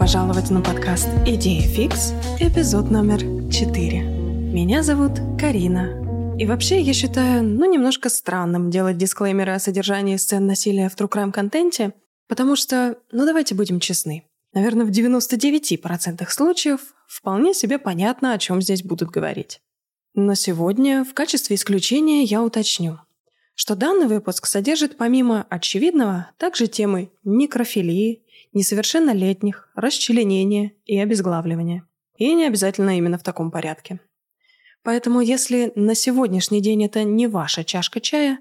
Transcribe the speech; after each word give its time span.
пожаловать 0.00 0.50
на 0.50 0.62
подкаст 0.62 1.08
«Идея 1.26 1.60
фикс», 1.60 2.14
эпизод 2.40 2.90
номер 2.90 3.18
4. 3.52 4.00
Меня 4.00 4.82
зовут 4.82 5.12
Карина. 5.38 6.36
И 6.38 6.46
вообще, 6.46 6.80
я 6.80 6.94
считаю, 6.94 7.44
ну, 7.44 7.70
немножко 7.70 8.08
странным 8.08 8.70
делать 8.70 8.96
дисклеймеры 8.96 9.52
о 9.52 9.58
содержании 9.58 10.16
сцен 10.16 10.46
насилия 10.46 10.88
в 10.88 10.96
true 10.96 11.06
crime 11.06 11.32
контенте, 11.32 11.92
потому 12.28 12.56
что, 12.56 12.96
ну, 13.12 13.26
давайте 13.26 13.54
будем 13.54 13.78
честны. 13.78 14.24
Наверное, 14.54 14.86
в 14.86 14.90
99% 14.90 16.26
случаев 16.30 16.80
вполне 17.06 17.52
себе 17.52 17.78
понятно, 17.78 18.32
о 18.32 18.38
чем 18.38 18.62
здесь 18.62 18.82
будут 18.82 19.10
говорить. 19.10 19.60
Но 20.14 20.34
сегодня, 20.34 21.04
в 21.04 21.12
качестве 21.12 21.56
исключения, 21.56 22.22
я 22.22 22.42
уточню, 22.42 23.00
что 23.54 23.76
данный 23.76 24.06
выпуск 24.06 24.46
содержит 24.46 24.96
помимо 24.96 25.46
очевидного 25.50 26.30
также 26.38 26.68
темы 26.68 27.10
некрофилии, 27.22 28.24
несовершеннолетних, 28.52 29.68
расчленения 29.74 30.72
и 30.84 30.98
обезглавливания. 30.98 31.86
И 32.16 32.34
не 32.34 32.46
обязательно 32.46 32.98
именно 32.98 33.18
в 33.18 33.22
таком 33.22 33.50
порядке. 33.50 34.00
Поэтому 34.82 35.20
если 35.20 35.72
на 35.74 35.94
сегодняшний 35.94 36.60
день 36.60 36.84
это 36.84 37.04
не 37.04 37.26
ваша 37.26 37.64
чашка 37.64 38.00
чая, 38.00 38.38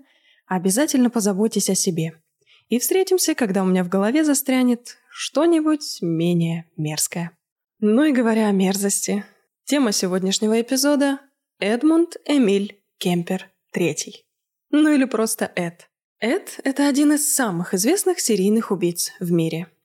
обязательно 0.48 1.10
позаботьтесь 1.10 1.70
о 1.70 1.76
себе. 1.76 2.22
И 2.70 2.80
встретимся, 2.80 3.36
когда 3.36 3.64
у 3.64 3.66
меня 3.66 3.84
в 3.84 3.90
голове 3.90 4.24
застрянет 4.24 4.98
что-нибудь 5.10 6.00
менее 6.02 6.70
мерзкое. 6.78 7.32
Ну 7.80 8.04
и 8.04 8.12
говоря 8.12 8.48
о 8.48 8.52
мерзости, 8.52 9.26
тема 9.66 9.92
сегодняшнего 9.92 10.60
эпизода– 10.60 11.20
Эдмунд 11.60 12.18
Эмиль 12.26 12.82
Кемпер 12.98 13.50
III. 13.76 14.14
Ну 14.72 14.94
или 14.94 15.06
просто 15.06 15.52
Эд. 15.56 15.90
Эд– 16.20 16.60
это 16.64 16.88
один 16.88 17.14
из 17.14 17.34
самых 17.34 17.74
известных 17.74 18.20
серийных 18.20 18.72
убийц 18.72 19.12
в 19.20 19.32
мире– 19.32 19.68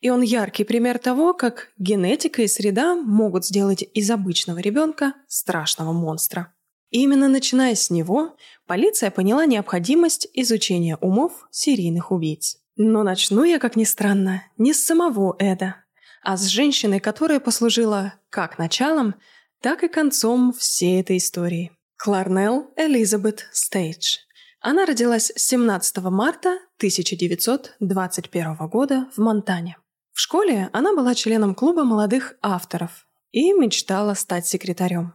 и 0.00 0.10
он 0.10 0.22
яркий 0.22 0.64
пример 0.64 0.98
того, 0.98 1.34
как 1.34 1.72
генетика 1.78 2.42
и 2.42 2.48
среда 2.48 2.94
могут 2.94 3.44
сделать 3.44 3.84
из 3.94 4.10
обычного 4.10 4.58
ребенка 4.58 5.14
страшного 5.28 5.92
монстра. 5.92 6.52
И 6.90 7.02
именно 7.02 7.28
начиная 7.28 7.74
с 7.74 7.90
него, 7.90 8.36
полиция 8.66 9.10
поняла 9.10 9.46
необходимость 9.46 10.26
изучения 10.34 10.96
умов 10.96 11.46
серийных 11.50 12.10
убийц. 12.10 12.58
Но 12.76 13.02
начну 13.02 13.44
я, 13.44 13.58
как 13.58 13.76
ни 13.76 13.84
странно, 13.84 14.42
не 14.56 14.72
с 14.72 14.84
самого 14.84 15.36
Эда, 15.38 15.76
а 16.22 16.36
с 16.36 16.46
женщины, 16.46 16.98
которая 16.98 17.38
послужила 17.38 18.14
как 18.30 18.58
началом, 18.58 19.14
так 19.60 19.84
и 19.84 19.88
концом 19.88 20.52
всей 20.52 21.00
этой 21.00 21.18
истории. 21.18 21.72
Кларнелл 21.96 22.72
Элизабет 22.76 23.46
Стейдж. 23.52 24.16
Она 24.60 24.86
родилась 24.86 25.30
17 25.36 25.98
марта 25.98 26.58
1921 26.78 28.56
года 28.68 29.08
в 29.14 29.18
Монтане. 29.18 29.76
В 30.12 30.20
школе 30.20 30.68
она 30.72 30.94
была 30.94 31.14
членом 31.14 31.54
клуба 31.54 31.84
молодых 31.84 32.34
авторов 32.42 33.06
и 33.32 33.52
мечтала 33.52 34.14
стать 34.14 34.46
секретарем. 34.46 35.14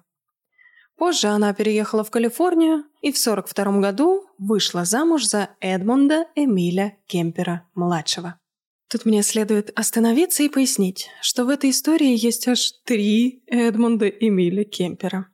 Позже 0.97 1.27
она 1.27 1.53
переехала 1.53 2.03
в 2.03 2.11
Калифорнию 2.11 2.85
и 3.01 3.11
в 3.11 3.17
1942 3.17 3.81
году 3.81 4.25
вышла 4.37 4.85
замуж 4.85 5.25
за 5.25 5.49
Эдмунда 5.59 6.27
Эмиля 6.35 6.97
Кемпера-младшего. 7.07 8.39
Тут 8.87 9.05
мне 9.05 9.23
следует 9.23 9.77
остановиться 9.77 10.43
и 10.43 10.49
пояснить, 10.49 11.09
что 11.21 11.43
в 11.43 11.49
этой 11.49 11.71
истории 11.71 12.15
есть 12.15 12.47
аж 12.47 12.71
три 12.85 13.43
Эдмунда 13.47 14.07
Эмиля 14.07 14.63
Кемпера. 14.63 15.27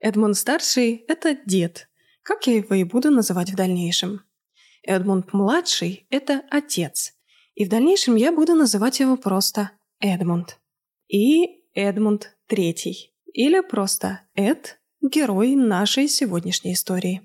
Эдмунд-старший– 0.00 1.04
это 1.08 1.36
дед, 1.46 1.88
как 2.22 2.46
я 2.46 2.56
его 2.56 2.74
и 2.74 2.84
буду 2.84 3.10
называть 3.10 3.50
в 3.50 3.56
дальнейшем. 3.56 4.20
Эдмунд-младший– 4.82 6.06
это 6.10 6.42
отец, 6.50 7.13
и 7.54 7.64
в 7.64 7.68
дальнейшем 7.68 8.16
я 8.16 8.32
буду 8.32 8.54
называть 8.54 9.00
его 9.00 9.16
просто 9.16 9.70
Эдмунд. 10.00 10.58
И 11.08 11.62
Эдмунд 11.74 12.36
Третий. 12.46 13.12
Или 13.32 13.60
просто 13.60 14.20
Эд– 14.34 14.78
герой 15.02 15.54
нашей 15.54 16.08
сегодняшней 16.08 16.72
истории. 16.72 17.22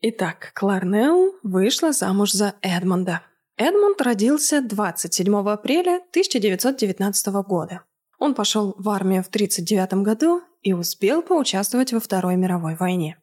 Итак, 0.00 0.52
Кларнелл 0.54 1.34
вышла 1.42 1.92
замуж 1.92 2.32
за 2.32 2.54
Эдмунда. 2.62 3.22
Эдмунд 3.56 4.00
родился 4.00 4.62
27 4.62 5.36
апреля 5.48 5.96
1919 6.10 7.26
года. 7.46 7.82
Он 8.18 8.34
пошел 8.34 8.74
в 8.78 8.88
армию 8.88 9.22
в 9.22 9.28
1939 9.28 10.04
году 10.04 10.42
и 10.62 10.72
успел 10.72 11.22
поучаствовать 11.22 11.92
во 11.92 12.00
Второй 12.00 12.36
мировой 12.36 12.74
войне. 12.74 13.19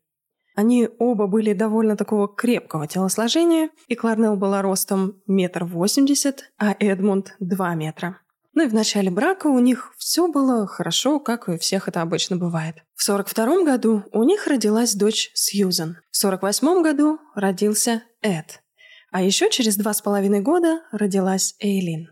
Они 0.58 0.90
оба 0.98 1.28
были 1.28 1.54
довольно 1.54 1.96
такого 1.96 2.28
крепкого 2.28 2.88
телосложения, 2.88 3.70
и 3.88 3.94
Кларнелл 3.94 4.38
была 4.38 4.64
ростом 4.64 5.22
метр 5.28 5.66
восемьдесят, 5.66 6.52
а 6.58 6.76
Эдмунд– 6.80 7.36
два 7.40 7.76
метра. 7.76 8.22
Ну 8.54 8.64
и 8.64 8.68
в 8.68 8.74
начале 8.74 9.12
брака 9.12 9.46
у 9.46 9.60
них 9.60 9.94
все 10.00 10.28
было 10.28 10.66
хорошо, 10.66 11.20
как 11.20 11.48
и 11.48 11.52
у 11.52 11.58
всех 11.60 11.88
это 11.88 12.02
обычно 12.02 12.38
бывает. 12.38 12.78
В 12.96 13.04
42 13.04 13.66
году 13.66 14.04
у 14.12 14.24
них 14.24 14.48
родилась 14.48 14.96
дочь 14.96 15.30
Сьюзен. 15.36 15.98
В 16.10 16.18
48 16.18 16.82
году 16.82 17.20
родился 17.36 18.02
Эд. 18.24 18.64
А 19.12 19.22
еще 19.22 19.52
через 19.52 19.78
два 19.78 19.94
с 19.94 20.02
половиной 20.02 20.42
года 20.42 20.82
родилась 20.92 21.54
Эйлин. 21.60 22.10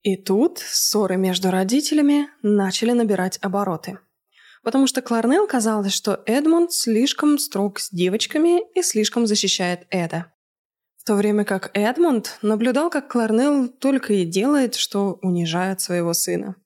И 0.00 0.16
тут 0.16 0.58
ссоры 0.58 1.18
между 1.18 1.50
родителями 1.50 2.30
начали 2.40 2.92
набирать 2.92 3.38
обороты– 3.42 3.98
потому 4.66 4.88
что 4.88 5.00
Кларнелл 5.00 5.46
казалось, 5.46 5.92
что 5.92 6.24
Эдмунд 6.26 6.72
слишком 6.72 7.38
строг 7.38 7.78
с 7.78 7.88
девочками 7.88 8.68
и 8.76 8.82
слишком 8.82 9.24
защищает 9.24 9.86
Эда. 9.90 10.32
В 10.96 11.04
то 11.04 11.14
время 11.14 11.44
как 11.44 11.70
Эдмунд 11.72 12.36
наблюдал, 12.42 12.90
как 12.90 13.08
Кларнелл 13.08 13.68
только 13.68 14.14
и 14.14 14.24
делает, 14.24 14.74
что 14.74 15.20
унижает 15.22 15.80
своего 15.80 16.12
сына. 16.14 16.56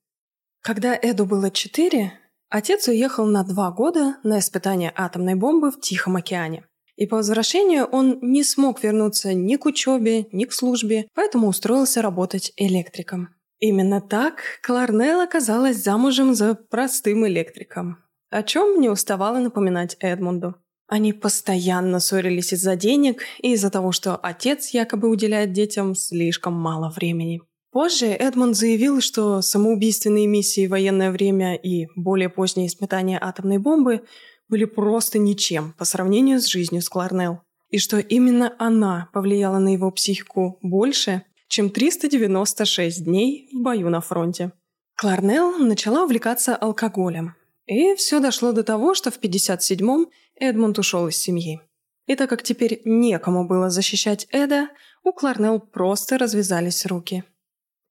Когда 0.63 0.97
Эду 0.99 1.27
было 1.27 1.51
четыре, 1.51 2.13
отец 2.49 2.87
уехал 2.87 3.27
на 3.27 3.43
два 3.43 3.69
года 3.69 4.15
на 4.23 4.39
испытание 4.39 4.91
атомной 4.95 5.35
бомбы 5.35 5.69
в 5.69 5.79
Тихом 5.79 6.15
океане. 6.15 6.65
И 6.95 7.05
по 7.05 7.17
возвращению 7.17 7.85
он 7.85 8.17
не 8.23 8.43
смог 8.43 8.81
вернуться 8.81 9.35
ни 9.35 9.57
к 9.57 9.67
учебе, 9.67 10.25
ни 10.31 10.45
к 10.45 10.53
службе, 10.53 11.07
поэтому 11.13 11.47
устроился 11.47 12.01
работать 12.01 12.51
электриком. 12.57 13.29
Именно 13.61 14.01
так 14.01 14.59
Кларнелл 14.63 15.21
оказалась 15.21 15.77
замужем 15.77 16.33
за 16.33 16.55
простым 16.55 17.27
электриком, 17.27 17.99
о 18.31 18.41
чем 18.41 18.81
не 18.81 18.89
уставала 18.89 19.37
напоминать 19.37 19.95
Эдмунду. 19.99 20.55
Они 20.87 21.13
постоянно 21.13 21.99
ссорились 21.99 22.53
из-за 22.53 22.75
денег 22.75 23.21
и 23.39 23.53
из-за 23.53 23.69
того, 23.69 23.91
что 23.91 24.15
отец 24.15 24.69
якобы 24.69 25.09
уделяет 25.09 25.53
детям 25.53 25.93
слишком 25.93 26.53
мало 26.53 26.89
времени. 26.89 27.43
Позже 27.71 28.07
Эдмунд 28.07 28.57
заявил, 28.57 28.99
что 28.99 29.43
самоубийственные 29.43 30.25
миссии 30.25 30.65
военное 30.65 31.11
время 31.11 31.53
и 31.53 31.85
более 31.95 32.29
поздние 32.29 32.65
испытания 32.65 33.19
атомной 33.21 33.59
бомбы 33.59 34.01
были 34.49 34.65
просто 34.65 35.19
ничем 35.19 35.75
по 35.77 35.85
сравнению 35.85 36.41
с 36.41 36.47
жизнью 36.47 36.81
с 36.81 36.89
Кларнелл, 36.89 37.41
и 37.69 37.77
что 37.77 37.99
именно 37.99 38.55
она 38.57 39.09
повлияла 39.13 39.59
на 39.59 39.71
его 39.71 39.91
психику 39.91 40.57
больше, 40.63 41.23
чем 41.51 41.69
396 41.69 43.03
дней 43.03 43.49
в 43.51 43.61
бою 43.61 43.89
на 43.89 43.99
фронте. 43.99 44.53
Кларнелл 44.95 45.57
начала 45.57 46.05
увлекаться 46.05 46.55
алкоголем. 46.55 47.35
И 47.65 47.93
все 47.95 48.21
дошло 48.21 48.53
до 48.53 48.63
того, 48.63 48.95
что 48.95 49.11
в 49.11 49.19
57-м 49.19 50.07
Эдмунд 50.35 50.79
ушел 50.79 51.09
из 51.09 51.17
семьи. 51.17 51.59
И 52.07 52.15
так 52.15 52.29
как 52.29 52.41
теперь 52.41 52.81
некому 52.85 53.45
было 53.45 53.69
защищать 53.69 54.27
Эда, 54.31 54.69
у 55.03 55.11
Кларнелл 55.11 55.59
просто 55.59 56.17
развязались 56.17 56.85
руки. 56.85 57.25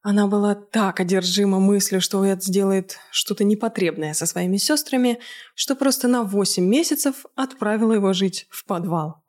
Она 0.01 0.27
была 0.27 0.55
так 0.55 0.99
одержима 0.99 1.61
мыслью, 1.61 2.01
что 2.01 2.25
Эд 2.25 2.43
сделает 2.43 2.97
что-то 3.11 3.45
непотребное 3.45 4.15
со 4.15 4.25
своими 4.25 4.57
сестрами, 4.57 5.19
что 5.55 5.77
просто 5.77 6.09
на 6.09 6.23
8 6.23 6.65
месяцев 6.65 7.27
отправила 7.35 7.93
его 7.93 8.15
жить 8.15 8.47
в 8.49 8.65
подвал. 8.65 9.23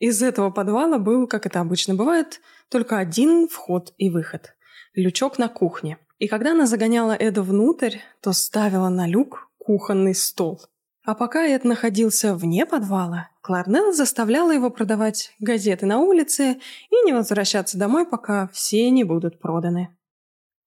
Из 0.00 0.22
этого 0.22 0.50
подвала 0.50 0.98
был, 0.98 1.26
как 1.26 1.46
это 1.46 1.60
обычно 1.60 1.94
бывает, 1.94 2.42
только 2.70 2.98
один 2.98 3.48
вход 3.48 3.92
и 3.98 4.10
выход. 4.10 4.54
Лючок 4.94 5.38
на 5.38 5.48
кухне. 5.48 5.98
И 6.18 6.28
когда 6.28 6.52
она 6.52 6.66
загоняла 6.66 7.16
Эда 7.18 7.42
внутрь, 7.42 7.98
то 8.20 8.32
ставила 8.32 8.88
на 8.88 9.06
люк 9.06 9.50
кухонный 9.58 10.14
стол. 10.14 10.60
А 11.04 11.14
пока 11.14 11.46
Эд 11.46 11.64
находился 11.64 12.34
вне 12.34 12.64
подвала, 12.64 13.28
Кларнелл 13.42 13.92
заставляла 13.92 14.52
его 14.52 14.70
продавать 14.70 15.32
газеты 15.38 15.84
на 15.84 15.98
улице 15.98 16.60
и 16.90 17.04
не 17.04 17.12
возвращаться 17.12 17.76
домой, 17.76 18.06
пока 18.06 18.48
все 18.52 18.88
не 18.90 19.04
будут 19.04 19.38
проданы. 19.38 19.94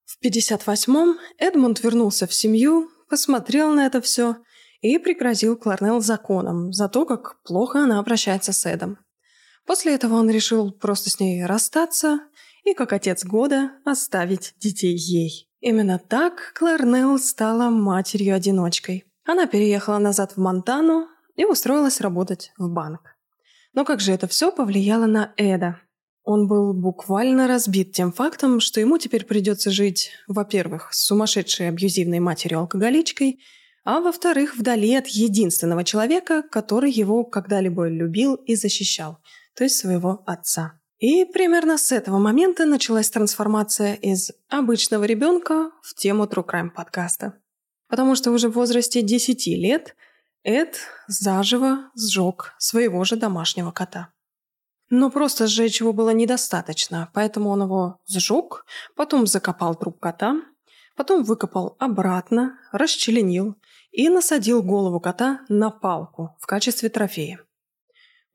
В 0.04 0.24
58-м 0.24 1.18
Эдмунд 1.38 1.82
вернулся 1.82 2.26
в 2.26 2.32
семью, 2.32 2.88
посмотрел 3.10 3.74
на 3.74 3.84
это 3.86 4.00
все 4.00 4.36
и 4.80 4.98
пригрозил 4.98 5.56
Кларнелл 5.56 6.00
законом 6.00 6.72
за 6.72 6.88
то, 6.88 7.04
как 7.04 7.42
плохо 7.42 7.80
она 7.80 7.98
обращается 7.98 8.52
с 8.52 8.64
Эдом. 8.64 8.98
После 9.68 9.94
этого 9.94 10.14
он 10.14 10.30
решил 10.30 10.72
просто 10.72 11.10
с 11.10 11.20
ней 11.20 11.44
расстаться 11.44 12.20
и, 12.64 12.72
как 12.72 12.94
отец 12.94 13.22
года, 13.22 13.72
оставить 13.84 14.54
детей 14.58 14.96
ей. 14.96 15.46
Именно 15.60 15.98
так 15.98 16.54
Кларнелл 16.54 17.18
стала 17.18 17.68
матерью-одиночкой. 17.68 19.04
Она 19.26 19.46
переехала 19.46 19.98
назад 19.98 20.32
в 20.32 20.40
Монтану 20.40 21.06
и 21.36 21.44
устроилась 21.44 22.00
работать 22.00 22.50
в 22.56 22.70
банк. 22.70 23.18
Но 23.74 23.84
как 23.84 24.00
же 24.00 24.12
это 24.12 24.26
все 24.26 24.50
повлияло 24.50 25.04
на 25.04 25.34
Эда? 25.36 25.78
Он 26.24 26.48
был 26.48 26.72
буквально 26.72 27.46
разбит 27.46 27.92
тем 27.92 28.10
фактом, 28.10 28.60
что 28.60 28.80
ему 28.80 28.96
теперь 28.96 29.26
придется 29.26 29.70
жить, 29.70 30.12
во-первых, 30.28 30.94
с 30.94 31.04
сумасшедшей 31.04 31.68
абьюзивной 31.68 32.20
матерью-алкоголичкой, 32.20 33.40
а 33.84 34.00
во-вторых, 34.00 34.56
вдали 34.56 34.94
от 34.94 35.08
единственного 35.08 35.84
человека, 35.84 36.42
который 36.42 36.90
его 36.90 37.24
когда-либо 37.24 37.86
любил 37.86 38.34
и 38.34 38.54
защищал, 38.54 39.18
то 39.58 39.64
есть 39.64 39.76
своего 39.76 40.22
отца. 40.24 40.78
И 40.98 41.24
примерно 41.24 41.78
с 41.78 41.90
этого 41.90 42.18
момента 42.18 42.64
началась 42.64 43.10
трансформация 43.10 43.94
из 43.94 44.30
обычного 44.48 45.02
ребенка 45.02 45.72
в 45.82 45.96
тему 45.96 46.26
True 46.26 46.46
Crime 46.46 46.70
подкаста. 46.70 47.34
Потому 47.88 48.14
что 48.14 48.30
уже 48.30 48.50
в 48.50 48.52
возрасте 48.52 49.02
10 49.02 49.48
лет 49.48 49.96
Эд 50.44 50.78
заживо 51.08 51.90
сжег 51.96 52.54
своего 52.58 53.02
же 53.02 53.16
домашнего 53.16 53.72
кота. 53.72 54.12
Но 54.90 55.10
просто 55.10 55.48
сжечь 55.48 55.80
его 55.80 55.92
было 55.92 56.10
недостаточно, 56.10 57.10
поэтому 57.12 57.50
он 57.50 57.62
его 57.62 58.00
сжег, 58.06 58.64
потом 58.94 59.26
закопал 59.26 59.74
труп 59.74 59.98
кота, 59.98 60.36
потом 60.96 61.24
выкопал 61.24 61.74
обратно, 61.80 62.60
расчленил 62.70 63.56
и 63.90 64.08
насадил 64.08 64.62
голову 64.62 65.00
кота 65.00 65.40
на 65.48 65.70
палку 65.70 66.36
в 66.38 66.46
качестве 66.46 66.90
трофея. 66.90 67.40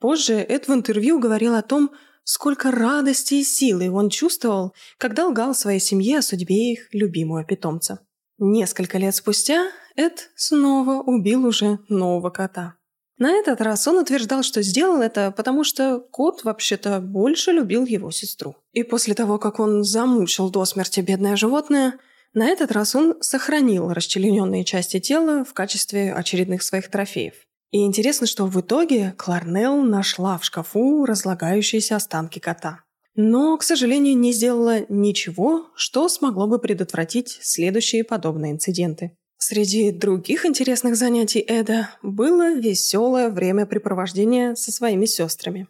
Позже 0.03 0.45
Эд 0.49 0.67
в 0.67 0.73
интервью 0.73 1.17
говорил 1.17 1.55
о 1.55 1.61
том, 1.61 1.89
сколько 2.25 2.71
радости 2.71 3.35
и 3.35 3.43
силы 3.45 3.89
он 3.89 4.09
чувствовал, 4.09 4.73
когда 4.97 5.27
лгал 5.27 5.55
своей 5.55 5.79
семье 5.79 6.17
о 6.17 6.21
судьбе 6.21 6.73
их 6.73 6.93
любимого 6.93 7.45
питомца. 7.45 8.01
Несколько 8.37 8.97
лет 8.97 9.15
спустя 9.15 9.71
Эд 9.95 10.29
снова 10.35 11.01
убил 11.01 11.45
уже 11.45 11.79
нового 11.87 12.31
кота. 12.31 12.75
На 13.17 13.31
этот 13.31 13.61
раз 13.61 13.87
он 13.87 13.97
утверждал, 13.97 14.43
что 14.43 14.61
сделал 14.61 15.01
это, 15.01 15.31
потому 15.31 15.63
что 15.63 16.01
кот 16.11 16.43
вообще-то 16.43 16.99
больше 16.99 17.53
любил 17.53 17.85
его 17.85 18.11
сестру. 18.11 18.57
И 18.73 18.83
после 18.83 19.13
того, 19.13 19.39
как 19.39 19.61
он 19.61 19.85
замучил 19.85 20.49
до 20.49 20.65
смерти 20.65 20.99
бедное 20.99 21.37
животное, 21.37 21.97
на 22.33 22.49
этот 22.49 22.73
раз 22.73 22.93
он 22.93 23.15
сохранил 23.21 23.93
расчлененные 23.93 24.65
части 24.65 24.99
тела 24.99 25.45
в 25.45 25.53
качестве 25.53 26.13
очередных 26.13 26.61
своих 26.61 26.91
трофеев. 26.91 27.35
И 27.73 27.85
интересно, 27.87 28.27
что 28.27 28.45
в 28.45 28.61
итоге 28.61 29.15
Кларнелл 29.17 29.81
нашла 29.81 30.37
в 30.37 30.45
шкафу 30.45 31.05
разлагающиеся 31.05 31.95
останки 31.95 32.37
кота. 32.37 32.83
Но, 33.15 33.57
к 33.57 33.63
сожалению, 33.63 34.15
не 34.15 34.31
сделала 34.31 34.85
ничего, 34.89 35.71
что 35.75 36.07
смогло 36.07 36.45
бы 36.45 36.59
предотвратить 36.59 37.39
следующие 37.41 38.03
подобные 38.03 38.51
инциденты. 38.51 39.17
Среди 39.39 39.91
других 39.91 40.45
интересных 40.45 40.95
занятий 40.95 41.43
Эда 41.45 41.89
было 42.03 42.53
веселое 42.53 43.31
времяпрепровождение 43.31 44.55
со 44.55 44.71
своими 44.71 45.05
сестрами. 45.05 45.67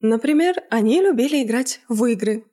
Например, 0.00 0.54
они 0.70 1.02
любили 1.02 1.42
играть 1.42 1.80
в 1.88 2.04
игры 2.04 2.44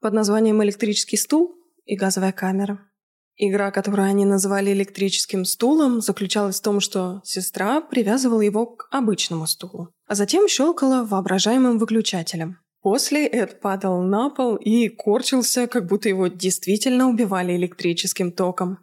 под 0.00 0.14
названием 0.14 0.62
«Электрический 0.64 1.18
стул» 1.18 1.56
и 1.84 1.94
«Газовая 1.94 2.32
камера». 2.32 2.89
Игра, 3.36 3.70
которую 3.70 4.06
они 4.06 4.24
называли 4.24 4.72
электрическим 4.72 5.44
стулом, 5.44 6.00
заключалась 6.00 6.60
в 6.60 6.62
том, 6.62 6.80
что 6.80 7.20
сестра 7.24 7.80
привязывала 7.80 8.42
его 8.42 8.66
к 8.66 8.88
обычному 8.90 9.46
стулу, 9.46 9.88
а 10.06 10.14
затем 10.14 10.46
щелкала 10.46 11.04
воображаемым 11.04 11.78
выключателем. 11.78 12.58
После 12.82 13.26
Эд 13.26 13.60
падал 13.60 14.02
на 14.02 14.30
пол 14.30 14.56
и 14.56 14.88
корчился, 14.88 15.66
как 15.66 15.86
будто 15.86 16.08
его 16.08 16.28
действительно 16.28 17.08
убивали 17.08 17.54
электрическим 17.56 18.32
током. 18.32 18.78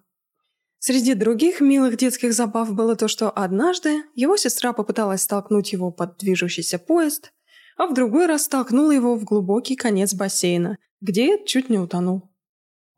Среди 0.80 1.16
других 1.16 1.60
милых 1.60 1.98
детских 1.98 2.34
забав 2.34 2.74
было 2.74 2.96
то, 2.96 3.08
что 3.08 3.32
однажды 3.32 4.04
его 4.14 4.38
сестра 4.38 4.74
попыталась 4.74 5.24
столкнуть 5.24 5.74
его 5.74 5.92
под 5.92 6.18
движущийся 6.18 6.78
поезд, 6.78 7.34
а 7.78 7.88
в 7.88 7.94
другой 7.94 8.28
раз 8.28 8.46
столкнула 8.46 8.92
его 8.92 9.16
в 9.16 9.24
глубокий 9.24 9.76
конец 9.76 10.14
бассейна, 10.14 10.78
где 11.02 11.44
чуть 11.46 11.70
не 11.70 11.80
утонул. 11.80 12.32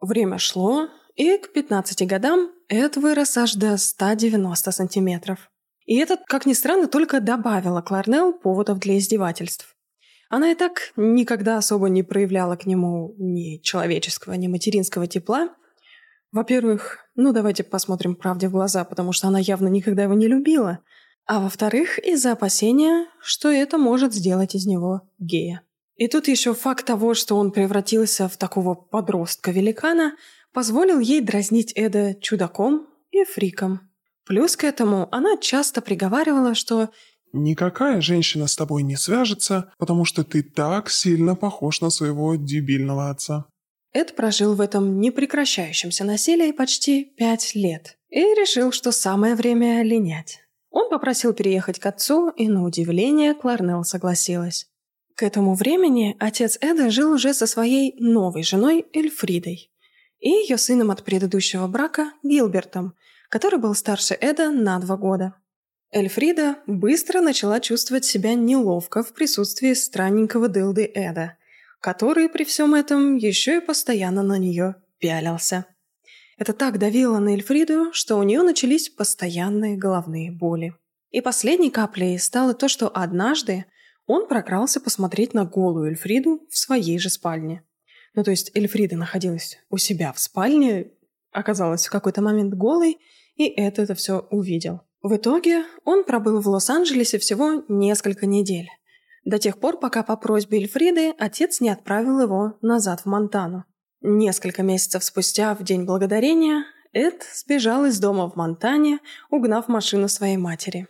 Время 0.01 0.37
шло, 0.37 0.89
и 1.15 1.37
к 1.37 1.53
15 1.53 2.07
годам 2.07 2.51
Эд 2.67 2.97
вырос 2.97 3.37
аж 3.37 3.53
до 3.55 3.77
190 3.77 4.71
сантиметров. 4.71 5.49
И 5.85 5.97
это, 5.97 6.17
как 6.27 6.45
ни 6.45 6.53
странно, 6.53 6.87
только 6.87 7.19
добавило 7.19 7.81
Кларнелл 7.81 8.33
поводов 8.33 8.79
для 8.79 8.97
издевательств. 8.97 9.75
Она 10.29 10.51
и 10.51 10.55
так 10.55 10.91
никогда 10.95 11.57
особо 11.57 11.89
не 11.89 12.03
проявляла 12.03 12.55
к 12.55 12.67
нему 12.67 13.15
ни 13.17 13.57
человеческого, 13.61 14.33
ни 14.33 14.47
материнского 14.47 15.07
тепла, 15.07 15.49
во-первых, 16.31 16.99
ну 17.15 17.33
давайте 17.33 17.63
посмотрим 17.63 18.15
правде 18.15 18.49
в 18.49 18.51
глаза, 18.51 18.83
потому 18.83 19.13
что 19.13 19.27
она 19.27 19.39
явно 19.39 19.67
никогда 19.67 20.03
его 20.03 20.13
не 20.13 20.27
любила. 20.27 20.79
А 21.25 21.39
во-вторых, 21.39 21.97
из-за 21.99 22.33
опасения, 22.33 23.07
что 23.19 23.49
это 23.49 23.77
может 23.77 24.13
сделать 24.13 24.53
из 24.55 24.65
него 24.65 25.01
гея. 25.17 25.63
И 25.95 26.07
тут 26.07 26.27
еще 26.27 26.53
факт 26.53 26.85
того, 26.85 27.13
что 27.13 27.35
он 27.35 27.51
превратился 27.51 28.29
в 28.29 28.37
такого 28.37 28.75
подростка-великана, 28.75 30.13
позволил 30.53 30.99
ей 30.99 31.21
дразнить 31.21 31.73
Эда 31.75 32.15
чудаком 32.15 32.87
и 33.11 33.23
фриком. 33.23 33.81
Плюс 34.25 34.55
к 34.55 34.63
этому 34.63 35.07
она 35.11 35.37
часто 35.37 35.81
приговаривала, 35.81 36.53
что 36.53 36.89
«Никакая 37.31 38.01
женщина 38.01 38.47
с 38.47 38.55
тобой 38.55 38.83
не 38.83 38.95
свяжется, 38.95 39.71
потому 39.77 40.05
что 40.05 40.23
ты 40.23 40.41
так 40.41 40.89
сильно 40.89 41.35
похож 41.35 41.81
на 41.81 41.89
своего 41.89 42.35
дебильного 42.35 43.09
отца». 43.09 43.45
Эд 43.91 44.15
прожил 44.15 44.53
в 44.53 44.61
этом 44.61 44.99
непрекращающемся 44.99 46.03
насилии 46.03 46.51
почти 46.51 47.05
пять 47.17 47.55
лет 47.55 47.97
и 48.09 48.19
решил, 48.19 48.71
что 48.71 48.91
самое 48.91 49.35
время 49.35 49.83
линять. 49.83 50.39
Он 50.69 50.89
попросил 50.89 51.33
переехать 51.33 51.79
к 51.79 51.85
отцу, 51.85 52.29
и 52.29 52.47
на 52.47 52.63
удивление 52.63 53.33
Кларнелл 53.33 53.83
согласилась. 53.83 54.67
К 55.15 55.23
этому 55.23 55.55
времени 55.55 56.15
отец 56.19 56.57
Эда 56.61 56.91
жил 56.91 57.11
уже 57.11 57.33
со 57.33 57.47
своей 57.47 57.95
новой 57.99 58.43
женой 58.43 58.85
Эльфридой 58.93 59.71
и 60.19 60.29
ее 60.29 60.57
сыном 60.57 60.91
от 60.91 61.03
предыдущего 61.03 61.67
брака 61.67 62.11
Гилбертом, 62.23 62.95
который 63.29 63.59
был 63.59 63.75
старше 63.75 64.15
Эда 64.19 64.51
на 64.51 64.79
два 64.79 64.97
года. 64.97 65.35
Эльфрида 65.91 66.57
быстро 66.67 67.21
начала 67.21 67.59
чувствовать 67.59 68.05
себя 68.05 68.35
неловко 68.35 69.03
в 69.03 69.13
присутствии 69.13 69.73
странненького 69.73 70.47
дылды 70.47 70.91
Эда– 70.93 71.35
который 71.79 72.29
при 72.29 72.43
всем 72.43 72.75
этом 72.75 73.15
еще 73.15 73.57
и 73.57 73.61
постоянно 73.61 74.23
на 74.23 74.37
нее 74.37 74.75
пялился. 74.99 75.65
Это 76.37 76.53
так 76.53 76.77
давило 76.77 77.19
на 77.19 77.29
Эльфриду, 77.29 77.91
что 77.91 78.15
у 78.15 78.23
нее 78.23 78.41
начались 78.43 78.89
постоянные 78.89 79.77
головные 79.77 80.31
боли. 80.31 80.73
И 81.11 81.21
последней 81.21 81.69
каплей 81.69 82.17
стало 82.19 82.53
то, 82.53 82.67
что 82.67 82.87
однажды 82.87 83.65
он 84.05 84.27
прокрался 84.27 84.79
посмотреть 84.79 85.33
на 85.33 85.45
голую 85.45 85.89
Эльфриду 85.89 86.45
в 86.49 86.57
своей 86.57 86.99
же 86.99 87.09
спальне. 87.09 87.63
Ну, 88.19 88.23
то 88.25 88.31
есть 88.31 88.51
Эльфрида 88.53 88.97
находилась 88.97 89.59
у 89.69 89.77
себя 89.77 90.11
в 90.11 90.19
спальне, 90.19 90.91
оказалась 91.31 91.87
в 91.87 91.89
какой-то 91.89 92.21
момент 92.21 92.53
голой, 92.53 92.97
и 93.35 93.47
это 93.47 93.83
это 93.83 93.95
все 93.95 94.27
увидел. 94.29 94.81
В 95.01 95.15
итоге 95.15 95.63
он 95.85 96.03
пробыл 96.03 96.41
в 96.41 96.47
Лос-Анджелесе 96.49 97.17
всего 97.17 97.63
несколько 97.69 98.25
недель 98.25 98.67
до 99.23 99.39
тех 99.39 99.57
пор, 99.57 99.79
пока 99.79 100.03
по 100.03 100.17
просьбе 100.17 100.57
Эльфриды 100.57 101.11
отец 101.17 101.61
не 101.61 101.69
отправил 101.69 102.19
его 102.19 102.57
назад 102.61 102.99
в 102.99 103.05
Монтану. 103.05 103.63
Несколько 104.01 104.63
месяцев 104.63 105.01
спустя, 105.05 105.55
в 105.55 105.63
День 105.63 105.85
Благодарения, 105.85 106.65
Эд 106.91 107.23
сбежал 107.33 107.85
из 107.85 108.01
дома 108.01 108.29
в 108.29 108.35
Монтане, 108.35 108.99
угнав 109.29 109.69
машину 109.69 110.09
своей 110.09 110.35
матери. 110.35 110.89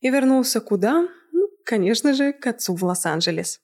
И 0.00 0.10
вернулся 0.10 0.60
куда? 0.60 1.06
Ну, 1.30 1.48
конечно 1.64 2.12
же, 2.12 2.32
к 2.32 2.44
отцу 2.44 2.74
в 2.74 2.82
Лос-Анджелес. 2.82 3.60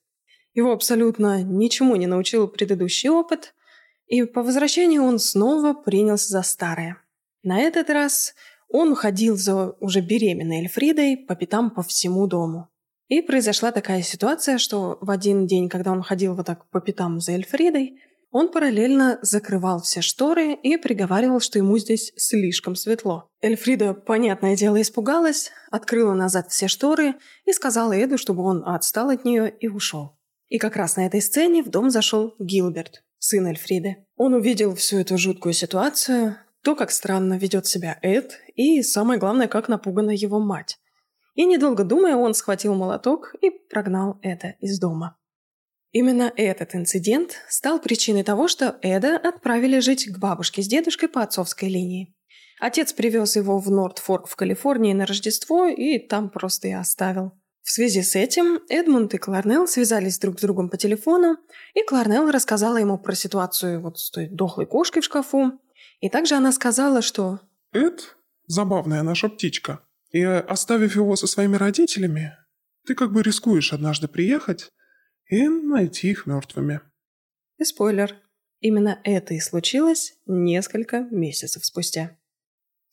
Его 0.55 0.73
абсолютно 0.73 1.43
ничему 1.43 1.97
не 1.97 2.07
научил 2.07 2.49
предыдущий 2.49 3.09
опыт, 3.09 3.55
и 4.07 4.25
по 4.25 4.43
возвращении 4.43 4.99
он 4.99 5.19
снова 5.19 5.73
принялся 5.73 6.29
за 6.29 6.43
старое. 6.43 6.99
На 7.43 7.61
этот 7.61 7.89
раз 7.91 8.35
он 8.69 8.93
уходил 8.93 9.37
за 9.37 9.71
уже 9.81 10.01
беременной 10.01 10.59
Эльфридой 10.61 11.17
по 11.17 11.35
пятам 11.35 11.71
по 11.71 11.83
всему 11.83 12.27
дому. 12.27 12.69
И 13.09 13.21
произошла 13.21 13.73
такая 13.73 14.03
ситуация, 14.03 14.59
что 14.59 14.99
в 15.01 15.11
один 15.11 15.47
день, 15.47 15.69
когда 15.69 15.93
он 15.93 16.03
ходил 16.03 16.35
вот 16.35 16.47
так 16.47 16.69
по 16.71 16.81
пятам 16.81 17.21
за 17.21 17.33
Эльфридой, 17.33 18.01
он 18.31 18.51
параллельно 18.51 19.19
закрывал 19.21 19.83
все 19.83 20.01
шторы 20.01 20.55
и 20.55 20.79
приговаривал, 20.79 21.41
что 21.41 21.59
ему 21.59 21.77
здесь 21.77 22.13
слишком 22.17 22.75
светло. 22.75 23.29
Эльфрида, 23.43 23.93
понятное 23.93 24.57
дело, 24.57 24.81
испугалась, 24.81 25.51
открыла 25.71 26.15
назад 26.15 26.51
все 26.51 26.69
шторы 26.69 27.15
и 27.45 27.53
сказала 27.53 27.93
Эду, 27.93 28.17
чтобы 28.17 28.43
он 28.43 28.67
отстал 28.67 29.11
от 29.11 29.27
нее 29.27 29.55
и 29.61 29.69
ушел. 29.69 30.17
И 30.53 30.59
как 30.59 30.77
раз 30.77 30.97
на 30.97 31.07
этой 31.07 31.23
сцене 31.23 31.63
в 31.63 31.71
дом 31.71 31.89
зашел 31.89 32.35
Гилберт, 32.39 33.03
сын 33.19 33.47
Эльфриды. 33.47 34.05
Он 34.17 34.35
увидел 34.35 34.75
всю 34.75 34.99
эту 34.99 35.17
жуткую 35.17 35.55
ситуацию, 35.55 36.37
то, 36.63 36.77
как 36.77 36.91
странно 36.91 37.39
ведет 37.39 37.67
себя 37.67 37.99
Эд, 38.03 38.39
и, 38.55 38.83
самое 38.83 39.19
главное, 39.19 39.49
как 39.49 39.69
напугана 39.69 40.11
его 40.11 40.41
мать. 40.41 40.79
И, 41.35 41.47
недолго 41.47 41.85
думая, 41.85 42.17
он 42.17 42.35
схватил 42.35 42.75
молоток 42.75 43.35
и 43.41 43.49
прогнал 43.49 44.19
Эда 44.21 44.57
из 44.61 44.79
дома. 44.79 45.17
Именно 45.91 46.31
этот 46.37 46.75
инцидент 46.75 47.37
стал 47.49 47.81
причиной 47.81 48.23
того, 48.23 48.47
что 48.47 48.79
Эда 48.83 49.17
отправили 49.17 49.79
жить 49.79 50.07
к 50.07 50.19
бабушке 50.19 50.61
с 50.61 50.69
дедушкой 50.69 51.09
по 51.09 51.23
отцовской 51.23 51.71
линии. 51.71 52.15
Отец 52.61 52.93
привез 52.93 53.37
его 53.37 53.59
в 53.59 53.71
Нортфорк 53.71 54.29
в 54.29 54.37
Калифорнии 54.37 54.93
на 54.93 55.07
Рождество 55.07 55.67
и 55.67 55.99
там 55.99 56.29
просто 56.29 56.69
и 56.69 56.73
оставил. 56.73 57.33
В 57.63 57.71
связи 57.71 58.03
с 58.03 58.17
этим 58.17 58.61
Эдмунд 58.69 59.15
и 59.15 59.19
Кларнелл 59.19 59.69
связались 59.69 60.19
друг 60.19 60.39
с 60.39 60.43
другом 60.43 60.69
по 60.69 60.77
телефону, 60.77 61.37
и 61.75 61.83
Кларнелл 61.85 62.31
рассказала 62.31 62.77
ему 62.77 62.99
про 62.99 63.15
ситуацию 63.15 63.81
вот 63.81 64.01
с 64.01 64.11
той 64.11 64.29
дохлой 64.29 64.67
кошкой 64.67 65.01
в 65.01 65.05
шкафу. 65.05 65.61
И 66.01 66.09
также 66.09 66.35
она 66.35 66.51
сказала, 66.51 67.03
что... 67.03 67.41
«Эд– 67.73 68.17
забавная 68.47 69.03
наша 69.03 69.29
птичка. 69.29 69.81
И 70.11 70.23
оставив 70.23 70.97
его 70.97 71.15
со 71.15 71.27
своими 71.27 71.57
родителями, 71.57 72.37
ты 72.85 72.95
как 72.97 73.13
бы 73.13 73.23
рискуешь 73.23 73.73
однажды 73.73 74.09
приехать 74.09 74.69
и 75.31 75.49
найти 75.49 76.11
их 76.11 76.27
мертвыми». 76.27 76.81
И 77.59 77.65
спойлер. 77.65 78.17
Именно 78.59 79.01
это 79.05 79.35
и 79.35 79.41
случилось 79.41 80.15
несколько 80.27 81.07
месяцев 81.11 81.65
спустя. 81.65 82.17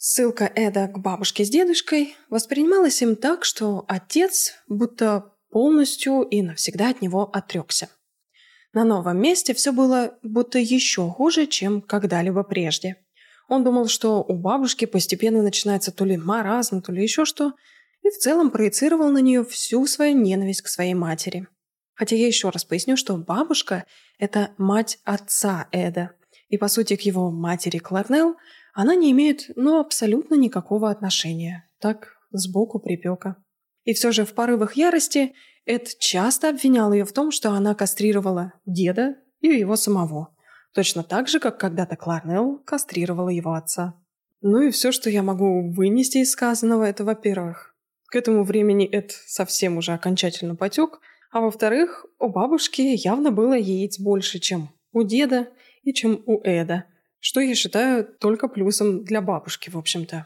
Ссылка 0.02 0.50
Эда 0.56 0.88
к 0.88 0.98
бабушке 0.98 1.44
с 1.44 1.50
дедушкой 1.50 2.16
воспринималась 2.30 3.02
им 3.02 3.18
так, 3.18 3.44
что 3.44 3.84
отец 3.90 4.54
будто 4.70 5.34
полностью 5.50 6.22
и 6.22 6.42
навсегда 6.42 6.92
от 6.92 7.02
него 7.02 7.24
отрекся. 7.24 7.90
На 8.72 8.86
новом 8.86 9.22
месте 9.22 9.54
все 9.54 9.74
было 9.74 10.18
будто 10.24 10.58
еще 10.58 11.10
хуже, 11.10 11.48
чем 11.48 11.82
когда-либо 11.82 12.44
прежде. 12.44 12.96
Он 13.50 13.66
думал, 13.66 13.90
что 13.90 14.24
у 14.24 14.38
бабушки 14.38 14.86
постепенно 14.86 15.44
начинается 15.44 15.92
то 15.92 16.06
ли 16.06 16.16
маразм, 16.16 16.82
то 16.82 16.94
ли 16.94 17.04
еще 17.04 17.26
что, 17.26 17.52
и 18.02 18.10
в 18.10 18.18
целом 18.20 18.52
проецировал 18.52 19.10
на 19.10 19.18
нее 19.18 19.44
всю 19.44 19.86
свою 19.86 20.18
ненависть 20.18 20.62
к 20.62 20.70
своей 20.70 20.94
матери. 20.94 21.46
Хотя 21.94 22.16
я 22.16 22.26
еще 22.26 22.52
раз 22.52 22.64
поясню, 22.64 22.96
что 22.96 23.18
бабушка– 23.18 23.84
это 24.18 24.52
мать 24.58 25.00
отца 25.04 25.68
Эда, 25.74 26.12
и 26.48 26.58
по 26.58 26.70
сути 26.70 26.96
к 26.96 27.02
его 27.02 27.32
матери 27.32 27.80
Кларнелл 27.80 28.38
она 28.74 28.96
не 28.96 29.12
имеет, 29.12 29.50
ну, 29.56 29.80
абсолютно 29.80 30.36
никакого 30.36 30.90
отношения. 30.90 31.68
Так, 31.80 32.18
сбоку 32.32 32.80
припека. 32.80 33.38
И 33.84 33.94
все 33.94 34.12
же 34.12 34.26
в 34.26 34.34
порывах 34.34 34.76
ярости 34.76 35.34
Эд 35.66 35.98
часто 36.00 36.50
обвинял 36.50 36.94
ее 36.94 37.06
в 37.06 37.14
том, 37.14 37.32
что 37.32 37.52
она 37.52 37.76
кастрировала 37.76 38.54
деда 38.66 39.16
и 39.40 39.48
его 39.48 39.76
самого. 39.76 40.36
Точно 40.74 41.04
так 41.04 41.28
же, 41.28 41.40
как 41.40 41.60
когда-то 41.60 41.96
Кларнелл 41.96 42.60
кастрировала 42.60 43.30
его 43.30 43.54
отца. 43.54 43.96
Ну 44.42 44.62
и 44.62 44.72
все, 44.72 44.92
что 44.92 45.10
я 45.10 45.24
могу 45.24 45.72
вынести 45.72 46.20
из 46.20 46.32
сказанного, 46.32 46.84
это, 46.84 47.04
во-первых, 47.04 47.76
к 48.08 48.16
этому 48.16 48.44
времени 48.44 48.88
Эд 48.88 49.12
совсем 49.12 49.78
уже 49.78 49.94
окончательно 49.94 50.56
потек, 50.56 51.00
а 51.32 51.42
во-вторых, 51.42 52.06
у 52.20 52.30
бабушки 52.30 52.82
явно 52.82 53.32
было 53.32 53.54
яиц 53.54 54.00
больше, 54.00 54.40
чем 54.40 54.70
у 54.92 55.04
деда 55.04 55.50
и 55.84 55.94
чем 55.94 56.24
у 56.26 56.42
Эда– 56.44 56.86
что 57.20 57.40
я 57.40 57.56
считаю 57.56 58.06
только 58.06 58.48
плюсом 58.48 59.04
для 59.04 59.22
бабушки, 59.22 59.70
в 59.70 59.78
общем-то. 59.78 60.26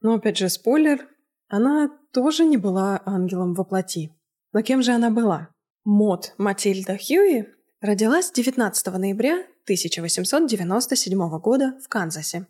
Но 0.00 0.14
опять 0.14 0.38
же, 0.38 0.48
спойлер, 0.48 1.06
она 1.48 1.90
тоже 2.12 2.44
не 2.44 2.56
была 2.56 3.02
ангелом 3.04 3.54
во 3.54 3.64
плоти. 3.64 4.10
Но 4.52 4.62
кем 4.62 4.82
же 4.82 4.92
она 4.92 5.10
была? 5.10 5.48
Мод 5.84 6.34
Матильда 6.38 6.96
Хьюи 6.96 7.46
родилась 7.80 8.30
19 8.32 8.86
ноября 8.98 9.44
1897 9.64 11.38
года 11.38 11.78
в 11.82 11.88
Канзасе. 11.88 12.46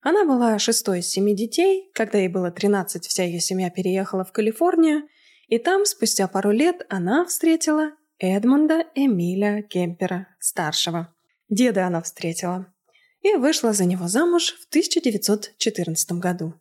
Она 0.00 0.24
была 0.24 0.58
шестой 0.58 1.00
из 1.00 1.08
семи 1.08 1.34
детей. 1.34 1.90
Когда 1.94 2.18
ей 2.18 2.28
было 2.28 2.50
13, 2.50 3.06
вся 3.06 3.24
ее 3.24 3.40
семья 3.40 3.70
переехала 3.70 4.24
в 4.24 4.32
Калифорнию, 4.32 5.08
и 5.48 5.58
там, 5.58 5.86
спустя 5.86 6.28
пару 6.28 6.50
лет, 6.50 6.86
она 6.88 7.24
встретила 7.24 7.92
Эдмонда 8.18 8.84
Эмиля 8.94 9.62
Кемпера, 9.62 10.28
старшего. 10.38 11.14
Деда 11.48 11.86
она 11.86 12.02
встретила 12.02 12.72
и 13.28 13.36
вышла 13.36 13.72
за 13.72 13.84
него 13.84 14.08
замуж 14.08 14.54
в 14.60 14.68
1914 14.68 16.12
году. 16.12 16.54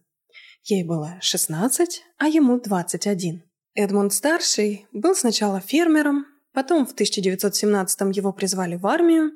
Ей 0.64 0.84
было 0.84 1.18
16, 1.22 2.04
а 2.18 2.28
ему 2.28 2.60
21. 2.60 3.44
Эдмунд-старший 3.76 4.88
был 4.92 5.16
сначала 5.16 5.62
фермером, 5.62 6.26
потом 6.54 6.86
в 6.86 6.92
1917 6.92 8.16
его 8.16 8.34
призвали 8.34 8.76
в 8.76 8.86
армию, 8.88 9.32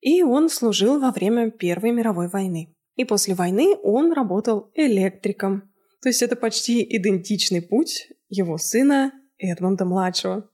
и 0.00 0.22
он 0.22 0.48
служил 0.48 1.00
во 1.00 1.10
время 1.10 1.50
Первой 1.50 1.90
мировой 1.90 2.28
войны. 2.28 2.72
И 2.94 3.04
после 3.04 3.34
войны 3.34 3.74
он 3.82 4.12
работал 4.12 4.70
электриком. 4.74 5.70
То 6.02 6.08
есть 6.08 6.22
это 6.22 6.36
почти 6.36 6.82
идентичный 6.96 7.62
путь 7.62 8.08
его 8.28 8.58
сына 8.58 9.12
Эдмунда-младшего. 9.38 10.48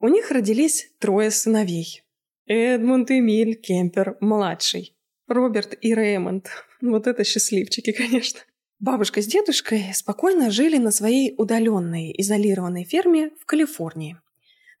У 0.00 0.08
них 0.08 0.30
родились 0.30 0.90
трое 1.00 1.30
сыновей. 1.30 2.02
Эдмунд 2.46 3.10
Эмиль 3.10 3.60
Кемпер-младший. 3.60 4.95
Роберт 5.28 5.76
и 5.80 5.94
Рэймонд. 5.94 6.48
Вот 6.80 7.06
это 7.06 7.24
счастливчики, 7.24 7.92
конечно. 7.92 8.40
Бабушка 8.78 9.22
с 9.22 9.26
дедушкой 9.26 9.86
спокойно 9.94 10.50
жили 10.50 10.76
на 10.76 10.90
своей 10.90 11.34
удаленной, 11.38 12.14
изолированной 12.18 12.84
ферме 12.84 13.30
в 13.40 13.46
Калифорнии. 13.46 14.18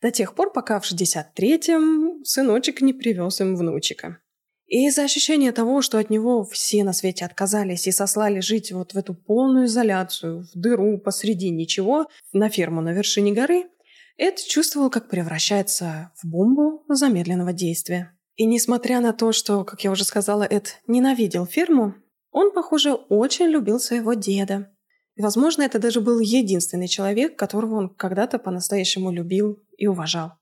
До 0.02 0.10
тех 0.10 0.34
пор, 0.34 0.52
пока 0.52 0.78
в 0.78 0.84
63-м 0.84 2.24
сыночек 2.24 2.82
не 2.82 2.92
привез 2.92 3.40
им 3.40 3.56
внучика. 3.56 4.18
И 4.66 4.86
из-за 4.88 5.04
ощущения 5.04 5.52
того, 5.52 5.80
что 5.80 5.98
от 5.98 6.10
него 6.10 6.44
все 6.44 6.84
на 6.84 6.92
свете 6.92 7.24
отказались 7.24 7.86
и 7.86 7.92
сослали 7.92 8.40
жить 8.40 8.72
вот 8.72 8.94
в 8.94 8.98
эту 8.98 9.14
полную 9.14 9.66
изоляцию, 9.66 10.42
в 10.42 10.58
дыру 10.58 10.98
посреди 10.98 11.50
ничего, 11.50 12.06
на 12.32 12.48
ферму 12.50 12.82
на 12.82 12.92
вершине 12.92 13.32
горы, 13.32 13.66
Эд 14.18 14.38
чувствовал, 14.38 14.90
как 14.90 15.08
превращается 15.08 16.10
в 16.16 16.26
бомбу 16.26 16.84
замедленного 16.88 17.52
действия. 17.52 18.15
И 18.36 18.44
несмотря 18.44 19.00
на 19.00 19.12
то, 19.12 19.32
что, 19.32 19.64
как 19.64 19.82
я 19.82 19.90
уже 19.90 20.04
сказала, 20.04 20.44
Эд 20.44 20.80
ненавидел 20.86 21.46
ферму, 21.46 21.94
он, 22.30 22.52
похоже, 22.52 22.92
очень 22.92 23.46
любил 23.46 23.80
своего 23.80 24.12
деда. 24.12 24.70
И, 25.14 25.22
возможно, 25.22 25.62
это 25.62 25.78
даже 25.78 26.02
был 26.02 26.20
единственный 26.20 26.86
человек, 26.86 27.38
которого 27.38 27.76
он 27.76 27.88
когда-то 27.88 28.38
по-настоящему 28.38 29.10
любил 29.10 29.58
и 29.78 29.86
уважал. 29.86 30.32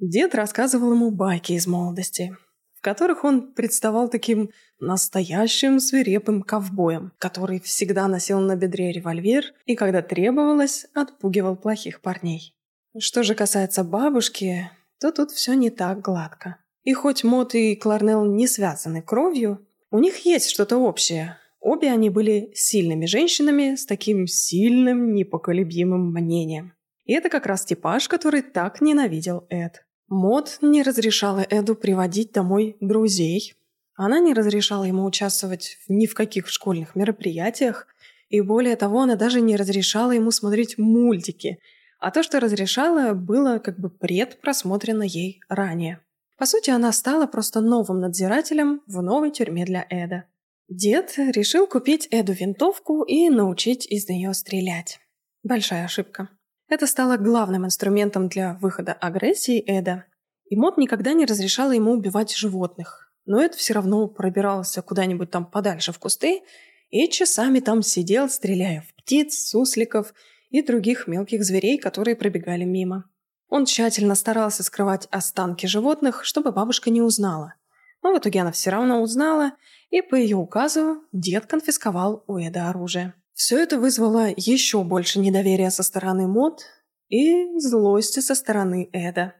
Дед 0.00 0.34
рассказывал 0.34 0.92
ему 0.92 1.12
байки 1.12 1.52
из 1.52 1.68
молодости, 1.68 2.36
в 2.74 2.80
которых 2.80 3.22
он 3.22 3.52
представал 3.52 4.08
таким 4.08 4.50
настоящим 4.80 5.78
свирепым 5.78 6.42
ковбоем, 6.42 7.12
который 7.18 7.60
всегда 7.60 8.08
носил 8.08 8.40
на 8.40 8.56
бедре 8.56 8.90
револьвер 8.90 9.44
и, 9.66 9.76
когда 9.76 10.02
требовалось, 10.02 10.86
отпугивал 10.94 11.56
плохих 11.56 12.00
парней. 12.00 12.56
Что 12.98 13.22
же 13.22 13.36
касается 13.36 13.84
бабушки, 13.84 14.68
то 14.98 15.12
тут 15.12 15.30
все 15.30 15.54
не 15.54 15.70
так 15.70 16.00
гладко. 16.00 16.56
И 16.82 16.92
хоть 16.94 17.24
Мот 17.24 17.54
и 17.54 17.76
Кларнелл 17.76 18.24
не 18.24 18.46
связаны 18.46 19.02
кровью, 19.02 19.66
у 19.90 19.98
них 19.98 20.24
есть 20.24 20.48
что-то 20.48 20.78
общее. 20.78 21.36
Обе 21.60 21.90
они 21.90 22.08
были 22.08 22.50
сильными 22.54 23.04
женщинами 23.04 23.74
с 23.74 23.84
таким 23.84 24.26
сильным, 24.26 25.12
непоколебимым 25.12 26.10
мнением. 26.12 26.72
И 27.04 27.12
это 27.12 27.28
как 27.28 27.46
раз 27.46 27.64
типаж, 27.64 28.08
который 28.08 28.40
так 28.40 28.80
ненавидел 28.80 29.46
Эд. 29.50 29.84
Мод 30.08 30.58
не 30.62 30.82
разрешала 30.82 31.46
Эду 31.50 31.74
приводить 31.74 32.32
домой 32.32 32.76
друзей. 32.80 33.54
Она 33.94 34.18
не 34.18 34.32
разрешала 34.32 34.84
ему 34.84 35.04
участвовать 35.04 35.76
ни 35.88 36.06
в 36.06 36.14
каких 36.14 36.48
школьных 36.48 36.96
мероприятиях. 36.96 37.86
И 38.28 38.40
более 38.40 38.76
того, 38.76 39.02
она 39.02 39.16
даже 39.16 39.40
не 39.40 39.56
разрешала 39.56 40.12
ему 40.12 40.30
смотреть 40.30 40.78
мультики. 40.78 41.58
А 41.98 42.10
то, 42.10 42.22
что 42.22 42.40
разрешала, 42.40 43.12
было 43.12 43.58
как 43.58 43.78
бы 43.78 43.90
предпросмотрено 43.90 45.02
ей 45.02 45.40
ранее. 45.48 46.00
По 46.40 46.46
сути, 46.46 46.70
она 46.70 46.90
стала 46.90 47.26
просто 47.26 47.60
новым 47.60 48.00
надзирателем 48.00 48.80
в 48.86 49.02
новой 49.02 49.30
тюрьме 49.30 49.66
для 49.66 49.84
Эда. 49.90 50.24
Дед 50.70 51.12
решил 51.18 51.66
купить 51.66 52.08
Эду 52.10 52.32
винтовку 52.32 53.02
и 53.02 53.28
научить 53.28 53.84
из 53.84 54.08
нее 54.08 54.32
стрелять. 54.32 55.00
Большая 55.42 55.84
ошибка. 55.84 56.30
Это 56.70 56.86
стало 56.86 57.18
главным 57.18 57.66
инструментом 57.66 58.28
для 58.30 58.54
выхода 58.54 58.94
агрессии 58.94 59.62
Эда. 59.66 60.06
И 60.46 60.56
Мот 60.56 60.78
никогда 60.78 61.12
не 61.12 61.26
разрешала 61.26 61.72
ему 61.72 61.92
убивать 61.92 62.34
животных. 62.34 63.12
Но 63.26 63.42
Эд 63.42 63.54
все 63.54 63.74
равно 63.74 64.08
пробирался 64.08 64.80
куда-нибудь 64.80 65.30
там 65.30 65.44
подальше 65.44 65.92
в 65.92 65.98
кусты 65.98 66.40
и 66.88 67.06
часами 67.10 67.60
там 67.60 67.82
сидел, 67.82 68.30
стреляя 68.30 68.80
в 68.80 68.94
птиц, 68.94 69.50
сусликов 69.50 70.14
и 70.48 70.62
других 70.62 71.06
мелких 71.06 71.44
зверей, 71.44 71.76
которые 71.76 72.16
пробегали 72.16 72.64
мимо. 72.64 73.09
Он 73.50 73.66
тщательно 73.66 74.14
старался 74.14 74.62
скрывать 74.62 75.08
останки 75.10 75.66
животных, 75.66 76.24
чтобы 76.24 76.52
бабушка 76.52 76.88
не 76.88 77.02
узнала. 77.02 77.54
Но 78.02 78.14
в 78.14 78.18
итоге 78.18 78.40
она 78.40 78.52
все 78.52 78.70
равно 78.70 79.02
узнала, 79.02 79.52
и 79.90 80.00
по 80.00 80.14
ее 80.14 80.36
указу 80.36 81.02
дед 81.12 81.46
конфисковал 81.46 82.24
у 82.28 82.38
Эда 82.38 82.70
оружие. 82.70 83.12
Все 83.34 83.58
это 83.58 83.78
вызвало 83.78 84.28
еще 84.36 84.82
больше 84.84 85.18
недоверия 85.18 85.70
со 85.70 85.82
стороны 85.82 86.28
Мод 86.28 86.62
и 87.08 87.58
злости 87.58 88.20
со 88.20 88.34
стороны 88.34 88.88
Эда. 88.92 89.34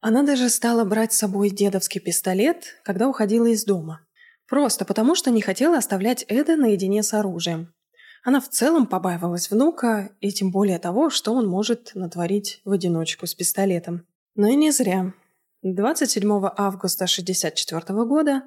Она 0.00 0.22
даже 0.22 0.48
стала 0.48 0.84
брать 0.84 1.12
с 1.12 1.18
собой 1.18 1.50
дедовский 1.50 2.00
пистолет, 2.00 2.80
когда 2.82 3.08
уходила 3.08 3.46
из 3.46 3.64
дома. 3.64 4.00
Просто 4.48 4.86
потому, 4.86 5.14
что 5.14 5.30
не 5.30 5.42
хотела 5.42 5.76
оставлять 5.76 6.24
Эда 6.28 6.56
наедине 6.56 7.02
с 7.02 7.12
оружием. 7.12 7.74
Она 8.22 8.40
в 8.40 8.48
целом 8.48 8.86
побаивалась 8.86 9.50
внука, 9.50 10.10
и 10.20 10.30
тем 10.30 10.50
более 10.50 10.78
того, 10.78 11.10
что 11.10 11.32
он 11.32 11.46
может 11.48 11.92
натворить 11.94 12.60
в 12.64 12.72
одиночку 12.72 13.26
с 13.26 13.34
пистолетом. 13.34 14.06
Но 14.34 14.48
и 14.48 14.56
не 14.56 14.70
зря. 14.70 15.14
27 15.62 16.30
августа 16.56 17.04
1964 17.04 18.04
года 18.04 18.42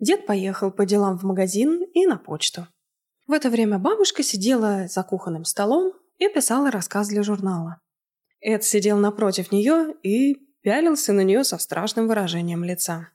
дед 0.00 0.26
поехал 0.26 0.70
по 0.70 0.86
делам 0.86 1.18
в 1.18 1.24
магазин 1.24 1.82
и 1.94 2.06
на 2.06 2.16
почту. 2.16 2.66
В 3.26 3.32
это 3.32 3.50
время 3.50 3.78
бабушка 3.78 4.22
сидела 4.22 4.88
за 4.88 5.02
кухонным 5.02 5.44
столом 5.44 5.92
и 6.18 6.28
писала 6.28 6.70
рассказ 6.70 7.08
для 7.08 7.22
журнала. 7.22 7.80
Эд 8.40 8.64
сидел 8.64 8.96
напротив 8.96 9.52
нее 9.52 9.94
и 10.02 10.36
пялился 10.62 11.12
на 11.12 11.22
нее 11.22 11.44
со 11.44 11.58
страшным 11.58 12.08
выражением 12.08 12.64
лица. 12.64 13.08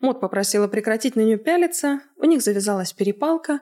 Мот 0.00 0.20
попросила 0.20 0.68
прекратить 0.68 1.16
на 1.16 1.20
нее 1.20 1.38
пялиться, 1.38 2.00
у 2.16 2.26
них 2.26 2.42
завязалась 2.42 2.92
перепалка, 2.92 3.60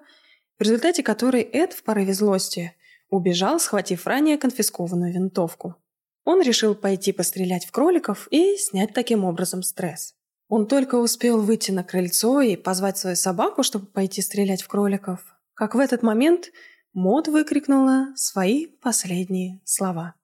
в 0.58 0.62
результате 0.62 1.02
которой 1.02 1.42
Эд 1.42 1.72
в 1.72 1.82
порыве 1.82 2.14
злости 2.14 2.74
убежал, 3.10 3.60
схватив 3.60 4.06
ранее 4.06 4.38
конфискованную 4.38 5.12
винтовку. 5.12 5.76
Он 6.24 6.40
решил 6.40 6.74
пойти 6.74 7.12
пострелять 7.12 7.66
в 7.66 7.70
кроликов 7.70 8.28
и 8.30 8.56
снять 8.56 8.94
таким 8.94 9.24
образом 9.24 9.62
стресс. 9.62 10.14
Он 10.48 10.66
только 10.66 10.96
успел 10.96 11.40
выйти 11.40 11.70
на 11.70 11.84
крыльцо 11.84 12.40
и 12.40 12.56
позвать 12.56 12.98
свою 12.98 13.16
собаку, 13.16 13.62
чтобы 13.62 13.86
пойти 13.86 14.22
стрелять 14.22 14.62
в 14.62 14.68
кроликов, 14.68 15.20
как 15.54 15.74
в 15.74 15.78
этот 15.78 16.02
момент 16.02 16.50
Мод 16.92 17.26
выкрикнула 17.26 18.12
свои 18.14 18.66
последние 18.66 19.60
слова. 19.64 20.14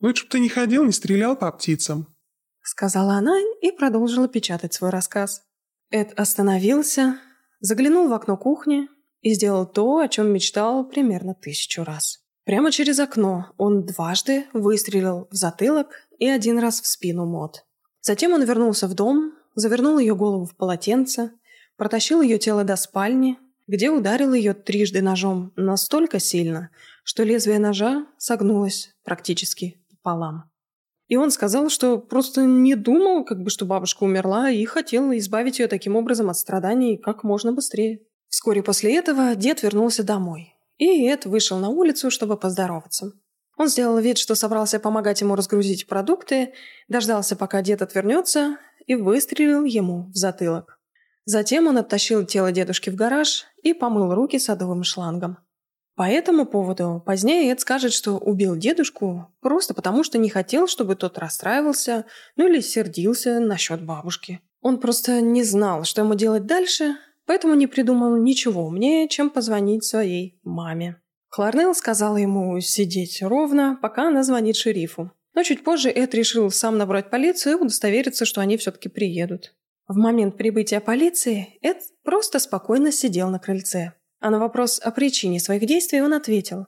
«Лучше 0.00 0.24
бы 0.24 0.30
ты 0.30 0.40
не 0.40 0.48
ходил, 0.48 0.84
не 0.84 0.92
стрелял 0.92 1.36
по 1.36 1.50
птицам»,— 1.52 2.14
сказала 2.62 3.14
она 3.14 3.38
и 3.62 3.70
продолжила 3.70 4.26
печатать 4.26 4.74
свой 4.74 4.90
рассказ. 4.90 5.42
Эд 5.90 6.18
остановился, 6.18 7.20
заглянул 7.60 8.08
в 8.08 8.12
окно 8.12 8.36
кухни 8.36 8.88
и 9.26 9.34
сделал 9.34 9.66
то, 9.66 9.98
о 9.98 10.06
чем 10.06 10.32
мечтал 10.32 10.88
примерно 10.88 11.34
тысячу 11.34 11.82
раз. 11.82 12.20
Прямо 12.44 12.70
через 12.70 13.00
окно 13.00 13.46
он 13.56 13.84
дважды 13.84 14.44
выстрелил 14.52 15.26
в 15.32 15.34
затылок 15.34 15.88
и 16.20 16.28
один 16.28 16.60
раз 16.60 16.80
в 16.80 16.86
спину 16.86 17.26
Мод. 17.26 17.64
Затем 18.00 18.34
он 18.34 18.44
вернулся 18.44 18.86
в 18.86 18.94
дом, 18.94 19.32
завернул 19.56 19.98
ее 19.98 20.14
голову 20.14 20.44
в 20.44 20.54
полотенце, 20.54 21.32
протащил 21.76 22.22
ее 22.22 22.38
тело 22.38 22.62
до 22.62 22.76
спальни, 22.76 23.36
где 23.66 23.90
ударил 23.90 24.32
ее 24.32 24.54
трижды 24.54 25.02
ножом 25.02 25.52
настолько 25.56 26.20
сильно, 26.20 26.70
что 27.02 27.24
лезвие 27.24 27.58
ножа 27.58 28.06
согнулось 28.18 28.94
практически 29.02 29.84
пополам. 29.90 30.44
И 31.08 31.16
он 31.16 31.32
сказал, 31.32 31.68
что 31.68 31.98
просто 31.98 32.44
не 32.44 32.76
думал, 32.76 33.24
как 33.24 33.42
бы, 33.42 33.50
что 33.50 33.66
бабушка 33.66 34.04
умерла, 34.04 34.50
и 34.50 34.64
хотел 34.66 35.10
избавить 35.16 35.58
ее 35.58 35.66
таким 35.66 35.96
образом 35.96 36.30
от 36.30 36.38
страданий 36.38 36.96
как 36.96 37.24
можно 37.24 37.52
быстрее. 37.52 38.02
Вскоре 38.36 38.62
после 38.62 38.94
этого 38.94 39.34
дед 39.34 39.62
вернулся 39.62 40.02
домой. 40.02 40.54
И 40.76 41.08
Эд 41.08 41.24
вышел 41.24 41.56
на 41.56 41.70
улицу, 41.70 42.10
чтобы 42.10 42.36
поздороваться. 42.36 43.12
Он 43.56 43.66
сделал 43.66 43.98
вид, 43.98 44.18
что 44.18 44.34
собрался 44.34 44.78
помогать 44.78 45.22
ему 45.22 45.36
разгрузить 45.36 45.86
продукты, 45.86 46.52
дождался, 46.86 47.34
пока 47.34 47.62
дед 47.62 47.80
отвернется, 47.80 48.58
и 48.86 48.94
выстрелил 48.94 49.64
ему 49.64 50.10
в 50.12 50.16
затылок. 50.16 50.78
Затем 51.24 51.66
он 51.66 51.78
оттащил 51.78 52.26
тело 52.26 52.52
дедушки 52.52 52.90
в 52.90 52.94
гараж 52.94 53.46
и 53.62 53.72
помыл 53.72 54.14
руки 54.14 54.38
садовым 54.38 54.84
шлангом. 54.84 55.38
По 55.94 56.02
этому 56.02 56.44
поводу 56.44 57.02
позднее 57.06 57.50
Эд 57.50 57.60
скажет, 57.60 57.94
что 57.94 58.18
убил 58.18 58.54
дедушку 58.54 59.34
просто 59.40 59.72
потому, 59.72 60.04
что 60.04 60.18
не 60.18 60.28
хотел, 60.28 60.68
чтобы 60.68 60.94
тот 60.94 61.16
расстраивался, 61.16 62.04
ну 62.36 62.46
или 62.46 62.60
сердился 62.60 63.40
насчет 63.40 63.82
бабушки. 63.82 64.42
Он 64.60 64.78
просто 64.78 65.22
не 65.22 65.42
знал, 65.42 65.84
что 65.84 66.02
ему 66.02 66.14
делать 66.16 66.44
дальше, 66.44 66.96
поэтому 67.26 67.54
не 67.54 67.66
придумал 67.66 68.16
ничего 68.16 68.64
умнее, 68.64 69.08
чем 69.08 69.30
позвонить 69.30 69.84
своей 69.84 70.40
маме. 70.42 71.00
Кларнелл 71.28 71.74
сказал 71.74 72.16
ему 72.16 72.58
сидеть 72.60 73.20
ровно, 73.22 73.78
пока 73.82 74.08
она 74.08 74.22
звонит 74.22 74.56
шерифу. 74.56 75.10
Но 75.34 75.42
чуть 75.42 75.64
позже 75.64 75.90
Эд 75.90 76.14
решил 76.14 76.50
сам 76.50 76.78
набрать 76.78 77.10
полицию 77.10 77.58
и 77.58 77.60
удостовериться, 77.60 78.24
что 78.24 78.40
они 78.40 78.56
все-таки 78.56 78.88
приедут. 78.88 79.54
В 79.86 79.96
момент 79.96 80.36
прибытия 80.36 80.80
полиции 80.80 81.58
Эд 81.60 81.78
просто 82.02 82.38
спокойно 82.38 82.90
сидел 82.90 83.28
на 83.28 83.38
крыльце. 83.38 83.92
А 84.18 84.30
на 84.30 84.38
вопрос 84.38 84.80
о 84.82 84.90
причине 84.90 85.38
своих 85.38 85.66
действий 85.66 86.00
он 86.00 86.14
ответил. 86.14 86.66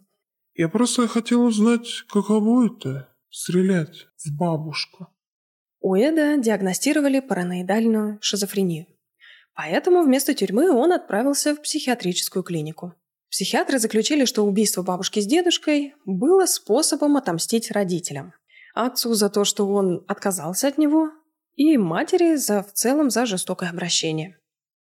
«Я 0.55 0.69
просто 0.69 1.09
хотел 1.09 1.45
узнать, 1.45 2.05
каково 2.13 2.67
это– 2.67 3.09
стрелять 3.31 4.07
в 4.19 4.37
бабушку». 4.37 5.09
У 5.81 5.95
Эда 5.95 6.37
диагностировали 6.37 7.21
параноидальную 7.21 8.19
шизофрению. 8.21 8.87
Поэтому 9.59 10.05
вместо 10.05 10.35
тюрьмы 10.35 10.71
он 10.71 10.93
отправился 10.93 11.53
в 11.53 11.63
психиатрическую 11.63 12.45
клинику. 12.45 12.95
Психиатры 13.29 13.81
заключили, 13.81 14.25
что 14.25 14.47
убийство 14.47 14.83
бабушки 14.83 15.19
с 15.19 15.27
дедушкой 15.27 15.97
было 16.05 16.47
способом 16.47 17.17
отомстить 17.17 17.73
родителям. 17.73 18.35
Отцу 18.73 19.15
за 19.15 19.29
то, 19.29 19.45
что 19.45 19.69
он 19.69 20.05
отказался 20.07 20.69
от 20.69 20.79
него, 20.79 21.11
и 21.57 21.77
матери 21.77 22.37
за, 22.37 22.63
в 22.63 22.73
целом 22.73 23.11
за 23.11 23.27
жестокое 23.27 23.71
обращение. 23.71 24.39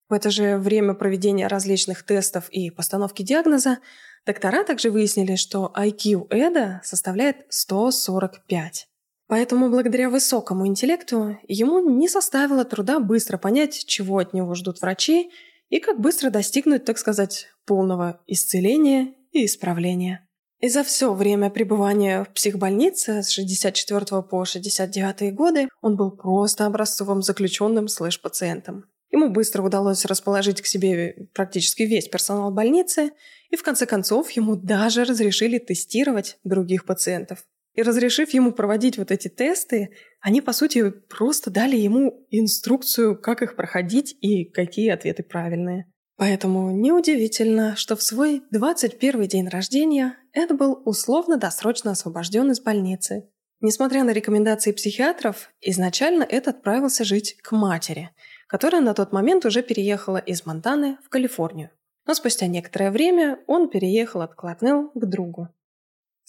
В 0.08 0.12
это 0.12 0.30
же 0.30 0.58
время 0.58 0.94
проведения 0.94 1.48
различных 1.48 2.04
тестов 2.04 2.48
и 2.50 2.70
постановки 2.70 3.22
диагноза 3.22 3.78
доктора 4.26 4.62
также 4.62 4.92
выяснили, 4.92 5.34
что 5.34 5.72
IQ 5.76 6.28
Эда 6.30 6.82
составляет 6.84 7.46
145. 7.48 8.88
Поэтому 9.28 9.68
благодаря 9.68 10.08
высокому 10.08 10.66
интеллекту 10.66 11.38
ему 11.46 11.80
не 11.80 12.08
составило 12.08 12.64
труда 12.64 12.98
быстро 12.98 13.36
понять, 13.36 13.84
чего 13.86 14.18
от 14.18 14.32
него 14.32 14.54
ждут 14.54 14.80
врачи 14.80 15.30
и 15.68 15.80
как 15.80 16.00
быстро 16.00 16.30
достигнуть, 16.30 16.86
так 16.86 16.96
сказать, 16.98 17.48
полного 17.66 18.20
исцеления 18.26 19.14
и 19.32 19.44
исправления. 19.44 20.26
И 20.60 20.68
за 20.68 20.82
все 20.82 21.12
время 21.12 21.50
пребывания 21.50 22.24
в 22.24 22.30
психбольнице 22.30 23.22
с 23.22 23.28
64 23.28 24.22
по 24.22 24.44
69 24.44 25.34
годы 25.34 25.68
он 25.82 25.96
был 25.96 26.10
просто 26.10 26.64
образцовым 26.64 27.22
заключенным 27.22 27.86
слэш-пациентом. 27.86 28.86
Ему 29.10 29.30
быстро 29.30 29.62
удалось 29.62 30.04
расположить 30.06 30.62
к 30.62 30.66
себе 30.66 31.28
практически 31.34 31.82
весь 31.82 32.08
персонал 32.08 32.50
больницы, 32.50 33.12
и 33.50 33.56
в 33.56 33.62
конце 33.62 33.86
концов 33.86 34.30
ему 34.32 34.56
даже 34.56 35.04
разрешили 35.04 35.58
тестировать 35.58 36.38
других 36.44 36.84
пациентов. 36.86 37.44
И 37.78 37.82
разрешив 37.82 38.34
ему 38.34 38.50
проводить 38.50 38.98
вот 38.98 39.12
эти 39.12 39.28
тесты, 39.28 39.90
они, 40.20 40.40
по 40.40 40.52
сути, 40.52 40.90
просто 40.90 41.48
дали 41.48 41.76
ему 41.76 42.26
инструкцию, 42.28 43.16
как 43.16 43.40
их 43.40 43.54
проходить 43.54 44.16
и 44.20 44.46
какие 44.46 44.88
ответы 44.88 45.22
правильные. 45.22 45.86
Поэтому 46.16 46.72
неудивительно, 46.72 47.76
что 47.76 47.94
в 47.94 48.02
свой 48.02 48.42
21 48.50 49.28
день 49.28 49.46
рождения 49.46 50.16
Эд 50.32 50.56
был 50.56 50.82
условно-досрочно 50.86 51.92
освобожден 51.92 52.50
из 52.50 52.60
больницы. 52.60 53.28
Несмотря 53.60 54.02
на 54.02 54.10
рекомендации 54.10 54.72
психиатров, 54.72 55.48
изначально 55.60 56.24
Эд 56.24 56.48
отправился 56.48 57.04
жить 57.04 57.36
к 57.40 57.52
матери, 57.52 58.10
которая 58.48 58.80
на 58.80 58.92
тот 58.92 59.12
момент 59.12 59.46
уже 59.46 59.62
переехала 59.62 60.18
из 60.18 60.44
Монтаны 60.44 60.98
в 61.04 61.08
Калифорнию. 61.10 61.70
Но 62.08 62.14
спустя 62.14 62.48
некоторое 62.48 62.90
время 62.90 63.38
он 63.46 63.70
переехал 63.70 64.22
от 64.22 64.34
Кларнелл 64.34 64.90
к 64.96 65.06
другу. 65.06 65.50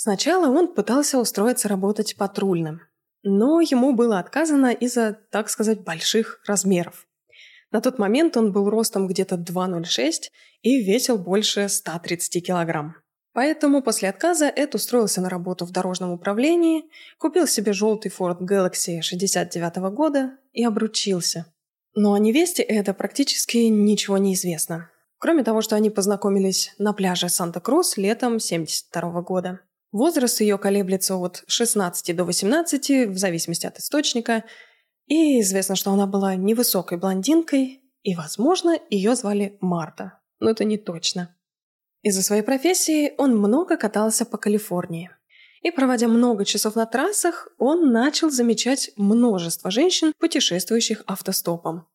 Сначала 0.02 0.48
он 0.48 0.74
пытался 0.74 1.20
устроиться 1.20 1.68
работать 1.68 2.16
патрульным, 2.16 2.80
но 3.22 3.60
ему 3.60 3.92
было 3.94 4.18
отказано 4.20 4.72
из-за, 4.72 5.20
так 5.30 5.50
сказать, 5.50 5.84
больших 5.84 6.40
размеров. 6.48 7.06
На 7.70 7.82
тот 7.82 8.00
момент 8.00 8.38
он 8.38 8.54
был 8.54 8.70
ростом 8.70 9.10
где-то 9.10 9.36
2,06 9.36 10.30
и 10.62 10.82
весил 10.82 11.18
больше 11.18 11.68
130 11.68 12.48
килограмм. 12.48 12.96
Поэтому 13.34 13.84
после 13.84 14.08
отказа 14.08 14.46
Эд 14.46 14.74
устроился 14.74 15.20
на 15.20 15.28
работу 15.28 15.66
в 15.66 15.72
дорожном 15.72 16.12
управлении, 16.12 16.86
купил 17.18 17.46
себе 17.46 17.74
желтый 17.74 18.10
Ford 18.10 18.40
Galaxy 18.40 19.02
69 19.02 19.80
-го 19.80 19.92
года 19.92 20.38
и 20.54 20.64
обручился. 20.64 21.46
Но 21.94 22.14
о 22.14 22.20
невесте 22.20 22.64
Эда 22.64 22.94
практически 22.94 23.58
ничего 23.58 24.18
не 24.18 24.34
известно. 24.34 24.90
Кроме 25.18 25.44
того, 25.44 25.60
что 25.60 25.76
они 25.76 25.90
познакомились 25.90 26.74
на 26.78 26.94
пляже 26.94 27.28
Санта-Крус 27.28 27.98
летом 27.98 28.40
72 28.40 29.12
-го 29.12 29.22
года. 29.22 29.60
Возраст 29.92 30.42
ее 30.42 30.58
колеблется 30.58 31.16
от 31.16 31.44
16 31.48 32.16
до 32.16 32.24
18, 32.24 33.10
в 33.10 33.18
зависимости 33.18 33.66
от 33.66 33.80
источника– 33.80 34.44
и 35.10 35.42
известно, 35.42 35.76
что 35.76 35.92
она 35.92 36.06
была 36.06 36.36
невысокой 36.36 37.00
блондинкой, 37.00 37.82
и, 38.04 38.16
возможно, 38.16 38.78
ее 38.92 39.16
звали 39.16 39.58
Марта. 39.60 40.20
Но 40.40 40.52
это 40.52 40.64
не 40.64 40.78
точно. 40.78 41.36
Из-за 42.04 42.22
своей 42.22 42.44
профессии 42.44 43.14
он 43.18 43.36
много 43.36 43.76
катался 43.76 44.24
по 44.24 44.38
Калифорнии. 44.38 45.10
И, 45.64 45.72
проводя 45.72 46.08
много 46.08 46.46
часов 46.46 46.76
на 46.76 46.86
трассах, 46.86 47.50
он 47.58 47.92
начал 47.92 48.30
замечать 48.30 48.92
множество 48.96 49.72
женщин, 49.72 50.14
путешествующих 50.20 51.04
автостопом. 51.08 51.88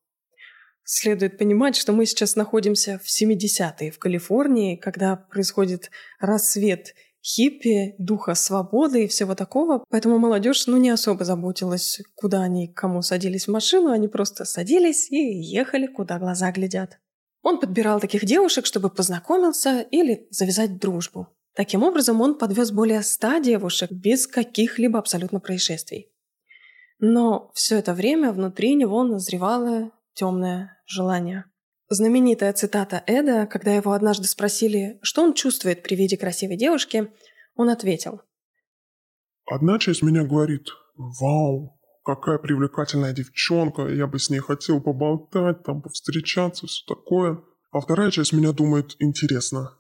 Следует 0.83 1.38
понимать, 1.38 1.76
что 1.76 1.92
мы 1.92 2.07
сейчас 2.07 2.35
находимся 2.35 3.00
в 3.02 3.07
70-е 3.07 3.92
в 3.92 3.98
Калифорнии, 4.00 4.74
когда 4.74 5.16
происходит 5.16 5.90
рассвет 6.18 6.94
хиппи, 7.24 7.94
духа 7.98 8.34
свободы 8.34 9.04
и 9.04 9.08
всего 9.08 9.34
такого. 9.34 9.84
Поэтому 9.88 10.18
молодежь, 10.18 10.66
ну, 10.66 10.76
не 10.76 10.90
особо 10.90 11.24
заботилась, 11.24 12.00
куда 12.14 12.42
они, 12.42 12.68
кому 12.68 13.02
садились 13.02 13.46
в 13.46 13.50
машину. 13.50 13.90
Они 13.90 14.08
просто 14.08 14.44
садились 14.44 15.10
и 15.10 15.16
ехали, 15.16 15.87
куда 15.87 16.18
глаза 16.18 16.52
глядят. 16.52 16.98
Он 17.42 17.58
подбирал 17.58 18.00
таких 18.00 18.24
девушек, 18.24 18.66
чтобы 18.66 18.90
познакомился 18.90 19.80
или 19.80 20.26
завязать 20.30 20.78
дружбу. 20.78 21.28
Таким 21.54 21.82
образом, 21.82 22.20
он 22.20 22.37
подвез 22.37 22.72
более 22.72 23.02
ста 23.02 23.40
девушек 23.40 23.90
без 23.90 24.26
каких-либо 24.26 24.98
абсолютно 24.98 25.40
происшествий. 25.40 26.10
Но 26.98 27.50
все 27.54 27.78
это 27.78 27.94
время 27.94 28.32
внутри 28.32 28.74
него 28.74 29.02
назревало 29.04 29.90
темное 30.14 30.82
желание. 30.87 31.44
Знаменитая 31.94 32.52
цитата 32.52 33.04
Эда, 33.07 33.46
когда 33.46 33.72
его 33.72 33.92
однажды 33.92 34.24
спросили, 34.24 34.98
что 35.02 35.22
он 35.22 35.33
чувствует 35.33 35.85
при 35.85 35.94
виде 35.94 36.16
красивой 36.16 36.57
девушки, 36.57 37.12
он 37.54 37.68
ответил 37.68 38.22
Одна 39.46 39.78
часть 39.78 40.02
меня 40.02 40.24
говорит, 40.24 40.66
вау, 40.96 41.78
какая 42.04 42.38
привлекательная 42.38 43.12
девчонка, 43.12 43.83
я 43.83 44.09
бы 44.09 44.18
с 44.18 44.28
ней 44.28 44.40
хотел 44.40 44.80
поболтать, 44.80 45.62
там 45.62 45.83
повстречаться, 45.83 46.66
все 46.66 46.85
такое. 46.92 47.40
А 47.70 47.78
вторая 47.78 48.11
часть 48.11 48.33
меня 48.33 48.50
думает, 48.50 48.96
интересно, 48.98 49.78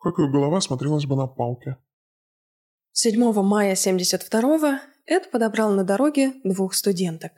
как 0.00 0.18
ее 0.18 0.32
голова 0.32 0.60
смотрелась 0.60 1.06
бы 1.06 1.14
на 1.14 1.28
палке. 1.28 1.76
7 2.90 3.32
мая 3.40 3.76
72-го 3.76 4.80
Эд 5.06 5.30
подобрал 5.30 5.72
на 5.74 5.84
дороге 5.84 6.32
двух 6.42 6.74
студенток. 6.74 7.30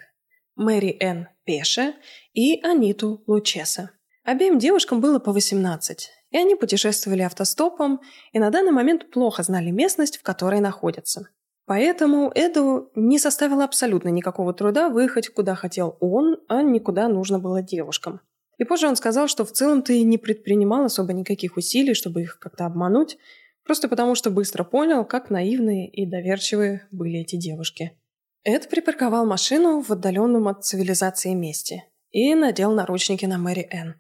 Мэри 0.57 0.97
Энн 0.99 1.29
Пеше 1.45 1.95
и 2.33 2.63
Аниту 2.63 3.23
Лучеса. 3.27 3.91
Обеим 4.25 4.59
девушкам 4.59 5.03
было 5.03 5.19
по 5.19 5.33
18, 5.33 6.11
и 6.31 6.37
они 6.39 6.55
путешествовали 6.55 7.21
автостопом 7.21 8.01
и 8.33 8.39
на 8.39 8.51
данный 8.51 8.73
момент 8.73 9.11
плохо 9.11 9.43
знали 9.43 9.71
местность, 9.71 10.17
в 10.17 10.23
которой 10.23 10.61
находятся. 10.61 11.29
Поэтому 11.67 12.33
Эду 12.35 12.91
не 12.95 13.19
составило 13.19 13.65
абсолютно 13.65 14.09
никакого 14.09 14.55
труда 14.55 14.89
выехать 14.89 15.29
куда 15.29 15.55
хотел 15.55 15.99
он, 16.01 16.39
а 16.49 16.63
никуда 16.63 17.09
нужно 17.09 17.39
было 17.39 17.61
девушкам. 17.61 18.21
И 18.57 18.65
позже 18.65 18.89
он 18.89 18.97
сказал, 18.97 19.29
что 19.29 19.45
в 19.45 19.53
целом-то 19.53 19.93
и 19.93 20.03
не 20.03 20.17
предпринимал 20.17 20.85
особо 20.85 21.13
никаких 21.13 21.59
усилий, 21.59 21.93
чтобы 21.93 22.23
их 22.23 22.39
как-то 22.39 22.65
обмануть, 22.65 23.19
просто 23.63 23.89
потому 23.89 24.15
что 24.15 24.31
быстро 24.31 24.65
понял, 24.65 25.05
как 25.05 25.29
наивные 25.29 25.87
и 25.89 26.07
доверчивые 26.07 26.87
были 26.91 27.21
эти 27.21 27.37
девушки. 27.37 27.99
Эд 28.43 28.71
припарковал 28.71 29.27
машину 29.27 29.83
в 29.83 29.91
отдаленном 29.91 30.49
от 30.49 30.65
цивилизации 30.65 31.35
месте 31.35 31.85
и 32.11 32.35
надел 32.35 32.73
наручники 32.73 33.27
на 33.27 33.39
Мэри 33.39 33.69
Энн. 33.71 33.97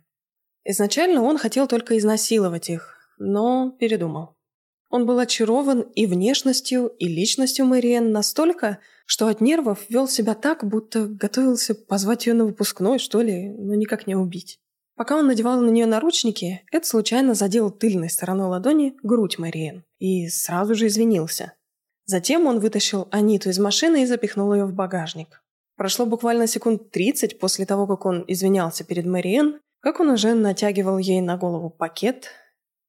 Изначально 0.65 1.23
он 1.23 1.39
хотел 1.39 1.67
только 1.67 1.99
изнасиловать 1.99 2.71
их, 2.71 2.97
но 3.19 3.71
передумал. 3.79 4.37
Он 4.91 5.07
был 5.07 5.19
очарован 5.19 5.81
и 5.81 6.07
внешностью, 6.07 6.87
и 6.87 7.09
личностью 7.09 7.67
Мэриэн 7.67 8.13
настолько, 8.13 8.79
что 9.07 9.27
от 9.27 9.41
нервов 9.41 9.81
вел 9.89 10.09
себя 10.09 10.35
так, 10.35 10.65
будто 10.65 11.07
готовился 11.07 11.75
позвать 11.75 12.27
ее 12.27 12.35
на 12.35 12.45
выпускной, 12.45 12.99
что 12.99 13.21
ли, 13.21 13.51
но 13.51 13.75
никак 13.75 14.07
не 14.07 14.15
убить. 14.15 14.61
Пока 14.97 15.17
он 15.17 15.27
надевал 15.27 15.61
на 15.61 15.71
нее 15.71 15.87
наручники, 15.87 16.63
Эд 16.71 16.87
случайно 16.87 17.35
задел 17.35 17.71
тыльной 17.71 18.09
стороной 18.09 18.47
ладони 18.47 18.95
грудь 19.03 19.39
Мэриэн 19.39 19.85
и 19.99 20.29
сразу 20.29 20.77
же 20.77 20.87
извинился. 20.87 21.55
Затем 22.07 22.47
он 22.47 22.61
вытащил 22.61 23.09
Аниту 23.11 23.51
из 23.51 23.59
машины 23.59 24.03
и 24.03 24.07
запихнул 24.07 24.55
ее 24.55 24.67
в 24.67 24.73
багажник. 24.73 25.43
Прошло 25.77 26.07
буквально 26.07 26.47
секунд 26.47 26.91
30 26.93 27.41
после 27.41 27.67
того, 27.67 27.89
как 27.89 28.07
он 28.07 28.25
извинялся 28.29 28.85
перед 28.85 29.07
Мэриэн, 29.07 29.59
как 29.85 30.01
он 30.01 30.09
уже 30.09 30.33
натягивал 30.33 30.97
ей 30.97 31.21
на 31.21 31.37
голову 31.37 31.69
пакет, 31.69 32.31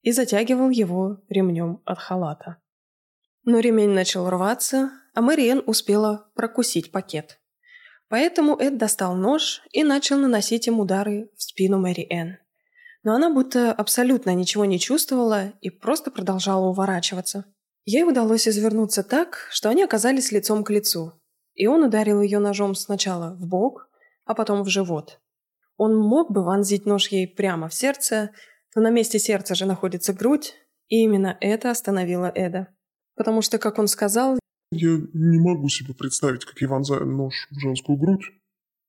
и 0.00 0.12
затягивал 0.12 0.70
его 0.70 1.18
ремнем 1.28 1.82
от 1.84 1.98
халата. 1.98 2.56
Но 3.44 3.58
ремень 3.58 3.90
начал 3.90 4.30
рваться, 4.30 4.92
а 5.12 5.20
Мэриэн 5.20 5.62
успела 5.66 6.30
прокусить 6.34 6.92
пакет. 6.92 7.38
Поэтому 8.08 8.56
Эд 8.58 8.78
достал 8.78 9.14
нож 9.14 9.60
и 9.72 9.84
начал 9.84 10.16
наносить 10.16 10.68
им 10.68 10.80
удары 10.80 11.28
в 11.36 11.42
спину 11.42 11.78
Мэри 11.78 12.06
Энн. 12.08 12.38
Но 13.02 13.14
она 13.14 13.28
будто 13.28 13.72
абсолютно 13.72 14.34
ничего 14.34 14.64
не 14.64 14.78
чувствовала 14.78 15.52
и 15.60 15.68
просто 15.68 16.10
продолжала 16.10 16.64
уворачиваться. 16.64 17.44
Ей 17.84 18.04
удалось 18.04 18.48
извернуться 18.48 19.02
так, 19.02 19.48
что 19.50 19.68
они 19.68 19.82
оказались 19.82 20.32
лицом 20.32 20.64
к 20.64 20.70
лицу, 20.70 21.12
и 21.52 21.66
он 21.66 21.84
ударил 21.84 22.22
ее 22.22 22.38
ножом 22.38 22.74
сначала 22.74 23.34
в 23.34 23.46
бок, 23.46 23.90
а 24.24 24.34
потом 24.34 24.62
в 24.62 24.70
живот. 24.70 25.20
Он 25.76 25.96
мог 25.96 26.30
бы 26.30 26.42
вонзить 26.42 26.86
нож 26.86 27.08
ей 27.08 27.26
прямо 27.26 27.68
в 27.68 27.74
сердце, 27.74 28.30
но 28.74 28.82
на 28.82 28.90
месте 28.90 29.18
сердца 29.18 29.54
же 29.54 29.66
находится 29.66 30.12
грудь, 30.12 30.54
и 30.88 31.02
именно 31.02 31.36
это 31.40 31.70
остановило 31.70 32.30
Эда. 32.34 32.68
Потому 33.14 33.42
что, 33.42 33.58
как 33.58 33.78
он 33.78 33.88
сказал... 33.88 34.38
«Я 34.70 34.98
не 35.12 35.38
могу 35.38 35.68
себе 35.68 35.94
представить, 35.94 36.44
как 36.44 36.60
я 36.60 36.68
вонзаю 36.68 37.06
нож 37.06 37.48
в 37.50 37.58
женскую 37.58 37.98
грудь. 37.98 38.24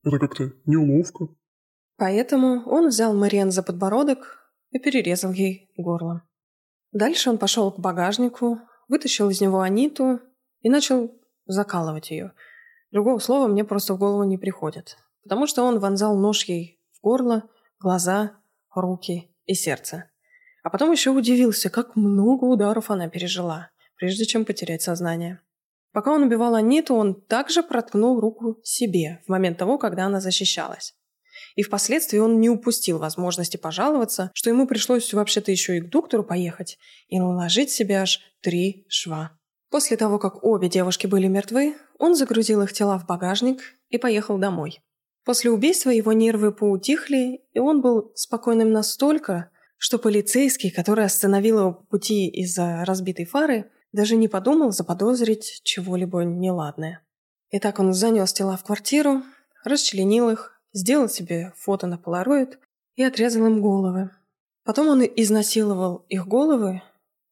Это 0.04 0.20
как-то 0.20 0.54
неловко». 0.66 1.28
Поэтому 1.98 2.64
он 2.66 2.90
взял 2.90 3.14
Мариен 3.14 3.52
за 3.52 3.64
подбородок 3.64 4.52
и 4.72 4.80
перерезал 4.80 5.32
ей 5.32 5.72
горло. 5.78 6.24
Дальше 6.92 7.30
он 7.30 7.38
пошел 7.38 7.72
к 7.72 7.80
багажнику, 7.80 8.60
вытащил 8.88 9.30
из 9.30 9.42
него 9.42 9.62
Аниту 9.62 10.20
и 10.62 10.70
начал 10.70 11.12
закалывать 11.46 12.12
ее. 12.12 12.34
Другого 12.92 13.20
слова 13.20 13.48
мне 13.48 13.64
просто 13.64 13.94
в 13.94 13.98
голову 13.98 14.24
не 14.24 14.38
приходит. 14.38 14.98
Потому 15.24 15.48
что 15.48 15.64
он 15.64 15.80
вонзал 15.80 16.18
нож 16.18 16.44
ей 16.46 16.77
горло, 17.08 17.44
глаза, 17.80 18.34
руки 18.76 19.34
и 19.46 19.54
сердце. 19.54 20.12
А 20.62 20.70
потом 20.70 20.92
еще 20.92 21.12
удивился, 21.12 21.70
как 21.70 21.96
много 21.96 22.44
ударов 22.44 22.92
она 22.92 23.08
пережила, 23.08 23.70
прежде 23.96 24.26
чем 24.26 24.44
потерять 24.44 24.82
сознание. 24.82 25.40
Пока 25.94 26.12
он 26.12 26.24
убивал 26.24 26.56
Аниту, 26.56 26.96
он 26.96 27.16
также 27.22 27.64
проткнул 27.64 28.20
руку 28.20 28.60
себе 28.62 29.22
в 29.26 29.30
момент 29.30 29.58
того, 29.58 29.78
когда 29.78 30.06
она 30.06 30.20
защищалась. 30.20 30.96
И 31.56 31.64
впоследствии 31.64 32.20
он 32.20 32.42
не 32.42 32.50
упустил 32.50 33.00
возможности 33.00 33.56
пожаловаться, 33.56 34.30
что 34.34 34.50
ему 34.50 34.68
пришлось 34.68 35.14
вообще-то 35.14 35.50
еще 35.50 35.78
и 35.78 35.82
к 35.82 35.90
доктору 35.90 36.26
поехать 36.26 36.78
и 37.08 37.20
наложить 37.20 37.72
себе 37.72 38.02
аж 38.02 38.20
три 38.42 38.86
шва. 38.90 39.32
После 39.70 39.96
того, 39.96 40.20
как 40.20 40.44
обе 40.44 40.68
девушки 40.68 41.08
были 41.08 41.28
мертвы, 41.28 41.78
он 42.00 42.16
загрузил 42.16 42.64
их 42.64 42.74
тела 42.74 43.00
в 43.00 43.06
багажник 43.06 43.62
и 43.88 43.98
поехал 43.98 44.38
домой. 44.38 44.82
После 45.28 45.52
убийства 45.52 45.90
его 45.90 46.14
нервы 46.14 46.54
поутихли, 46.54 47.42
и 47.52 47.60
он 47.60 47.82
был 47.82 48.14
спокойным 48.16 48.72
настолько, 48.72 49.52
что 49.78 50.00
полицейский, 50.00 50.72
который 50.72 51.04
остановил 51.04 51.60
его 51.60 51.74
по 51.74 51.84
пути 51.84 52.30
из-за 52.30 52.86
разбитой 52.86 53.26
фары, 53.26 53.70
даже 53.92 54.16
не 54.16 54.30
подумал 54.30 54.72
заподозрить 54.72 55.60
чего-либо 55.66 56.22
неладное. 56.22 57.02
Итак, 57.52 57.80
он 57.80 57.94
занес 57.94 58.32
тела 58.32 58.56
в 58.56 58.64
квартиру, 58.64 59.22
расчленил 59.66 60.30
их, 60.30 60.62
сделал 60.72 61.10
себе 61.10 61.52
фото 61.58 61.88
на 61.88 61.98
полароид 61.98 62.58
и 62.96 63.04
отрезал 63.04 63.48
им 63.48 63.62
головы. 63.62 64.12
Потом 64.64 64.88
он 64.88 65.04
изнасиловал 65.04 66.06
их 66.08 66.26
головы, 66.26 66.84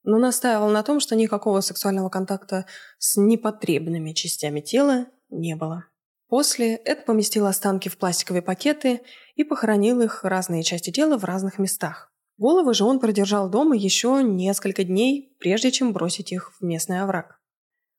но 0.04 0.18
настаивал 0.18 0.68
на 0.70 0.84
том, 0.84 1.00
что 1.00 1.16
никакого 1.16 1.62
сексуального 1.62 2.10
контакта 2.10 2.66
с 2.98 3.16
непотребными 3.16 4.12
частями 4.12 4.60
тела 4.60 5.06
не 5.30 5.56
было. 5.56 5.86
После 6.28 6.76
Эд 6.76 7.06
поместил 7.06 7.46
останки 7.46 7.90
в 7.90 7.98
пластиковые 7.98 8.42
пакеты 8.42 9.02
и 9.36 9.44
похоронил 9.44 10.02
их 10.02 10.24
разные 10.24 10.64
части 10.64 10.92
тела 10.92 11.18
в 11.18 11.24
разных 11.24 11.60
местах. 11.60 12.12
Головы 12.38 12.74
же 12.74 12.84
он 12.84 13.00
продержал 13.00 13.50
дома 13.50 13.76
еще 13.78 14.22
несколько 14.24 14.84
дней, 14.84 15.36
прежде 15.40 15.72
чем 15.72 15.94
бросить 15.94 16.32
их 16.32 16.52
в 16.60 16.64
местный 16.64 17.02
овраг. 17.02 17.40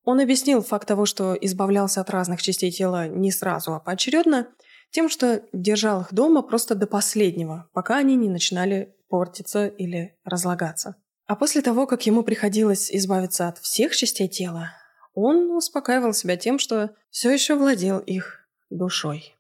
Он 0.05 0.21
объяснил 0.21 0.63
факт 0.63 0.87
того, 0.87 1.07
что 1.07 1.35
избавлялся 1.35 2.01
от 2.01 2.11
разных 2.11 2.43
частей 2.43 2.71
тела 2.71 3.09
не 3.09 3.33
сразу, 3.33 3.75
а 3.75 3.81
поочередно, 3.81 4.49
тем, 4.91 5.09
что 5.09 5.43
держал 5.53 6.03
их 6.03 6.13
дома 6.13 6.43
просто 6.43 6.75
до 6.75 6.87
последнего, 6.87 7.69
пока 7.73 7.97
они 7.97 8.15
не 8.15 8.29
начинали 8.29 8.95
портиться 9.09 9.67
или 9.67 10.17
разлагаться. 10.25 10.97
А 11.27 11.35
после 11.35 11.61
того, 11.61 11.87
как 11.87 12.07
ему 12.07 12.23
приходилось 12.23 12.91
избавиться 12.93 13.49
от 13.49 13.59
всех 13.59 13.97
частей 13.97 14.29
тела, 14.29 14.71
он 15.17 15.51
успокаивал 15.53 16.13
себя 16.13 16.37
тем, 16.37 16.59
что 16.59 16.95
все 17.11 17.31
еще 17.31 17.57
владел 17.57 17.99
их 17.99 18.47
душой. 18.69 19.35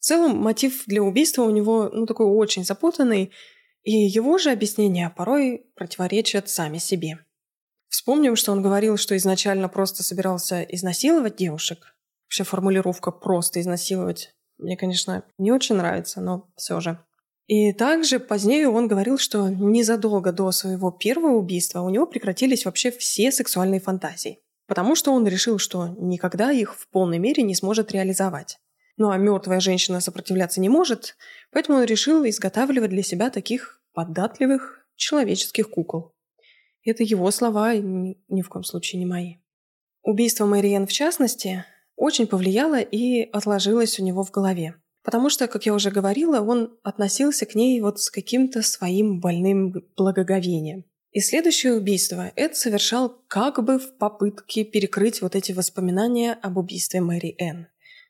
В 0.00 0.04
целом, 0.04 0.36
мотив 0.36 0.82
для 0.86 1.02
убийства 1.02 1.44
у 1.44 1.50
него 1.50 1.88
ну, 1.90 2.04
такой 2.04 2.26
очень 2.26 2.64
запутанный, 2.64 3.30
и 3.84 3.92
его 3.92 4.38
же 4.38 4.50
объяснения 4.50 5.14
порой 5.16 5.66
противоречат 5.76 6.48
сами 6.48 6.78
себе. 6.78 7.20
Вспомним, 7.88 8.34
что 8.34 8.50
он 8.50 8.60
говорил, 8.60 8.96
что 8.96 9.16
изначально 9.16 9.68
просто 9.68 10.02
собирался 10.02 10.62
изнасиловать 10.62 11.36
девушек. 11.36 11.96
Вообще 12.26 12.42
формулировка 12.42 13.12
«просто 13.12 13.60
изнасиловать» 13.60 14.34
мне, 14.58 14.76
конечно, 14.76 15.22
не 15.38 15.52
очень 15.52 15.76
нравится, 15.76 16.20
но 16.20 16.50
все 16.56 16.80
же. 16.80 16.98
И 17.46 17.72
также 17.72 18.18
позднее 18.18 18.68
он 18.68 18.88
говорил, 18.88 19.18
что 19.18 19.48
незадолго 19.48 20.32
до 20.32 20.50
своего 20.50 20.90
первого 20.90 21.36
убийства 21.36 21.82
у 21.82 21.90
него 21.90 22.06
прекратились 22.06 22.64
вообще 22.64 22.90
все 22.90 23.30
сексуальные 23.30 23.80
фантазии 23.80 24.43
потому 24.66 24.94
что 24.94 25.12
он 25.12 25.26
решил, 25.26 25.58
что 25.58 25.88
никогда 25.98 26.50
их 26.52 26.74
в 26.74 26.88
полной 26.88 27.18
мере 27.18 27.42
не 27.42 27.54
сможет 27.54 27.92
реализовать. 27.92 28.58
Ну 28.96 29.10
а 29.10 29.16
мертвая 29.16 29.60
женщина 29.60 30.00
сопротивляться 30.00 30.60
не 30.60 30.68
может, 30.68 31.16
поэтому 31.50 31.78
он 31.78 31.84
решил 31.84 32.24
изготавливать 32.24 32.90
для 32.90 33.02
себя 33.02 33.30
таких 33.30 33.82
податливых 33.92 34.86
человеческих 34.96 35.70
кукол. 35.70 36.12
Это 36.84 37.02
его 37.02 37.30
слова, 37.30 37.74
ни, 37.74 38.18
ни 38.28 38.42
в 38.42 38.48
коем 38.48 38.64
случае 38.64 39.00
не 39.00 39.06
мои. 39.06 39.36
Убийство 40.02 40.44
Мэриэн, 40.44 40.86
в 40.86 40.92
частности, 40.92 41.64
очень 41.96 42.26
повлияло 42.26 42.80
и 42.80 43.22
отложилось 43.22 43.98
у 43.98 44.04
него 44.04 44.22
в 44.22 44.30
голове. 44.30 44.74
Потому 45.02 45.28
что, 45.28 45.48
как 45.48 45.66
я 45.66 45.74
уже 45.74 45.90
говорила, 45.90 46.40
он 46.40 46.78
относился 46.82 47.46
к 47.46 47.54
ней 47.54 47.80
вот 47.80 48.00
с 48.00 48.10
каким-то 48.10 48.62
своим 48.62 49.20
больным 49.20 49.74
благоговением. 49.96 50.84
И 51.14 51.20
следующее 51.20 51.74
убийство 51.74 52.32
Эд 52.34 52.56
совершал 52.56 53.22
как 53.28 53.62
бы 53.62 53.78
в 53.78 53.96
попытке 53.98 54.64
перекрыть 54.64 55.22
вот 55.22 55.36
эти 55.36 55.52
воспоминания 55.52 56.32
об 56.42 56.58
убийстве 56.58 57.00
Мэри 57.00 57.36
Энн. 57.38 57.68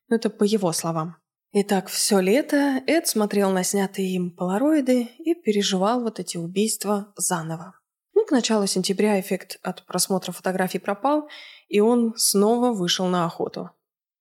Но 0.09 0.17
это 0.17 0.31
по 0.31 0.43
его 0.43 0.73
словам. 0.73 1.17
Итак, 1.53 1.89
все 1.89 2.21
лето 2.21 2.83
Эд 2.87 3.07
смотрел 3.07 3.51
на 3.51 3.63
снятые 3.63 4.09
им 4.15 4.31
полароиды 4.31 5.11
и 5.19 5.35
переживал 5.35 6.01
вот 6.01 6.19
эти 6.19 6.39
убийства 6.39 7.13
заново. 7.15 7.79
Ну, 8.15 8.25
к 8.25 8.31
началу 8.31 8.67
сентября 8.67 9.21
эффект 9.21 9.59
от 9.63 9.85
просмотра 9.85 10.33
фотографий 10.33 10.79
пропал, 10.79 11.29
и 11.69 11.81
он 11.81 12.15
снова 12.17 12.73
вышел 12.73 13.05
на 13.07 13.27
охоту. 13.27 13.71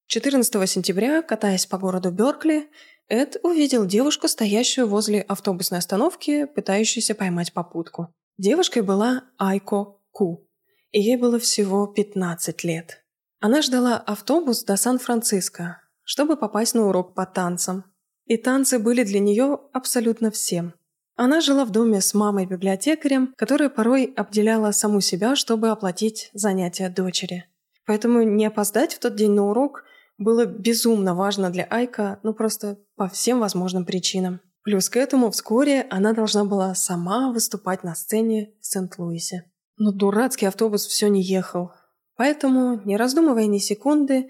14 0.08 0.70
сентября, 0.70 1.22
катаясь 1.22 1.66
по 1.66 1.78
городу 1.78 2.12
Беркли, 2.12 2.70
Эд 3.08 3.38
увидел 3.44 3.86
девушку, 3.86 4.28
стоящую 4.28 4.90
возле 4.90 5.22
автобусной 5.22 5.80
остановки, 5.80 6.44
пытающуюся 6.48 7.16
поймать 7.16 7.54
попутку. 7.54 8.14
Девушкой 8.40 8.82
была 8.82 9.26
Айко 9.38 10.00
Ку, 10.12 10.48
и 10.92 11.00
ей 11.00 11.18
было 11.18 11.38
всего 11.38 11.86
15 11.86 12.64
лет. 12.64 13.04
Она 13.40 13.62
ждала 13.62 13.98
автобус 13.98 14.64
до 14.64 14.76
Сан-Франциско, 14.76 15.82
чтобы 16.04 16.36
попасть 16.36 16.74
на 16.74 16.88
урок 16.88 17.14
по 17.14 17.28
танцам. 17.28 17.84
И 18.26 18.38
танцы 18.38 18.80
были 18.80 19.04
для 19.04 19.20
нее 19.20 19.60
абсолютно 19.72 20.32
всем. 20.32 20.74
Она 21.16 21.42
жила 21.42 21.64
в 21.64 21.72
доме 21.72 22.02
с 22.02 22.16
мамой-библиотекарем, 22.16 23.36
которая 23.38 23.70
порой 23.70 24.06
обделяла 24.16 24.72
саму 24.72 25.00
себя, 25.00 25.36
чтобы 25.36 25.70
оплатить 25.70 26.32
занятия 26.34 26.90
дочери. 26.90 27.46
Поэтому 27.86 28.24
не 28.24 28.48
опоздать 28.48 28.96
в 28.96 29.00
тот 29.00 29.16
день 29.16 29.34
на 29.34 29.48
урок 29.50 29.84
было 30.18 30.46
безумно 30.46 31.14
важно 31.14 31.52
для 31.52 31.66
Айка, 31.66 32.20
ну 32.24 32.34
просто 32.34 32.80
по 32.96 33.08
всем 33.10 33.40
возможным 33.40 33.86
причинам. 33.86 34.42
Плюс 34.64 34.90
к 34.90 34.98
этому 34.98 35.30
вскоре 35.30 35.86
она 35.90 36.14
должна 36.14 36.46
была 36.46 36.74
сама 36.74 37.32
выступать 37.32 37.84
на 37.84 37.96
сцене 37.96 38.54
в 38.62 38.66
Сент-Луисе. 38.66 39.52
Но 39.78 39.92
дурацкий 39.92 40.46
автобус 40.46 40.86
все 40.86 41.08
не 41.08 41.22
ехал. 41.22 41.72
Поэтому, 42.16 42.82
не 42.86 42.96
раздумывая 42.96 43.48
ни 43.48 43.58
секунды, 43.58 44.30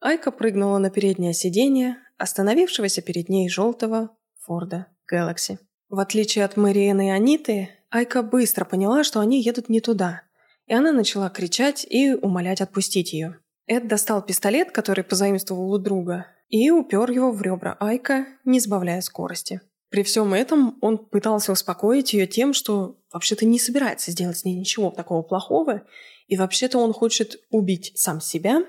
Айка 0.00 0.30
прыгнула 0.30 0.78
на 0.78 0.90
переднее 0.90 1.34
сиденье 1.34 1.96
остановившегося 2.18 3.00
перед 3.02 3.28
ней 3.28 3.48
желтого 3.48 4.10
Форда 4.40 4.86
Galaxy. 5.10 5.58
В 5.88 5.98
отличие 5.98 6.44
от 6.44 6.56
Мариэны 6.56 7.08
и 7.08 7.10
Аниты, 7.10 7.70
Айка 7.90 8.22
быстро 8.22 8.64
поняла, 8.64 9.04
что 9.04 9.20
они 9.20 9.42
едут 9.42 9.68
не 9.68 9.80
туда, 9.80 10.22
и 10.66 10.74
она 10.74 10.92
начала 10.92 11.30
кричать 11.30 11.86
и 11.88 12.14
умолять 12.14 12.60
отпустить 12.60 13.12
ее. 13.12 13.38
Эд 13.66 13.88
достал 13.88 14.22
пистолет, 14.22 14.70
который 14.70 15.04
позаимствовал 15.04 15.72
у 15.72 15.78
друга, 15.78 16.26
и 16.50 16.70
упер 16.70 17.10
его 17.10 17.30
в 17.30 17.40
ребра 17.40 17.76
Айка, 17.80 18.26
не 18.44 18.60
сбавляя 18.60 19.00
скорости. 19.00 19.60
При 19.88 20.02
всем 20.02 20.34
этом 20.34 20.76
он 20.80 20.98
пытался 20.98 21.52
успокоить 21.52 22.12
ее 22.12 22.26
тем, 22.26 22.52
что 22.52 22.98
вообще-то 23.12 23.46
не 23.46 23.58
собирается 23.58 24.10
сделать 24.10 24.38
с 24.38 24.44
ней 24.44 24.54
ничего 24.54 24.90
такого 24.90 25.22
плохого, 25.22 25.82
и 26.26 26.36
вообще-то 26.36 26.78
он 26.78 26.92
хочет 26.92 27.40
убить 27.50 27.92
сам 27.96 28.20
себя, 28.20 28.64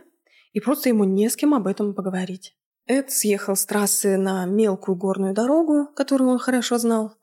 и 0.53 0.59
просто 0.59 0.89
ему 0.89 1.03
не 1.03 1.29
с 1.29 1.35
кем 1.35 1.53
об 1.53 1.67
этом 1.67 1.93
поговорить. 1.93 2.55
Эд 2.87 3.11
съехал 3.11 3.55
с 3.55 3.65
трассы 3.65 4.17
на 4.17 4.45
мелкую 4.45 4.95
горную 4.95 5.33
дорогу, 5.33 5.87
которую 5.95 6.31
он 6.31 6.39
хорошо 6.39 6.77
знал, 6.77 7.13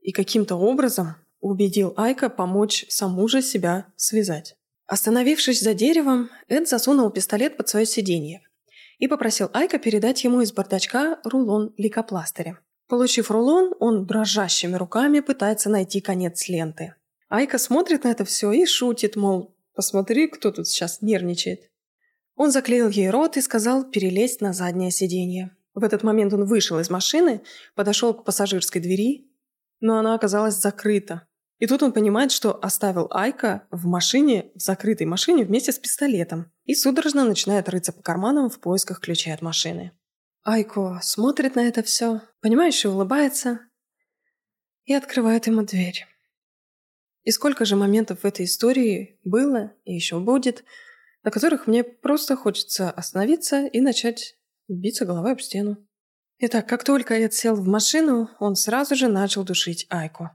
и 0.00 0.12
каким-то 0.12 0.56
образом 0.56 1.16
убедил 1.40 1.94
Айка 1.96 2.28
помочь 2.28 2.86
саму 2.88 3.26
же 3.28 3.42
себя 3.42 3.86
связать. 3.96 4.56
Остановившись 4.86 5.62
за 5.62 5.74
деревом, 5.74 6.30
Эд 6.48 6.68
засунул 6.68 7.10
пистолет 7.10 7.56
под 7.56 7.68
свое 7.68 7.86
сиденье 7.86 8.45
и 8.98 9.08
попросил 9.08 9.50
Айка 9.52 9.78
передать 9.78 10.24
ему 10.24 10.40
из 10.40 10.52
бардачка 10.52 11.20
рулон 11.24 11.74
лейкопластыря. 11.76 12.58
Получив 12.88 13.30
рулон, 13.30 13.74
он 13.80 14.06
дрожащими 14.06 14.76
руками 14.76 15.20
пытается 15.20 15.68
найти 15.68 16.00
конец 16.00 16.48
ленты. 16.48 16.94
Айка 17.28 17.58
смотрит 17.58 18.04
на 18.04 18.08
это 18.08 18.24
все 18.24 18.52
и 18.52 18.64
шутит, 18.64 19.16
мол, 19.16 19.56
посмотри, 19.74 20.28
кто 20.28 20.52
тут 20.52 20.68
сейчас 20.68 21.02
нервничает. 21.02 21.70
Он 22.36 22.50
заклеил 22.50 22.88
ей 22.88 23.10
рот 23.10 23.36
и 23.36 23.40
сказал 23.40 23.84
перелезть 23.90 24.40
на 24.40 24.52
заднее 24.52 24.90
сиденье. 24.90 25.56
В 25.74 25.82
этот 25.82 26.02
момент 26.02 26.32
он 26.32 26.44
вышел 26.44 26.78
из 26.78 26.88
машины, 26.88 27.42
подошел 27.74 28.14
к 28.14 28.24
пассажирской 28.24 28.80
двери, 28.80 29.30
но 29.80 29.98
она 29.98 30.14
оказалась 30.14 30.54
закрыта. 30.54 31.26
И 31.58 31.66
тут 31.66 31.82
он 31.82 31.92
понимает, 31.92 32.32
что 32.32 32.52
оставил 32.62 33.08
Айка 33.10 33.66
в 33.70 33.86
машине, 33.86 34.50
в 34.54 34.60
закрытой 34.60 35.04
машине 35.04 35.44
вместе 35.44 35.72
с 35.72 35.78
пистолетом, 35.78 36.52
и 36.64 36.74
судорожно 36.74 37.24
начинает 37.24 37.68
рыться 37.68 37.92
по 37.92 38.02
карманам 38.02 38.50
в 38.50 38.60
поисках 38.60 39.00
ключей 39.00 39.32
от 39.32 39.40
машины. 39.40 39.92
Айко 40.44 41.00
смотрит 41.02 41.56
на 41.56 41.66
это 41.66 41.82
все, 41.82 42.20
понимающе 42.40 42.90
улыбается 42.90 43.60
и 44.84 44.92
открывает 44.92 45.46
ему 45.46 45.62
дверь. 45.62 46.06
И 47.24 47.32
сколько 47.32 47.64
же 47.64 47.74
моментов 47.74 48.20
в 48.20 48.24
этой 48.24 48.44
истории 48.44 49.18
было 49.24 49.72
и 49.84 49.94
еще 49.94 50.20
будет, 50.20 50.62
на 51.24 51.30
которых 51.30 51.66
мне 51.66 51.82
просто 51.82 52.36
хочется 52.36 52.90
остановиться 52.90 53.66
и 53.66 53.80
начать 53.80 54.36
биться 54.68 55.04
головой 55.04 55.32
об 55.32 55.40
стену. 55.40 55.78
Итак, 56.38 56.68
как 56.68 56.84
только 56.84 57.14
Эд 57.14 57.34
сел 57.34 57.56
в 57.56 57.66
машину, 57.66 58.30
он 58.38 58.54
сразу 58.54 58.94
же 58.94 59.08
начал 59.08 59.42
душить 59.42 59.86
Айку. 59.88 60.30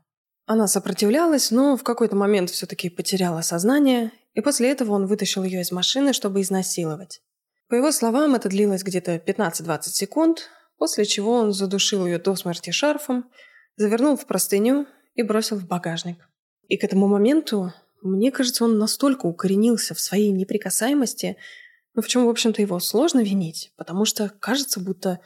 Она 0.46 0.68
сопротивлялась, 0.68 1.52
но 1.52 1.78
в 1.78 1.84
какой-то 1.84 2.16
момент 2.16 2.50
все-таки 2.50 2.90
потеряла 2.90 3.42
сознание, 3.42 4.12
и 4.34 4.42
после 4.42 4.72
этого 4.72 4.94
он 4.94 5.06
вытащил 5.06 5.44
ее 5.44 5.62
из 5.62 5.72
машины, 5.72 6.14
чтобы 6.14 6.42
изнасиловать. 6.42 7.22
По 7.68 7.76
его 7.76 7.92
словам, 7.92 8.36
это 8.36 8.50
длилось 8.50 8.84
где-то 8.84 9.16
15-20 9.16 9.82
секунд, 9.84 10.50
после 10.78 11.06
чего 11.06 11.34
он 11.36 11.54
задушил 11.54 12.06
ее 12.06 12.18
до 12.18 12.36
смерти 12.36 12.72
шарфом, 12.72 13.30
завернул 13.78 14.18
в 14.18 14.26
простыню 14.26 14.88
и 15.16 15.24
бросил 15.24 15.58
в 15.58 15.68
багажник. 15.68 16.18
И 16.68 16.78
к 16.78 16.84
этому 16.84 17.08
моменту, 17.08 17.74
мне 18.02 18.32
кажется, 18.32 18.66
он 18.66 18.78
настолько 18.78 19.26
укоренился 19.26 19.94
в 19.94 20.00
своей 20.00 20.32
неприкасаемости, 20.32 21.38
ну 21.94 22.02
в 22.02 22.08
чем, 22.08 22.26
в 22.26 22.30
общем-то, 22.30 22.62
его 22.62 22.80
сложно 22.80 23.22
винить, 23.22 23.74
потому 23.78 24.06
что 24.06 24.30
кажется, 24.40 24.80
будто 24.80 25.20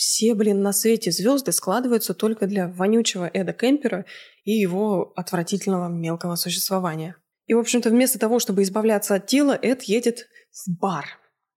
все, 0.00 0.34
блин, 0.34 0.62
на 0.62 0.72
свете 0.72 1.10
звезды 1.10 1.52
складываются 1.52 2.14
только 2.14 2.46
для 2.46 2.68
вонючего 2.68 3.30
Эда 3.34 3.52
Кемпера 3.52 4.06
и 4.44 4.52
его 4.52 5.12
отвратительного 5.14 5.90
мелкого 5.90 6.36
существования. 6.36 7.16
И, 7.44 7.52
в 7.52 7.58
общем-то, 7.58 7.90
вместо 7.90 8.18
того, 8.18 8.38
чтобы 8.38 8.62
избавляться 8.62 9.16
от 9.16 9.26
тела, 9.26 9.58
Эд 9.60 9.82
едет 9.82 10.26
в 10.52 10.74
бар 10.80 11.04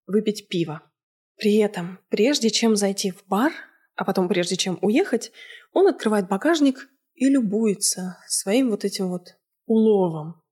выпить 0.08 0.50
пиво. 0.50 0.82
При 1.38 1.56
этом, 1.56 2.00
прежде 2.10 2.50
чем 2.50 2.76
зайти 2.76 3.12
в 3.12 3.26
бар, 3.28 3.54
а 3.96 4.04
потом 4.04 4.28
прежде 4.28 4.58
чем 4.58 4.78
уехать, 4.82 5.32
он 5.72 5.88
открывает 5.88 6.28
багажник 6.28 6.90
и 7.14 7.30
любуется 7.30 8.18
своим 8.28 8.72
вот 8.72 8.84
этим 8.84 9.08
вот 9.08 9.38
уловом, 9.68 10.44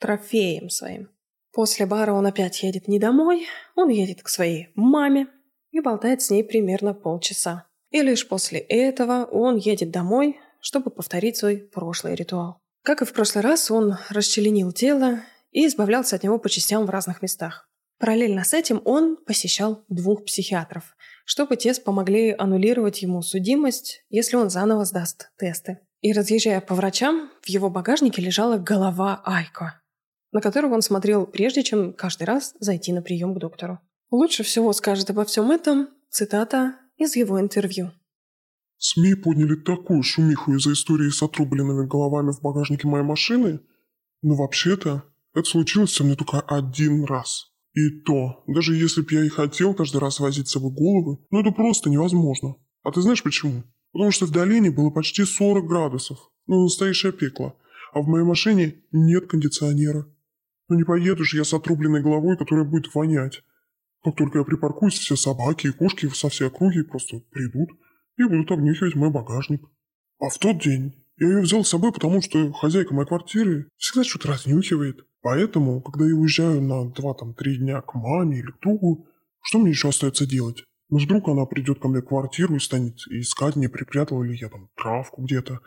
трофеем 0.00 0.70
своим. 0.70 1.10
После 1.52 1.84
бара 1.84 2.14
он 2.14 2.24
опять 2.24 2.62
едет 2.62 2.88
не 2.88 2.98
домой, 2.98 3.46
он 3.74 3.90
едет 3.90 4.22
к 4.22 4.28
своей 4.30 4.68
маме, 4.74 5.26
и 5.76 5.80
болтает 5.80 6.22
с 6.22 6.30
ней 6.30 6.42
примерно 6.42 6.94
полчаса. 6.94 7.66
И 7.90 8.02
лишь 8.02 8.26
после 8.26 8.58
этого 8.58 9.24
он 9.24 9.56
едет 9.56 9.90
домой, 9.90 10.38
чтобы 10.60 10.90
повторить 10.90 11.36
свой 11.36 11.58
прошлый 11.58 12.14
ритуал. 12.14 12.60
Как 12.82 13.02
и 13.02 13.04
в 13.04 13.12
прошлый 13.12 13.42
раз, 13.42 13.70
он 13.70 13.96
расчленил 14.10 14.72
тело 14.72 15.20
и 15.52 15.66
избавлялся 15.66 16.16
от 16.16 16.22
него 16.22 16.38
по 16.38 16.48
частям 16.48 16.86
в 16.86 16.90
разных 16.90 17.22
местах. 17.22 17.68
Параллельно 17.98 18.44
с 18.44 18.52
этим 18.52 18.82
он 18.84 19.16
посещал 19.16 19.84
двух 19.88 20.24
психиатров, 20.24 20.96
чтобы 21.24 21.56
те 21.56 21.74
помогли 21.74 22.34
аннулировать 22.36 23.02
ему 23.02 23.22
судимость, 23.22 24.04
если 24.10 24.36
он 24.36 24.50
заново 24.50 24.84
сдаст 24.84 25.30
тесты. 25.38 25.78
И 26.02 26.12
разъезжая 26.12 26.60
по 26.60 26.74
врачам, 26.74 27.30
в 27.42 27.48
его 27.48 27.70
багажнике 27.70 28.20
лежала 28.20 28.58
голова 28.58 29.22
Айко, 29.24 29.80
на 30.30 30.40
которую 30.40 30.74
он 30.74 30.82
смотрел 30.82 31.26
прежде, 31.26 31.62
чем 31.62 31.94
каждый 31.94 32.24
раз 32.24 32.54
зайти 32.60 32.92
на 32.92 33.00
прием 33.00 33.34
к 33.34 33.38
доктору. 33.38 33.80
Лучше 34.10 34.42
всего 34.42 34.72
скажет 34.72 35.10
обо 35.10 35.24
всем 35.24 35.50
этом 35.50 35.88
цитата 36.10 36.76
из 36.96 37.16
его 37.16 37.40
интервью. 37.40 37.90
СМИ 38.78 39.14
подняли 39.14 39.56
такую 39.56 40.02
шумиху 40.02 40.54
из-за 40.54 40.72
истории 40.72 41.08
с 41.08 41.22
отрубленными 41.22 41.86
головами 41.86 42.32
в 42.32 42.40
багажнике 42.40 42.86
моей 42.86 43.04
машины, 43.04 43.60
но 44.22 44.36
вообще-то 44.36 45.04
это 45.34 45.48
случилось 45.48 45.92
со 45.92 46.04
мной 46.04 46.16
только 46.16 46.40
один 46.40 47.04
раз. 47.04 47.52
И 47.72 47.90
то, 47.90 48.42
даже 48.46 48.74
если 48.74 49.02
б 49.02 49.08
я 49.10 49.24
и 49.24 49.28
хотел 49.28 49.74
каждый 49.74 49.98
раз 49.98 50.20
возить 50.20 50.48
с 50.48 50.52
собой 50.52 50.72
головы, 50.72 51.18
ну 51.30 51.40
это 51.40 51.50
просто 51.50 51.90
невозможно. 51.90 52.56
А 52.82 52.90
ты 52.92 53.02
знаешь 53.02 53.22
почему? 53.22 53.64
Потому 53.92 54.12
что 54.12 54.26
в 54.26 54.30
долине 54.30 54.70
было 54.70 54.90
почти 54.90 55.24
40 55.24 55.66
градусов. 55.66 56.18
Ну, 56.46 56.62
настоящее 56.62 57.12
пекло. 57.12 57.56
А 57.92 58.00
в 58.00 58.06
моей 58.06 58.24
машине 58.24 58.82
нет 58.92 59.26
кондиционера. 59.26 60.06
Ну 60.68 60.76
не 60.76 60.84
поеду 60.84 61.24
же 61.24 61.38
я 61.38 61.44
с 61.44 61.52
отрубленной 61.52 62.02
головой, 62.02 62.36
которая 62.36 62.64
будет 62.64 62.94
вонять. 62.94 63.42
Как 64.02 64.16
только 64.16 64.38
я 64.38 64.44
припаркуюсь, 64.44 64.98
все 64.98 65.16
собаки 65.16 65.68
и 65.68 65.72
кошки 65.72 66.08
со 66.08 66.28
всей 66.28 66.48
округи 66.48 66.82
просто 66.82 67.18
придут 67.30 67.70
и 68.16 68.24
будут 68.24 68.50
обнюхивать 68.50 68.94
мой 68.94 69.10
багажник. 69.10 69.62
А 70.18 70.28
в 70.28 70.38
тот 70.38 70.62
день 70.62 70.94
я 71.18 71.28
ее 71.28 71.40
взял 71.40 71.64
с 71.64 71.68
собой, 71.70 71.92
потому 71.92 72.20
что 72.20 72.52
хозяйка 72.52 72.94
моей 72.94 73.08
квартиры 73.08 73.68
всегда 73.76 74.04
что-то 74.04 74.28
разнюхивает. 74.28 75.06
Поэтому, 75.22 75.80
когда 75.80 76.06
я 76.06 76.14
уезжаю 76.14 76.62
на 76.62 76.88
2-3 76.88 77.56
дня 77.56 77.80
к 77.80 77.94
маме 77.94 78.38
или 78.38 78.50
к 78.50 78.60
другу, 78.60 79.08
что 79.42 79.58
мне 79.58 79.70
еще 79.70 79.88
остается 79.88 80.26
делать? 80.26 80.62
Ну, 80.88 80.98
вдруг 80.98 81.28
она 81.28 81.46
придет 81.46 81.80
ко 81.80 81.88
мне 81.88 82.00
в 82.00 82.06
квартиру 82.06 82.54
и 82.54 82.60
станет 82.60 82.98
искать, 83.08 83.56
не 83.56 83.68
припрятал 83.68 84.22
ли 84.22 84.36
я 84.36 84.48
там 84.48 84.68
травку 84.76 85.22
где-то, 85.22 85.60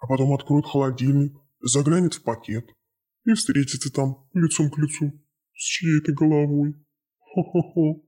а 0.00 0.06
потом 0.06 0.32
откроет 0.34 0.66
холодильник, 0.66 1.34
заглянет 1.60 2.14
в 2.14 2.22
пакет 2.22 2.66
и 3.24 3.32
встретится 3.32 3.92
там 3.92 4.28
лицом 4.34 4.70
к 4.70 4.78
лицу 4.78 5.12
с 5.54 5.62
чьей-то 5.62 6.12
головой. 6.12 6.74
Хо-хо-хо. 7.38 8.02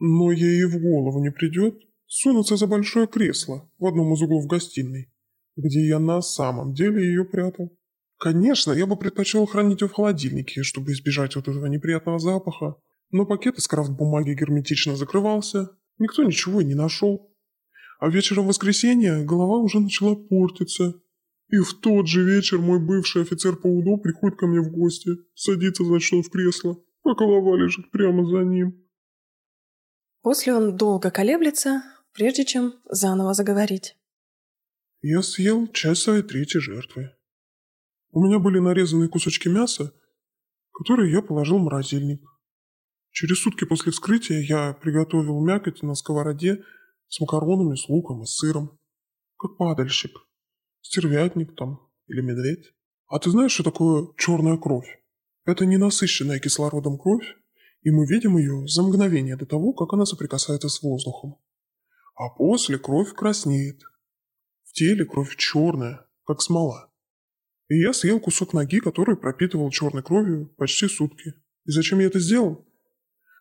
Но 0.00 0.32
ей 0.32 0.62
и 0.62 0.64
в 0.64 0.80
голову 0.80 1.22
не 1.22 1.30
придет 1.30 1.78
сунуться 2.06 2.56
за 2.56 2.66
большое 2.66 3.06
кресло 3.06 3.70
в 3.78 3.86
одном 3.86 4.12
из 4.14 4.22
углов 4.22 4.46
гостиной, 4.46 5.12
где 5.56 5.86
я 5.86 5.98
на 5.98 6.20
самом 6.20 6.74
деле 6.74 7.04
ее 7.04 7.24
прятал. 7.24 7.76
Конечно, 8.18 8.72
я 8.72 8.86
бы 8.86 8.96
предпочел 8.96 9.46
хранить 9.46 9.80
его 9.80 9.88
в 9.88 9.92
холодильнике, 9.92 10.62
чтобы 10.62 10.92
избежать 10.92 11.36
вот 11.36 11.48
этого 11.48 11.66
неприятного 11.66 12.18
запаха. 12.18 12.76
Но 13.12 13.26
пакет 13.26 13.58
из 13.58 13.68
крафт-бумаги 13.68 14.34
герметично 14.34 14.96
закрывался, 14.96 15.70
никто 15.98 16.24
ничего 16.24 16.60
и 16.60 16.64
не 16.64 16.74
нашел. 16.74 17.32
А 18.00 18.08
вечером 18.08 18.48
воскресенья 18.48 19.24
голова 19.24 19.58
уже 19.58 19.78
начала 19.78 20.16
портиться. 20.16 20.94
И 21.48 21.58
в 21.58 21.74
тот 21.74 22.08
же 22.08 22.24
вечер 22.24 22.58
мой 22.58 22.80
бывший 22.80 23.22
офицер 23.22 23.54
по 23.54 23.68
УДО 23.68 23.98
приходит 23.98 24.36
ко 24.36 24.48
мне 24.48 24.60
в 24.60 24.72
гости, 24.72 25.10
садится, 25.34 25.84
значит, 25.84 26.26
в 26.26 26.30
кресло, 26.30 26.82
а 27.08 27.14
голова 27.14 27.56
лежит 27.56 27.90
прямо 27.90 28.26
за 28.26 28.44
ним. 28.44 28.86
После 30.22 30.54
он 30.54 30.76
долго 30.76 31.10
колеблется, 31.10 31.82
прежде 32.12 32.44
чем 32.44 32.74
заново 32.84 33.34
заговорить. 33.34 33.96
Я 35.02 35.22
съел 35.22 35.68
часть 35.68 36.02
своей 36.02 36.22
третьей 36.22 36.60
жертвы. 36.60 37.14
У 38.10 38.24
меня 38.24 38.38
были 38.38 38.58
нарезанные 38.58 39.08
кусочки 39.08 39.48
мяса, 39.48 39.92
которые 40.72 41.12
я 41.12 41.22
положил 41.22 41.58
в 41.58 41.62
морозильник. 41.62 42.22
Через 43.12 43.38
сутки 43.40 43.64
после 43.64 43.92
вскрытия 43.92 44.40
я 44.40 44.72
приготовил 44.72 45.40
мякоть 45.44 45.82
на 45.82 45.94
сковороде 45.94 46.64
с 47.08 47.20
макаронами, 47.20 47.76
с 47.76 47.88
луком 47.88 48.22
и 48.22 48.26
сыром. 48.26 48.78
Как 49.38 49.56
падальщик. 49.56 50.10
Стервятник 50.80 51.54
там 51.54 51.88
или 52.08 52.20
медведь. 52.20 52.74
А 53.06 53.18
ты 53.18 53.30
знаешь, 53.30 53.52
что 53.52 53.62
такое 53.62 54.08
черная 54.16 54.56
кровь? 54.56 55.02
Это 55.46 55.64
ненасыщенная 55.64 56.40
кислородом 56.40 56.98
кровь, 56.98 57.36
и 57.82 57.92
мы 57.92 58.04
видим 58.04 58.36
ее 58.36 58.66
за 58.66 58.82
мгновение 58.82 59.36
до 59.36 59.46
того, 59.46 59.72
как 59.72 59.92
она 59.92 60.04
соприкасается 60.04 60.68
с 60.68 60.82
воздухом. 60.82 61.36
А 62.16 62.30
после 62.30 62.78
кровь 62.78 63.12
краснеет. 63.12 63.80
В 64.64 64.72
теле 64.72 65.04
кровь 65.04 65.36
черная, 65.36 66.04
как 66.24 66.42
смола. 66.42 66.90
И 67.68 67.78
я 67.78 67.92
съел 67.92 68.18
кусок 68.18 68.54
ноги, 68.54 68.80
который 68.80 69.16
пропитывал 69.16 69.70
черной 69.70 70.02
кровью 70.02 70.52
почти 70.56 70.88
сутки. 70.88 71.34
И 71.64 71.70
зачем 71.70 72.00
я 72.00 72.06
это 72.06 72.18
сделал? 72.18 72.66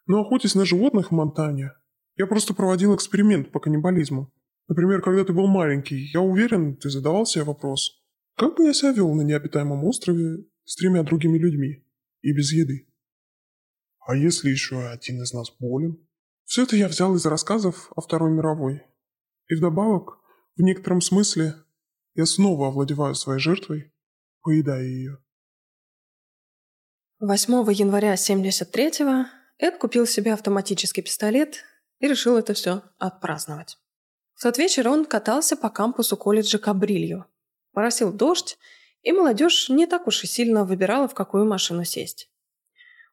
Ну, 0.05 0.21
охотясь 0.21 0.53
на 0.53 0.63
животных 0.63 1.09
в 1.09 1.15
Монтане, 1.15 1.71
я 2.17 2.27
просто 2.27 2.53
проводил 2.53 2.95
эксперимент 2.95 3.51
по 3.51 3.59
каннибализму. 3.59 4.31
Например, 4.67 5.01
когда 5.01 5.25
ты 5.25 5.33
был 5.33 5.47
маленький, 5.47 6.11
я 6.13 6.21
уверен, 6.21 6.75
ты 6.75 6.91
задавал 6.91 7.25
себе 7.25 7.45
вопрос, 7.45 7.99
как 8.35 8.57
бы 8.57 8.65
я 8.65 8.73
себя 8.73 8.91
вел 8.91 9.11
на 9.15 9.23
необитаемом 9.23 9.83
острове 9.85 10.45
с 10.65 10.75
тремя 10.75 11.01
другими 11.01 11.39
людьми 11.39 11.84
и 12.25 12.33
без 12.33 12.51
еды? 12.51 12.87
А 13.99 14.15
если 14.15 14.49
еще 14.49 14.87
один 14.87 15.21
из 15.21 15.31
нас 15.31 15.51
болен? 15.59 16.07
Все 16.45 16.63
это 16.63 16.75
я 16.75 16.87
взял 16.87 17.15
из 17.15 17.25
рассказов 17.25 17.91
о 17.95 18.01
Второй 18.01 18.31
мировой. 18.31 18.81
И 19.47 19.55
вдобавок, 19.55 20.17
в 20.55 20.61
некотором 20.61 21.01
смысле, 21.01 21.53
я 22.15 22.25
снова 22.25 22.69
овладеваю 22.69 23.13
своей 23.13 23.39
жертвой, 23.39 23.93
поедая 24.41 24.83
ее. 24.83 25.19
8 27.19 27.71
января 27.73 28.15
73-го 28.15 29.27
Эд 29.59 29.77
купил 29.77 30.07
себе 30.07 30.33
автоматический 30.33 31.03
пистолет 31.03 31.63
и 31.99 32.07
решил 32.07 32.37
это 32.37 32.55
все 32.55 32.81
отпраздновать. 32.97 33.77
В 34.33 34.41
тот 34.41 34.57
вечер 34.57 34.87
он 34.87 35.05
катался 35.05 35.55
по 35.55 35.69
кампусу 35.69 36.17
колледжа 36.17 36.57
Кабрилью. 36.57 37.25
Поросил 37.71 38.11
дождь, 38.11 38.57
и 39.05 39.11
молодежь 39.11 39.69
не 39.69 39.85
так 39.85 40.07
уж 40.07 40.23
и 40.23 40.27
сильно 40.27 40.65
выбирала, 40.65 41.07
в 41.07 41.13
какую 41.13 41.45
машину 41.45 41.85
сесть. 41.85 42.29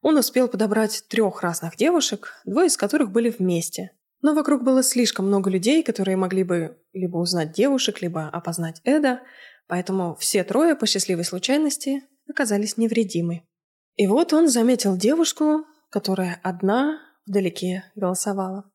Он 0.01 0.17
успел 0.17 0.47
подобрать 0.47 1.05
трех 1.07 1.41
разных 1.41 1.77
девушек, 1.77 2.41
двое 2.45 2.67
из 2.67 2.75
которых 2.75 3.11
были 3.11 3.29
вместе. 3.29 3.91
Но 4.21 4.33
вокруг 4.33 4.63
было 4.63 4.81
слишком 4.81 5.27
много 5.27 5.49
людей, 5.49 5.83
которые 5.83 6.17
могли 6.17 6.43
бы 6.43 6.77
либо 6.93 7.17
узнать 7.17 7.53
девушек, 7.53 8.01
либо 8.01 8.27
опознать 8.27 8.81
Эда, 8.83 9.21
поэтому 9.67 10.15
все 10.15 10.43
трое 10.43 10.75
по 10.75 10.87
счастливой 10.87 11.25
случайности 11.25 12.03
оказались 12.27 12.77
невредимы. 12.77 13.43
И 13.95 14.07
вот 14.07 14.33
он 14.33 14.49
заметил 14.49 14.97
девушку, 14.97 15.65
которая 15.89 16.39
одна 16.41 16.99
вдалеке 17.27 17.83
голосовала. 17.93 18.69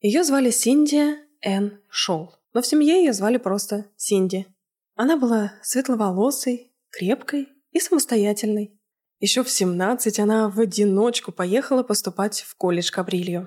Ее 0.00 0.24
звали 0.24 0.50
Синди 0.50 1.18
Энн 1.40 1.80
Шоу, 1.88 2.34
но 2.52 2.62
в 2.62 2.66
семье 2.66 3.04
ее 3.04 3.12
звали 3.12 3.36
просто 3.36 3.86
Синди. 3.96 4.46
Она 5.00 5.16
была 5.16 5.52
светловолосой, 5.62 6.72
крепкой 6.90 7.48
и 7.70 7.78
самостоятельной. 7.78 8.76
Еще 9.20 9.44
в 9.44 9.48
17 9.48 10.18
она 10.18 10.48
в 10.48 10.58
одиночку 10.58 11.30
поехала 11.30 11.84
поступать 11.84 12.40
в 12.40 12.56
колледж 12.56 12.90
Кабрилью, 12.90 13.46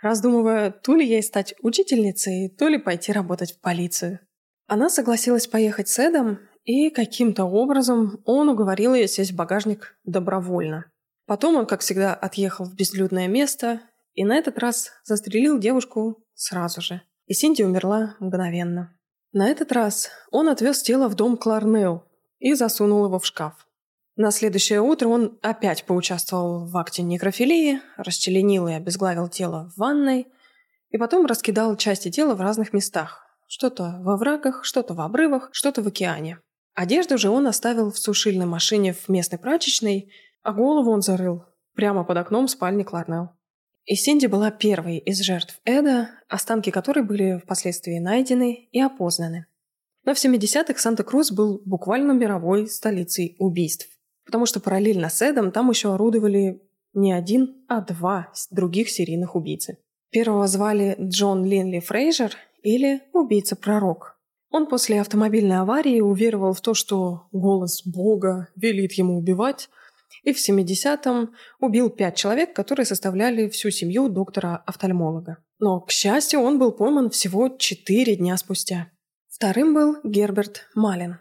раздумывая, 0.00 0.70
то 0.70 0.94
ли 0.94 1.04
ей 1.04 1.24
стать 1.24 1.56
учительницей, 1.60 2.48
то 2.56 2.68
ли 2.68 2.78
пойти 2.78 3.10
работать 3.10 3.50
в 3.50 3.60
полицию. 3.60 4.20
Она 4.68 4.88
согласилась 4.88 5.48
поехать 5.48 5.88
с 5.88 5.98
Эдом, 5.98 6.38
и 6.62 6.88
каким-то 6.90 7.46
образом 7.46 8.22
он 8.24 8.48
уговорил 8.48 8.94
ее 8.94 9.08
сесть 9.08 9.32
в 9.32 9.36
багажник 9.36 9.98
добровольно. 10.04 10.84
Потом 11.26 11.56
он, 11.56 11.66
как 11.66 11.80
всегда, 11.80 12.14
отъехал 12.14 12.64
в 12.64 12.76
безлюдное 12.76 13.26
место 13.26 13.80
и 14.14 14.24
на 14.24 14.36
этот 14.36 14.56
раз 14.56 14.92
застрелил 15.02 15.58
девушку 15.58 16.24
сразу 16.34 16.80
же. 16.80 17.02
И 17.26 17.34
Синди 17.34 17.62
умерла 17.62 18.14
мгновенно. 18.20 18.96
На 19.32 19.48
этот 19.48 19.72
раз 19.72 20.10
он 20.30 20.48
отвез 20.48 20.82
тело 20.82 21.08
в 21.08 21.14
дом 21.14 21.38
Кларнелл 21.38 22.04
и 22.38 22.52
засунул 22.52 23.06
его 23.06 23.18
в 23.18 23.24
шкаф. 23.26 23.66
На 24.14 24.30
следующее 24.30 24.82
утро 24.82 25.08
он 25.08 25.38
опять 25.40 25.84
поучаствовал 25.84 26.66
в 26.66 26.76
акте 26.76 27.02
некрофилии, 27.02 27.80
расчленил 27.96 28.68
и 28.68 28.74
обезглавил 28.74 29.28
тело 29.28 29.70
в 29.74 29.80
ванной, 29.80 30.28
и 30.90 30.98
потом 30.98 31.24
раскидал 31.24 31.76
части 31.76 32.10
тела 32.10 32.34
в 32.34 32.42
разных 32.42 32.74
местах. 32.74 33.26
Что-то 33.48 34.00
во 34.02 34.18
врагах, 34.18 34.64
что-то 34.64 34.92
в 34.92 35.00
обрывах, 35.00 35.48
что-то 35.52 35.82
в 35.82 35.86
океане. 35.86 36.38
Одежду 36.74 37.16
же 37.16 37.30
он 37.30 37.46
оставил 37.46 37.90
в 37.90 37.98
сушильной 37.98 38.46
машине 38.46 38.92
в 38.92 39.08
местной 39.08 39.38
прачечной, 39.38 40.12
а 40.42 40.52
голову 40.52 40.90
он 40.90 41.00
зарыл 41.00 41.44
прямо 41.74 42.04
под 42.04 42.18
окном 42.18 42.48
спальни 42.48 42.82
Кларнелл. 42.82 43.30
И 43.84 43.94
Синди 43.94 44.26
была 44.26 44.50
первой 44.50 44.98
из 44.98 45.20
жертв 45.20 45.60
Эда, 45.64 46.10
останки 46.28 46.70
которой 46.70 47.04
были 47.04 47.40
впоследствии 47.42 47.98
найдены 47.98 48.68
и 48.70 48.80
опознаны. 48.80 49.46
Но 50.04 50.14
в 50.14 50.24
70-х 50.24 50.78
Санта-Крус 50.78 51.32
был 51.32 51.62
буквально 51.64 52.12
мировой 52.12 52.68
столицей 52.68 53.36
убийств 53.38 53.88
потому 54.24 54.46
что 54.46 54.60
параллельно 54.60 55.08
с 55.08 55.22
Эдом 55.22 55.52
там 55.52 55.70
еще 55.70 55.94
орудовали 55.94 56.62
не 56.94 57.12
один, 57.12 57.64
а 57.68 57.80
два 57.80 58.32
других 58.50 58.90
серийных 58.90 59.34
убийцы. 59.34 59.78
Первого 60.10 60.46
звали 60.46 60.96
Джон 61.00 61.44
Линли 61.44 61.80
Фрейзер 61.80 62.36
или 62.62 63.02
убийца-пророк. 63.12 64.18
Он 64.50 64.66
после 64.66 65.00
автомобильной 65.00 65.58
аварии 65.58 66.00
уверовал 66.00 66.52
в 66.52 66.60
то, 66.60 66.74
что 66.74 67.22
голос 67.32 67.82
Бога 67.86 68.48
велит 68.54 68.92
ему 68.92 69.16
убивать, 69.16 69.70
и 70.22 70.32
в 70.32 70.38
70-м 70.38 71.34
убил 71.60 71.90
пять 71.90 72.16
человек, 72.16 72.54
которые 72.54 72.86
составляли 72.86 73.48
всю 73.48 73.70
семью 73.70 74.08
доктора-офтальмолога. 74.08 75.38
Но, 75.58 75.80
к 75.80 75.90
счастью, 75.90 76.40
он 76.40 76.58
был 76.58 76.72
пойман 76.72 77.10
всего 77.10 77.48
четыре 77.48 78.16
дня 78.16 78.36
спустя. 78.36 78.90
Вторым 79.28 79.74
был 79.74 79.96
Герберт 80.04 80.68
Малин, 80.74 81.18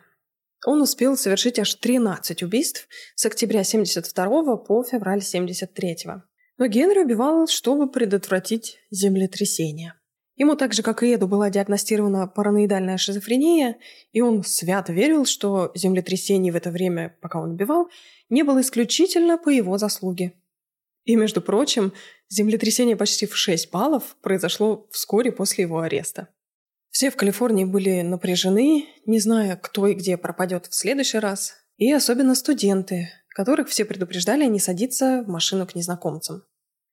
он 0.66 0.82
успел 0.82 1.18
совершить 1.18 1.58
аж 1.60 1.74
13 1.76 2.44
убийств 2.44 2.88
с 3.16 3.26
октября 3.26 3.64
72 3.64 4.58
по 4.58 4.84
февраль 4.84 5.22
73 5.22 6.06
-го. 6.06 6.22
Но 6.58 6.68
Генри 6.68 7.00
убивал, 7.00 7.48
чтобы 7.48 7.90
предотвратить 7.90 8.78
землетрясение. 8.92 9.96
Ему 10.42 10.56
так 10.56 10.74
же, 10.74 10.82
как 10.82 11.04
и 11.04 11.14
Эду, 11.14 11.28
была 11.28 11.52
диагностирована 11.52 12.26
параноидальная 12.26 12.98
шизофрения, 12.98 13.78
и 14.12 14.22
он 14.22 14.44
свято 14.44 14.92
верил, 14.92 15.26
что 15.26 15.72
землетрясений 15.76 16.50
в 16.50 16.56
это 16.56 16.72
время, 16.72 17.16
пока 17.22 17.40
он 17.40 17.52
убивал, 17.52 17.90
не 18.28 18.42
было 18.42 18.62
исключительно 18.62 19.38
по 19.38 19.50
его 19.50 19.78
заслуге. 19.78 20.34
И, 21.04 21.16
между 21.16 21.44
прочим, 21.44 21.94
землетрясение 22.28 22.96
почти 22.96 23.28
в 23.28 23.38
6 23.38 23.70
баллов 23.70 24.16
произошло 24.24 24.88
вскоре 24.90 25.32
после 25.32 25.66
его 25.66 25.82
ареста. 25.82 26.30
Все 26.90 27.12
в 27.12 27.18
Калифорнии 27.18 27.66
были 27.66 28.02
напряжены, 28.02 28.88
не 29.06 29.20
зная, 29.20 29.56
кто 29.58 29.86
и 29.86 29.94
где 29.94 30.18
пропадет 30.18 30.66
в 30.66 30.74
следующий 30.74 31.20
раз. 31.20 31.54
И 31.78 31.92
особенно 31.92 32.34
студенты, 32.34 33.10
которых 33.30 33.70
все 33.70 33.86
предупреждали 33.86 34.46
не 34.46 34.60
садиться 34.60 35.24
в 35.24 35.30
машину 35.30 35.68
к 35.68 35.76
незнакомцам. 35.76 36.42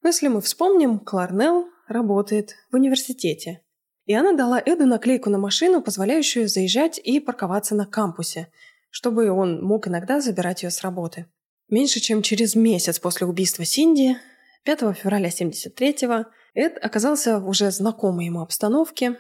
если 0.05 0.29
мы 0.29 0.43
вспомним, 0.43 0.99
Кларнелл 0.99 1.71
работает 1.89 2.55
в 2.71 2.77
университете. 2.77 3.63
И 4.07 4.15
она 4.15 4.33
дала 4.33 4.61
Эду 4.65 4.87
наклейку 4.87 5.31
на 5.31 5.39
машину, 5.39 5.83
позволяющую 5.83 6.49
заезжать 6.49 6.99
и 6.99 7.21
парковаться 7.21 7.75
на 7.75 7.87
кампусе, 7.87 8.49
чтобы 8.91 9.31
он 9.31 9.63
мог 9.63 9.89
иногда 9.89 10.21
забирать 10.21 10.63
ее 10.63 10.71
с 10.71 10.83
работы. 10.83 11.27
Меньше 11.69 12.01
чем 12.01 12.23
через 12.23 12.55
месяц 12.55 12.99
после 12.99 13.27
убийства 13.27 13.65
Синди, 13.65 14.17
5 14.65 14.97
февраля 14.97 15.29
73-го, 15.29 16.27
Эд 16.55 16.79
оказался 16.83 17.39
уже 17.39 17.71
знакомой 17.71 18.27
ему 18.27 18.41
обстановке, 18.41 19.17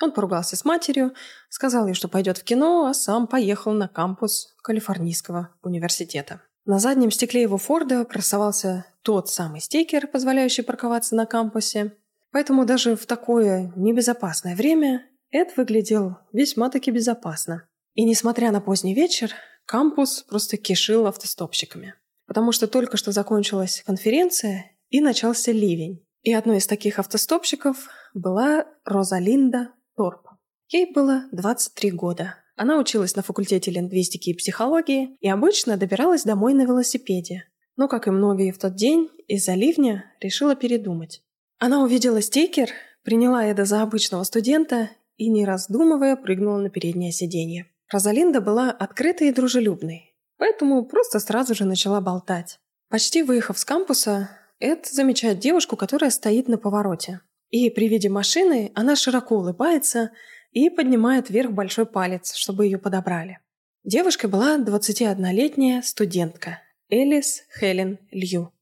он 0.00 0.12
поругался 0.12 0.56
с 0.56 0.64
матерью, 0.64 1.12
сказал 1.48 1.86
ей, 1.86 1.94
что 1.94 2.08
пойдет 2.08 2.38
в 2.38 2.44
кино, 2.44 2.86
а 2.86 2.94
сам 2.94 3.26
поехал 3.26 3.72
на 3.72 3.88
кампус 3.88 4.54
Калифорнийского 4.62 5.50
университета. 5.62 6.40
На 6.64 6.78
заднем 6.78 7.10
стекле 7.10 7.42
его 7.42 7.58
Форда 7.58 8.04
красовался 8.04 8.86
тот 9.02 9.28
самый 9.28 9.60
стикер, 9.60 10.06
позволяющий 10.06 10.62
парковаться 10.62 11.14
на 11.14 11.26
кампусе. 11.26 11.92
Поэтому 12.32 12.64
даже 12.64 12.96
в 12.96 13.06
такое 13.06 13.72
небезопасное 13.76 14.56
время 14.56 15.06
Эд 15.30 15.56
выглядел 15.56 16.16
весьма-таки 16.32 16.90
безопасно. 16.90 17.68
И 17.94 18.04
несмотря 18.04 18.50
на 18.50 18.60
поздний 18.60 18.94
вечер, 18.94 19.32
кампус 19.66 20.24
просто 20.28 20.56
кишил 20.56 21.06
автостопщиками. 21.06 21.94
Потому 22.26 22.52
что 22.52 22.66
только 22.66 22.96
что 22.96 23.12
закончилась 23.12 23.82
конференция 23.86 24.72
и 24.88 25.00
начался 25.00 25.52
ливень. 25.52 26.04
И 26.22 26.32
одной 26.32 26.58
из 26.58 26.66
таких 26.66 26.98
автостопщиков 26.98 27.88
была 28.14 28.66
Розалинда 28.84 29.72
Торп. 29.96 30.28
Ей 30.68 30.90
было 30.92 31.24
23 31.32 31.90
года. 31.90 32.36
Она 32.56 32.78
училась 32.78 33.16
на 33.16 33.22
факультете 33.22 33.70
лингвистики 33.70 34.30
и 34.30 34.36
психологии 34.36 35.16
и 35.20 35.28
обычно 35.28 35.76
добиралась 35.76 36.22
домой 36.22 36.54
на 36.54 36.62
велосипеде. 36.62 37.44
Но, 37.76 37.88
как 37.88 38.06
и 38.06 38.10
многие 38.10 38.52
в 38.52 38.58
тот 38.58 38.74
день, 38.74 39.10
из-за 39.26 39.54
ливня 39.54 40.04
решила 40.20 40.54
передумать. 40.54 41.22
Она 41.64 41.84
увидела 41.84 42.20
стикер, 42.20 42.70
приняла 43.04 43.44
это 43.44 43.64
за 43.64 43.82
обычного 43.82 44.24
студента 44.24 44.90
и, 45.16 45.30
не 45.30 45.44
раздумывая, 45.44 46.16
прыгнула 46.16 46.58
на 46.58 46.70
переднее 46.70 47.12
сиденье. 47.12 47.66
Розалинда 47.88 48.40
была 48.40 48.72
открытой 48.72 49.28
и 49.28 49.32
дружелюбной, 49.32 50.12
поэтому 50.38 50.84
просто 50.84 51.20
сразу 51.20 51.54
же 51.54 51.64
начала 51.64 52.00
болтать. 52.00 52.58
Почти 52.88 53.22
выехав 53.22 53.60
с 53.60 53.64
кампуса, 53.64 54.28
Эд 54.58 54.86
замечает 54.86 55.38
девушку, 55.38 55.76
которая 55.76 56.10
стоит 56.10 56.48
на 56.48 56.58
повороте. 56.58 57.20
И 57.50 57.70
при 57.70 57.86
виде 57.86 58.08
машины 58.08 58.72
она 58.74 58.96
широко 58.96 59.36
улыбается 59.36 60.10
и 60.50 60.68
поднимает 60.68 61.30
вверх 61.30 61.52
большой 61.52 61.86
палец, 61.86 62.34
чтобы 62.34 62.64
ее 62.64 62.78
подобрали. 62.78 63.38
Девушка 63.84 64.26
была 64.26 64.58
21-летняя 64.58 65.82
студентка 65.82 66.58
Элис 66.88 67.42
Хелен 67.56 68.00
Лью. 68.10 68.52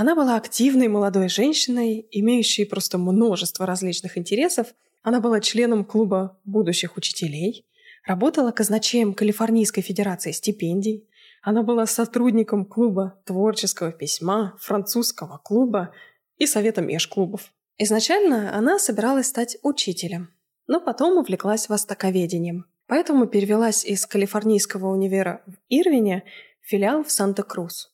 Она 0.00 0.14
была 0.14 0.36
активной 0.36 0.86
молодой 0.86 1.28
женщиной, 1.28 2.06
имеющей 2.12 2.64
просто 2.64 2.98
множество 2.98 3.66
различных 3.66 4.16
интересов. 4.16 4.68
Она 5.02 5.18
была 5.18 5.40
членом 5.40 5.84
клуба 5.84 6.38
будущих 6.44 6.96
учителей, 6.96 7.66
работала 8.06 8.52
казначеем 8.52 9.12
Калифорнийской 9.12 9.82
Федерации 9.82 10.30
стипендий, 10.30 11.08
она 11.42 11.64
была 11.64 11.84
сотрудником 11.86 12.64
клуба 12.64 13.20
творческого 13.24 13.90
письма, 13.90 14.56
французского 14.60 15.38
клуба 15.38 15.92
и 16.36 16.46
совета 16.46 16.80
межклубов. 16.80 17.52
Изначально 17.76 18.56
она 18.56 18.78
собиралась 18.78 19.26
стать 19.26 19.58
учителем, 19.64 20.32
но 20.68 20.80
потом 20.80 21.18
увлеклась 21.18 21.68
востоковедением. 21.68 22.66
Поэтому 22.86 23.26
перевелась 23.26 23.84
из 23.84 24.06
Калифорнийского 24.06 24.92
универа 24.92 25.42
в 25.46 25.54
Ирвине 25.68 26.22
в 26.60 26.68
филиал 26.68 27.02
в 27.02 27.10
Санта-Крус, 27.10 27.90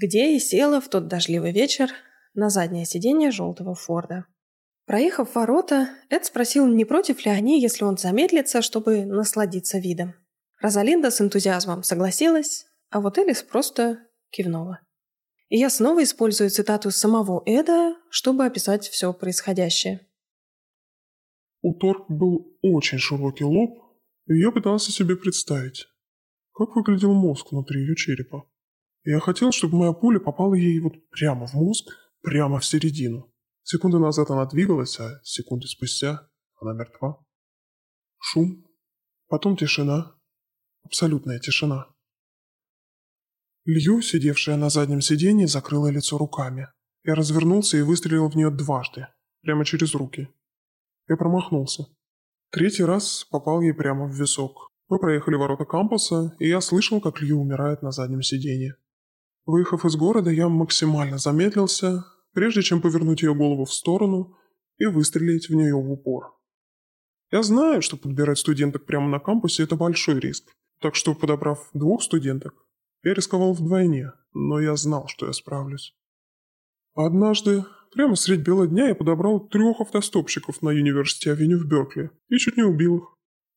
где 0.00 0.34
и 0.34 0.38
села 0.38 0.80
в 0.80 0.88
тот 0.88 1.08
дождливый 1.08 1.52
вечер 1.52 1.90
на 2.32 2.48
заднее 2.48 2.86
сиденье 2.86 3.30
желтого 3.30 3.74
Форда. 3.74 4.24
Проехав 4.86 5.34
ворота, 5.34 5.90
Эд 6.08 6.24
спросил, 6.24 6.66
не 6.66 6.86
против 6.86 7.24
ли 7.26 7.30
они, 7.30 7.60
если 7.60 7.84
он 7.84 7.98
замедлится, 7.98 8.62
чтобы 8.62 9.04
насладиться 9.04 9.78
видом. 9.78 10.14
Розалинда 10.60 11.10
с 11.10 11.20
энтузиазмом 11.20 11.82
согласилась, 11.82 12.66
а 12.88 13.00
вот 13.00 13.18
Элис 13.18 13.42
просто 13.42 13.98
кивнула. 14.30 14.80
И 15.48 15.58
я 15.58 15.68
снова 15.68 16.02
использую 16.02 16.48
цитату 16.48 16.90
самого 16.90 17.42
Эда, 17.44 17.94
чтобы 18.08 18.46
описать 18.46 18.88
все 18.88 19.12
происходящее. 19.12 20.06
У 21.60 21.74
Торп 21.74 22.06
был 22.08 22.58
очень 22.62 22.98
широкий 22.98 23.44
лоб, 23.44 23.70
и 24.28 24.38
я 24.38 24.50
пытался 24.50 24.92
себе 24.92 25.16
представить, 25.16 25.86
как 26.54 26.74
выглядел 26.74 27.12
мозг 27.12 27.52
внутри 27.52 27.82
ее 27.82 27.94
черепа. 27.96 28.49
Я 29.04 29.20
хотел, 29.20 29.50
чтобы 29.50 29.78
моя 29.78 29.92
пуля 29.92 30.20
попала 30.20 30.54
ей 30.54 30.78
вот 30.80 30.92
прямо 31.10 31.46
в 31.46 31.54
мозг, 31.54 31.86
прямо 32.22 32.58
в 32.58 32.64
середину. 32.64 33.32
Секунду 33.62 33.98
назад 33.98 34.30
она 34.30 34.46
двигалась, 34.46 34.98
а 35.00 35.20
секунды 35.22 35.66
спустя 35.68 36.28
она 36.60 36.74
мертва. 36.74 37.24
Шум, 38.18 38.66
потом 39.28 39.56
тишина, 39.56 40.14
абсолютная 40.82 41.38
тишина. 41.38 41.86
Лью, 43.64 44.02
сидевшая 44.02 44.56
на 44.56 44.68
заднем 44.68 45.00
сиденье, 45.00 45.46
закрыла 45.46 45.88
лицо 45.88 46.18
руками. 46.18 46.68
Я 47.04 47.14
развернулся 47.14 47.78
и 47.78 47.82
выстрелил 47.82 48.28
в 48.28 48.34
нее 48.34 48.50
дважды, 48.50 49.06
прямо 49.42 49.64
через 49.64 49.94
руки. 49.94 50.28
Я 51.08 51.16
промахнулся. 51.16 51.86
Третий 52.50 52.84
раз 52.84 53.24
попал 53.30 53.62
ей 53.62 53.72
прямо 53.72 54.06
в 54.06 54.14
висок. 54.14 54.72
Мы 54.88 54.98
проехали 54.98 55.36
ворота 55.36 55.64
кампуса, 55.64 56.34
и 56.38 56.48
я 56.48 56.60
слышал, 56.60 57.00
как 57.00 57.20
Лью 57.20 57.40
умирает 57.40 57.80
на 57.80 57.92
заднем 57.92 58.22
сиденье. 58.22 58.76
Выехав 59.46 59.84
из 59.84 59.96
города, 59.96 60.30
я 60.30 60.48
максимально 60.48 61.18
замедлился, 61.18 62.04
прежде 62.32 62.62
чем 62.62 62.80
повернуть 62.80 63.22
ее 63.22 63.34
голову 63.34 63.64
в 63.64 63.72
сторону 63.72 64.36
и 64.78 64.86
выстрелить 64.86 65.48
в 65.48 65.54
нее 65.54 65.74
в 65.74 65.90
упор. 65.90 66.34
Я 67.30 67.42
знаю, 67.42 67.80
что 67.82 67.96
подбирать 67.96 68.38
студенток 68.38 68.86
прямо 68.86 69.08
на 69.08 69.20
кампусе– 69.20 69.62
это 69.64 69.76
большой 69.76 70.18
риск, 70.18 70.50
так 70.80 70.94
что, 70.94 71.14
подобрав 71.14 71.70
двух 71.74 72.02
студенток, 72.02 72.54
я 73.02 73.14
рисковал 73.14 73.52
вдвойне, 73.52 74.12
но 74.32 74.60
я 74.60 74.76
знал, 74.76 75.06
что 75.08 75.26
я 75.26 75.32
справлюсь. 75.32 75.94
Однажды, 76.94 77.64
прямо 77.94 78.16
средь 78.16 78.40
бела 78.40 78.66
дня, 78.66 78.88
я 78.88 78.94
подобрал 78.94 79.48
трех 79.48 79.80
автостопщиков 79.80 80.60
на 80.60 80.70
Юниверсити-авеню 80.70 81.58
в 81.58 81.68
Беркли 81.68 82.10
и 82.28 82.36
чуть 82.38 82.56
не 82.56 82.64
убил 82.64 82.98
их. 82.98 83.04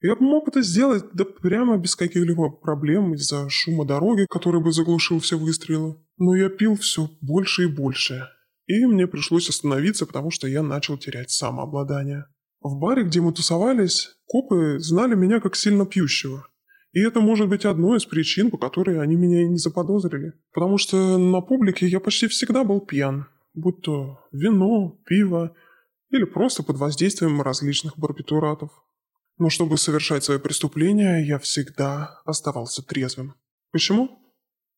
Я 0.03 0.17
бы 0.17 0.21
мог 0.25 0.49
это 0.49 0.61
сделать, 0.61 1.05
да 1.13 1.23
прямо 1.23 1.77
без 1.77 1.95
каких-либо 1.95 2.49
проблем 2.49 3.13
из-за 3.13 3.49
шума 3.49 3.85
дороги, 3.85 4.25
который 4.29 4.61
бы 4.61 4.73
заглушил 4.73 5.21
все 5.21 5.37
выстрелы. 5.37 5.95
Но 6.17 6.35
я 6.35 6.49
пил 6.49 6.75
все 6.75 7.09
больше 7.21 7.63
и 7.63 7.67
больше. 7.67 8.27
И 8.67 8.85
мне 8.85 9.07
пришлось 9.07 9.47
остановиться, 9.47 10.05
потому 10.05 10.29
что 10.29 10.45
я 10.45 10.61
начал 10.61 10.97
терять 10.97 11.31
самообладание. 11.31 12.25
В 12.59 12.77
баре, 12.79 13.03
где 13.03 13.21
мы 13.21 13.31
тусовались, 13.31 14.09
копы 14.25 14.77
знали 14.79 15.15
меня 15.15 15.39
как 15.39 15.55
сильно 15.55 15.85
пьющего. 15.85 16.47
И 16.91 16.99
это 16.99 17.21
может 17.21 17.47
быть 17.47 17.63
одной 17.63 17.97
из 17.97 18.05
причин, 18.05 18.51
по 18.51 18.57
которой 18.57 19.01
они 19.01 19.15
меня 19.15 19.43
и 19.43 19.47
не 19.47 19.57
заподозрили. 19.57 20.33
Потому 20.53 20.77
что 20.77 21.17
на 21.17 21.39
публике 21.39 21.87
я 21.87 22.01
почти 22.01 22.27
всегда 22.27 22.65
был 22.65 22.81
пьян. 22.81 23.27
Будь 23.53 23.81
то 23.81 24.19
вино, 24.33 24.99
пиво 25.05 25.55
или 26.09 26.25
просто 26.25 26.61
под 26.61 26.75
воздействием 26.75 27.41
различных 27.41 27.97
барбитуратов. 27.97 28.69
Но 29.37 29.49
чтобы 29.49 29.77
совершать 29.77 30.23
свое 30.23 30.39
преступление, 30.39 31.25
я 31.25 31.39
всегда 31.39 32.21
оставался 32.25 32.83
трезвым. 32.83 33.35
Почему? 33.71 34.19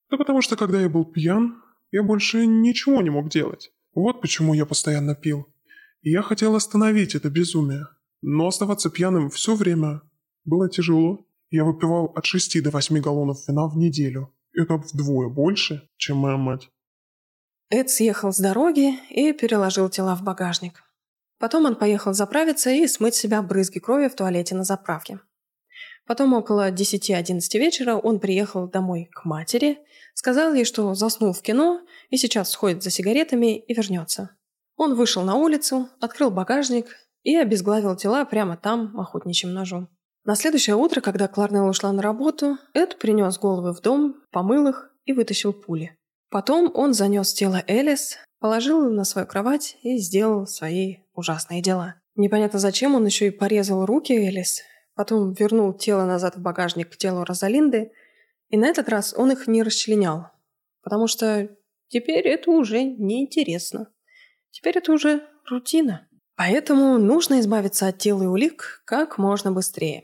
Да 0.10 0.18
потому 0.18 0.42
что 0.42 0.56
когда 0.56 0.82
я 0.82 0.90
был 0.90 1.06
пьян, 1.06 1.62
я 1.92 2.04
больше 2.04 2.46
ничего 2.46 3.02
не 3.02 3.10
мог 3.10 3.30
делать. 3.30 3.72
Вот 3.94 4.22
почему 4.22 4.54
я 4.54 4.66
постоянно 4.66 5.16
пил. 5.16 5.48
И 6.02 6.12
я 6.12 6.22
хотел 6.22 6.56
остановить 6.56 7.16
это 7.16 7.30
безумие. 7.30 7.88
Но 8.22 8.48
оставаться 8.48 8.90
пьяным 8.90 9.30
все 9.30 9.56
время 9.56 10.02
было 10.46 10.70
тяжело. 10.70 11.26
Я 11.50 11.64
выпивал 11.64 12.06
от 12.16 12.26
6 12.26 12.62
до 12.64 12.72
8 12.72 13.02
галлонов 13.02 13.48
вина 13.48 13.68
в 13.68 13.78
неделю. 13.78 14.34
Это 14.54 14.78
вдвое 14.78 15.30
больше, 15.30 15.90
чем 15.98 16.18
моя 16.18 16.38
мать. 16.38 16.70
Эд 17.70 17.90
съехал 17.90 18.32
с 18.32 18.38
дороги 18.38 18.96
и 19.10 19.34
переложил 19.34 19.90
тела 19.90 20.16
в 20.16 20.24
багажник. 20.24 20.84
Потом 21.40 21.66
он 21.66 21.76
поехал 21.76 22.14
заправиться 22.14 22.70
и 22.70 22.88
смыть 22.88 23.16
себя 23.16 23.42
брызги 23.42 23.80
крови 23.80 24.08
в 24.08 24.16
туалете 24.16 24.56
на 24.56 24.64
заправке. 24.64 25.20
Потом 26.06 26.34
около 26.34 26.72
10-11 26.72 27.40
вечера 27.54 27.96
он 27.96 28.20
приехал 28.20 28.68
домой 28.68 29.10
к 29.12 29.26
матери, 29.26 29.80
сказал 30.14 30.54
ей, 30.54 30.64
что 30.64 30.94
заснул 30.94 31.34
в 31.34 31.42
кино 31.42 31.82
и 32.10 32.18
сейчас 32.18 32.52
сходит 32.52 32.84
за 32.84 32.92
сигаретами 32.92 33.58
и 33.58 33.74
вернется. 33.74 34.38
Он 34.78 34.96
вышел 34.96 35.24
на 35.24 35.36
улицу, 35.36 35.90
открыл 36.00 36.30
багажник 36.30 36.88
и 37.24 37.36
обезглавил 37.36 37.96
тела 37.96 38.24
прямо 38.26 38.56
там 38.56 39.00
охотничьим 39.00 39.54
ножом. 39.54 39.90
На 40.26 40.36
следующее 40.36 40.76
утро, 40.76 41.02
когда 41.02 41.28
Кларнелл 41.28 41.68
ушла 41.68 41.92
на 41.92 42.02
работу, 42.02 42.58
Эд 42.74 42.98
принес 42.98 43.38
головы 43.38 43.74
в 43.74 43.82
дом, 43.82 44.16
помыл 44.32 44.68
их 44.68 44.92
и 45.06 45.14
вытащил 45.14 45.54
пули. 45.54 45.98
Потом 46.30 46.72
он 46.74 46.94
занес 46.94 47.34
тело 47.34 47.64
Элис, 47.68 48.18
положил 48.46 48.92
на 48.92 49.06
свою 49.06 49.26
кровать 49.26 49.76
и 49.82 49.98
сделал 49.98 50.46
свои 50.46 50.98
ужасные 51.16 51.64
дела. 51.64 51.96
Непонятно 52.16 52.60
зачем 52.60 52.94
он 52.94 53.04
еще 53.04 53.26
и 53.26 53.32
порезал 53.32 53.88
руки 53.88 54.14
Элис, 54.14 54.62
потом 54.94 55.34
вернул 55.34 55.74
тело 55.74 56.06
назад 56.06 56.36
в 56.36 56.42
багажник 56.44 56.92
к 56.92 56.96
телу 56.96 57.24
Розалинды, 57.24 57.92
и 58.50 58.58
на 58.58 58.68
этот 58.68 58.88
раз 58.88 59.16
он 59.18 59.32
их 59.32 59.48
не 59.48 59.64
расчленял, 59.64 60.28
потому 60.84 61.08
что 61.08 61.50
теперь 61.88 62.28
это 62.28 62.52
уже 62.52 62.84
неинтересно. 62.84 63.88
Теперь 64.52 64.78
это 64.78 64.92
уже 64.92 65.24
рутина. 65.50 66.08
Поэтому 66.36 67.00
нужно 67.00 67.40
избавиться 67.40 67.88
от 67.88 67.98
тела 67.98 68.22
и 68.22 68.28
улик 68.28 68.84
как 68.86 69.18
можно 69.18 69.52
быстрее. 69.52 70.04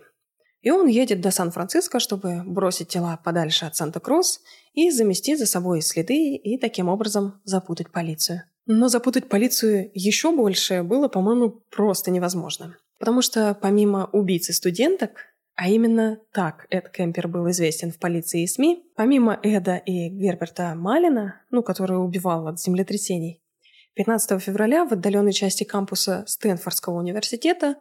И 0.61 0.69
он 0.69 0.87
едет 0.87 1.21
до 1.21 1.31
Сан-Франциско, 1.31 1.99
чтобы 1.99 2.43
бросить 2.45 2.89
тела 2.89 3.19
подальше 3.23 3.65
от 3.65 3.75
Санта-Крус 3.75 4.41
и 4.73 4.91
замести 4.91 5.35
за 5.35 5.45
собой 5.45 5.81
следы 5.81 6.35
и 6.35 6.57
таким 6.57 6.87
образом 6.87 7.41
запутать 7.43 7.91
полицию. 7.91 8.43
Но 8.67 8.87
запутать 8.87 9.27
полицию 9.27 9.89
еще 9.93 10.31
больше 10.31 10.83
было, 10.83 11.07
по-моему, 11.07 11.63
просто 11.71 12.11
невозможно. 12.11 12.77
Потому 12.99 13.23
что 13.23 13.57
помимо 13.59 14.07
убийцы 14.11 14.53
студенток, 14.53 15.11
а 15.55 15.67
именно 15.67 16.19
так 16.31 16.67
Эд 16.69 16.89
Кемпер 16.89 17.27
был 17.27 17.49
известен 17.49 17.91
в 17.91 17.97
полиции 17.97 18.43
и 18.43 18.47
СМИ, 18.47 18.83
помимо 18.95 19.39
Эда 19.41 19.77
и 19.77 20.09
Герберта 20.09 20.75
Малина, 20.75 21.41
ну, 21.49 21.63
который 21.63 21.97
убивал 21.97 22.47
от 22.47 22.59
землетрясений, 22.59 23.41
15 23.95 24.41
февраля 24.41 24.85
в 24.85 24.93
отдаленной 24.93 25.33
части 25.33 25.63
кампуса 25.63 26.23
Стэнфордского 26.27 26.99
университета 26.99 27.75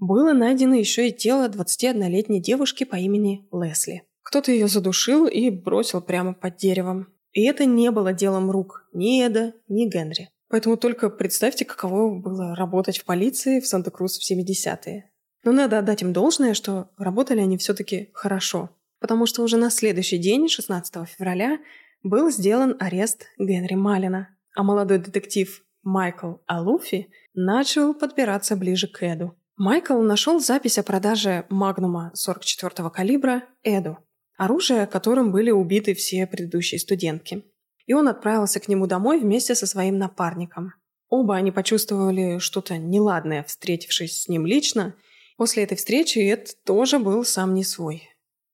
было 0.00 0.32
найдено 0.32 0.74
еще 0.74 1.08
и 1.08 1.12
тело 1.12 1.48
21-летней 1.48 2.40
девушки 2.40 2.84
по 2.84 2.96
имени 2.96 3.46
Лесли. 3.52 4.02
Кто-то 4.22 4.50
ее 4.50 4.66
задушил 4.66 5.26
и 5.26 5.50
бросил 5.50 6.00
прямо 6.00 6.34
под 6.34 6.56
деревом. 6.56 7.08
И 7.32 7.44
это 7.44 7.64
не 7.66 7.90
было 7.90 8.12
делом 8.12 8.50
рук 8.50 8.88
ни 8.92 9.24
Эда, 9.24 9.54
ни 9.68 9.88
Генри. 9.88 10.30
Поэтому 10.48 10.76
только 10.76 11.10
представьте, 11.10 11.64
каково 11.64 12.18
было 12.18 12.56
работать 12.56 12.98
в 12.98 13.04
полиции 13.04 13.60
в 13.60 13.66
Санта-Крус 13.66 14.18
в 14.18 14.32
70-е. 14.32 15.10
Но 15.44 15.52
надо 15.52 15.78
отдать 15.78 16.02
им 16.02 16.12
должное, 16.12 16.54
что 16.54 16.90
работали 16.98 17.40
они 17.40 17.56
все-таки 17.56 18.10
хорошо. 18.12 18.70
Потому 18.98 19.26
что 19.26 19.42
уже 19.42 19.56
на 19.56 19.70
следующий 19.70 20.18
день, 20.18 20.48
16 20.48 21.08
февраля, 21.08 21.58
был 22.02 22.30
сделан 22.30 22.76
арест 22.80 23.26
Генри 23.38 23.74
Малина. 23.74 24.28
А 24.56 24.62
молодой 24.62 24.98
детектив 24.98 25.62
Майкл 25.82 26.34
Алуфи 26.46 27.08
начал 27.34 27.94
подбираться 27.94 28.56
ближе 28.56 28.88
к 28.88 29.02
Эду. 29.02 29.36
Майкл 29.62 30.00
нашел 30.00 30.40
запись 30.40 30.78
о 30.78 30.82
продаже 30.82 31.44
Магнума 31.50 32.14
44-го 32.16 32.88
калибра 32.88 33.42
Эду, 33.62 33.98
оружие, 34.38 34.86
которым 34.86 35.32
были 35.32 35.50
убиты 35.50 35.92
все 35.92 36.26
предыдущие 36.26 36.78
студентки. 36.78 37.44
И 37.84 37.92
он 37.92 38.08
отправился 38.08 38.58
к 38.58 38.68
нему 38.68 38.86
домой 38.86 39.20
вместе 39.20 39.54
со 39.54 39.66
своим 39.66 39.98
напарником. 39.98 40.72
Оба 41.10 41.36
они 41.36 41.52
почувствовали 41.52 42.38
что-то 42.38 42.78
неладное, 42.78 43.42
встретившись 43.42 44.22
с 44.22 44.28
ним 44.28 44.46
лично. 44.46 44.94
После 45.36 45.64
этой 45.64 45.76
встречи 45.76 46.20
Эд 46.20 46.56
тоже 46.64 46.98
был 46.98 47.22
сам 47.26 47.52
не 47.52 47.62
свой. 47.62 48.08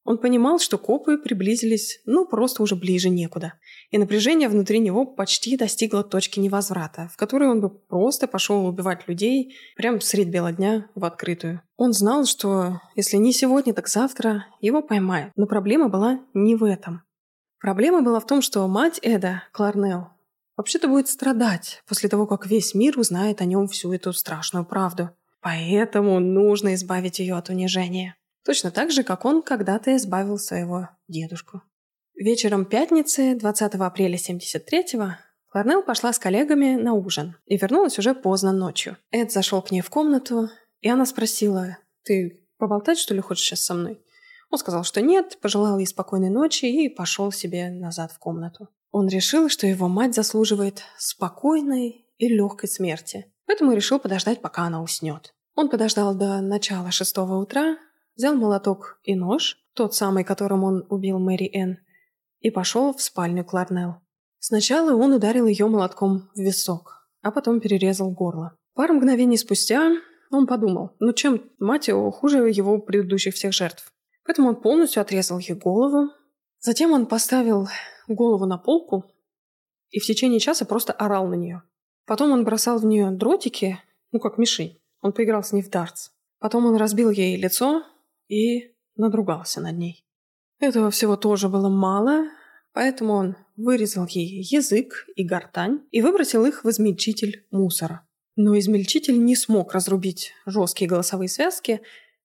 Он 0.07 0.19
понимал, 0.19 0.61
что 0.61 0.79
копы 0.79 1.19
приблизились, 1.19 2.01
ну, 2.07 2.27
просто 2.27 2.63
уже 2.63 2.77
ближе 2.77 3.09
некуда. 3.09 3.55
И 3.91 3.99
напряжение 3.99 4.49
внутри 4.49 4.79
него 4.79 5.05
почти 5.05 5.57
достигло 5.57 6.05
точки 6.05 6.39
невозврата, 6.39 7.11
в 7.13 7.17
которой 7.17 7.49
он 7.49 7.61
бы 7.61 7.71
просто 7.71 8.29
пошел 8.29 8.65
убивать 8.65 9.09
людей 9.09 9.57
прямо 9.77 9.99
средь 10.01 10.29
бела 10.29 10.53
дня 10.53 10.89
в 10.95 11.05
открытую. 11.05 11.61
Он 11.77 11.93
знал, 11.93 12.25
что 12.25 12.81
если 12.95 13.17
не 13.17 13.33
сегодня, 13.33 13.75
так 13.75 13.89
завтра 13.89 14.47
его 14.61 14.81
поймают. 14.81 15.33
Но 15.35 15.47
проблема 15.47 15.89
была 15.89 16.21
не 16.35 16.55
в 16.55 16.63
этом. 16.63 17.03
Проблема 17.61 18.03
была 18.03 18.21
в 18.21 18.27
том, 18.27 18.43
что 18.43 18.67
мать 18.69 19.01
Эда, 19.03 19.43
Кларнелл, 19.53 20.11
вообще-то 20.57 20.87
будет 20.87 21.09
страдать 21.09 21.83
после 21.89 22.09
того, 22.09 22.29
как 22.29 22.47
весь 22.47 22.75
мир 22.75 22.97
узнает 22.97 23.41
о 23.41 23.45
нем 23.45 23.67
всю 23.67 23.93
эту 23.93 24.13
страшную 24.13 24.65
правду. 24.65 25.11
Поэтому 25.41 26.21
нужно 26.21 26.75
избавить 26.75 27.19
ее 27.19 27.35
от 27.35 27.49
унижения. 27.49 28.15
Точно 28.47 28.71
так 28.71 28.93
же, 28.93 29.03
как 29.03 29.25
он 29.25 29.43
когда-то 29.43 29.97
избавил 29.97 30.39
своего 30.39 30.89
дедушку. 31.09 31.63
Вечером 32.15 32.65
пятницы, 32.65 33.35
20 33.35 33.75
апреля 33.75 34.17
73-го, 34.17 35.17
Кларнелл 35.51 35.83
пошла 35.83 36.13
с 36.13 36.19
коллегами 36.21 36.77
на 36.77 36.95
ужин 36.95 37.37
и 37.47 37.57
вернулась 37.57 37.99
уже 37.99 38.15
поздно 38.15 38.53
ночью. 38.53 38.97
Эд 39.11 39.33
зашел 39.33 39.63
к 39.63 39.73
ней 39.73 39.81
в 39.81 39.91
комнату, 39.91 40.49
и 40.81 40.89
она 40.89 41.07
спросила, 41.07 41.79
«Ты 42.05 42.47
поболтать, 42.57 42.99
что 42.99 43.15
ли, 43.15 43.21
хочешь 43.21 43.45
сейчас 43.45 43.65
со 43.65 43.75
мной?» 43.75 44.01
Он 44.51 44.59
сказал, 44.59 44.85
что 44.85 45.01
нет, 45.01 45.39
пожелал 45.43 45.79
ей 45.79 45.87
спокойной 45.87 46.31
ночи 46.31 46.67
и 46.67 46.89
пошел 46.89 47.33
себе 47.33 47.69
назад 47.71 48.13
в 48.13 48.19
комнату. 48.21 48.69
Он 48.93 49.09
решил, 49.09 49.49
что 49.49 49.67
его 49.67 49.89
мать 49.89 50.15
заслуживает 50.15 50.83
спокойной 50.99 52.07
и 52.17 52.29
легкой 52.29 52.69
смерти, 52.69 53.27
поэтому 53.47 53.73
решил 53.73 53.99
подождать, 53.99 54.41
пока 54.41 54.63
она 54.63 54.83
уснет. 54.83 55.35
Он 55.57 55.69
подождал 55.69 56.15
до 56.15 56.41
начала 56.41 56.93
шестого 56.93 57.39
утра, 57.39 57.77
взял 58.17 58.35
молоток 58.35 58.99
и 59.03 59.15
нож, 59.15 59.59
тот 59.75 59.95
самый, 59.95 60.25
которым 60.25 60.65
он 60.65 60.87
убил 60.89 61.19
Мэри 61.19 61.51
Энн, 61.53 61.79
и 62.41 62.51
пошел 62.51 62.93
в 62.95 63.03
спальню 63.03 63.45
Кларнелл. 63.45 63.97
Сначала 64.39 64.95
он 64.95 65.13
ударил 65.13 65.47
ее 65.47 65.67
молотком 65.67 66.31
в 66.35 66.41
висок, 66.41 67.09
а 67.23 67.31
потом 67.31 67.61
перерезал 67.61 68.11
горло. 68.11 68.57
Пару 68.75 68.95
мгновений 68.95 69.37
спустя 69.37 69.93
он 70.31 70.47
подумал, 70.47 70.93
ну 70.99 71.13
чем 71.13 71.43
мать 71.59 71.89
его 71.89 72.11
хуже 72.11 72.49
его 72.51 72.79
предыдущих 72.79 73.35
всех 73.35 73.53
жертв. 73.53 73.93
Поэтому 74.25 74.49
он 74.49 74.57
полностью 74.57 75.01
отрезал 75.01 75.39
ей 75.39 75.55
голову. 75.55 76.11
Затем 76.61 76.93
он 76.93 77.07
поставил 77.07 77.69
голову 78.09 78.45
на 78.47 78.59
полку 78.59 79.05
и 79.91 80.01
в 80.01 80.05
течение 80.05 80.41
часа 80.41 80.65
просто 80.65 80.93
орал 80.93 81.27
на 81.27 81.35
нее. 81.35 81.63
Потом 82.07 82.33
он 82.33 82.45
бросал 82.45 82.79
в 82.79 82.85
нее 82.85 83.11
дротики, 83.11 83.81
ну 84.13 84.21
как 84.21 84.39
мишень. 84.39 84.79
Он 85.01 85.13
поиграл 85.13 85.43
с 85.43 85.53
ней 85.53 85.63
в 85.63 85.71
дартс. 85.71 86.11
Потом 86.39 86.67
он 86.67 86.77
разбил 86.77 87.11
ей 87.11 87.37
лицо, 87.37 87.83
и 88.29 88.75
надругался 88.97 89.61
над 89.61 89.77
ней. 89.77 90.05
Этого 90.59 90.91
всего 90.91 91.17
тоже 91.17 91.49
было 91.49 91.69
мало, 91.69 92.29
поэтому 92.73 93.13
он 93.13 93.37
вырезал 93.57 94.07
ей 94.07 94.43
язык 94.43 95.07
и 95.15 95.25
гортань 95.25 95.81
и 95.91 96.03
выбросил 96.03 96.45
их 96.47 96.65
в 96.65 96.71
измельчитель 96.71 97.47
мусора. 97.51 98.07
Но 98.37 98.59
измельчитель 98.59 99.23
не 99.23 99.35
смог 99.35 99.73
разрубить 99.73 100.33
жесткие 100.45 100.89
голосовые 100.89 101.29
связки, 101.29 101.81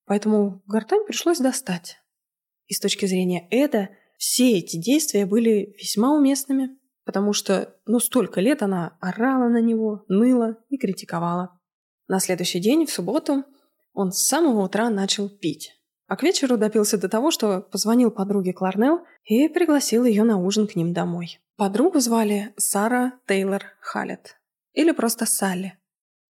поэтому 0.06 0.62
гортань 0.66 1.06
пришлось 1.06 1.40
достать. 1.40 1.98
И 2.68 2.74
с 2.74 2.80
точки 2.80 3.06
зрения 3.06 3.48
Эда, 3.50 3.90
все 4.18 4.58
эти 4.58 4.78
действия 4.78 5.26
были 5.26 5.76
весьма 5.78 6.16
уместными, 6.16 6.78
потому 7.06 7.34
что, 7.34 7.76
ну, 7.86 8.00
столько 8.00 8.40
лет 8.40 8.62
она 8.62 8.98
орала 9.02 9.50
на 9.50 9.62
него, 9.62 10.06
ныла 10.08 10.58
и 10.70 10.78
критиковала. 10.78 11.60
На 12.08 12.20
следующий 12.20 12.60
день, 12.60 12.86
в 12.86 12.92
субботу, 12.92 13.44
он 13.94 14.12
с 14.12 14.20
самого 14.20 14.64
утра 14.64 14.90
начал 14.90 15.30
пить. 15.30 15.81
А 16.12 16.18
к 16.18 16.24
вечеру 16.24 16.58
допился 16.58 16.98
до 16.98 17.08
того, 17.08 17.32
что 17.32 17.62
позвонил 17.62 18.12
подруге 18.12 18.52
Кларнелл 18.52 19.06
и 19.24 19.48
пригласил 19.48 20.04
ее 20.04 20.26
на 20.26 20.38
ужин 20.38 20.68
к 20.68 20.76
ним 20.76 20.92
домой. 20.92 21.40
Подругу 21.56 22.02
звали 22.02 22.54
Сара 22.58 23.14
Тейлор 23.30 23.64
Халлет. 23.80 24.36
Или 24.74 24.92
просто 24.92 25.26
Салли. 25.26 25.78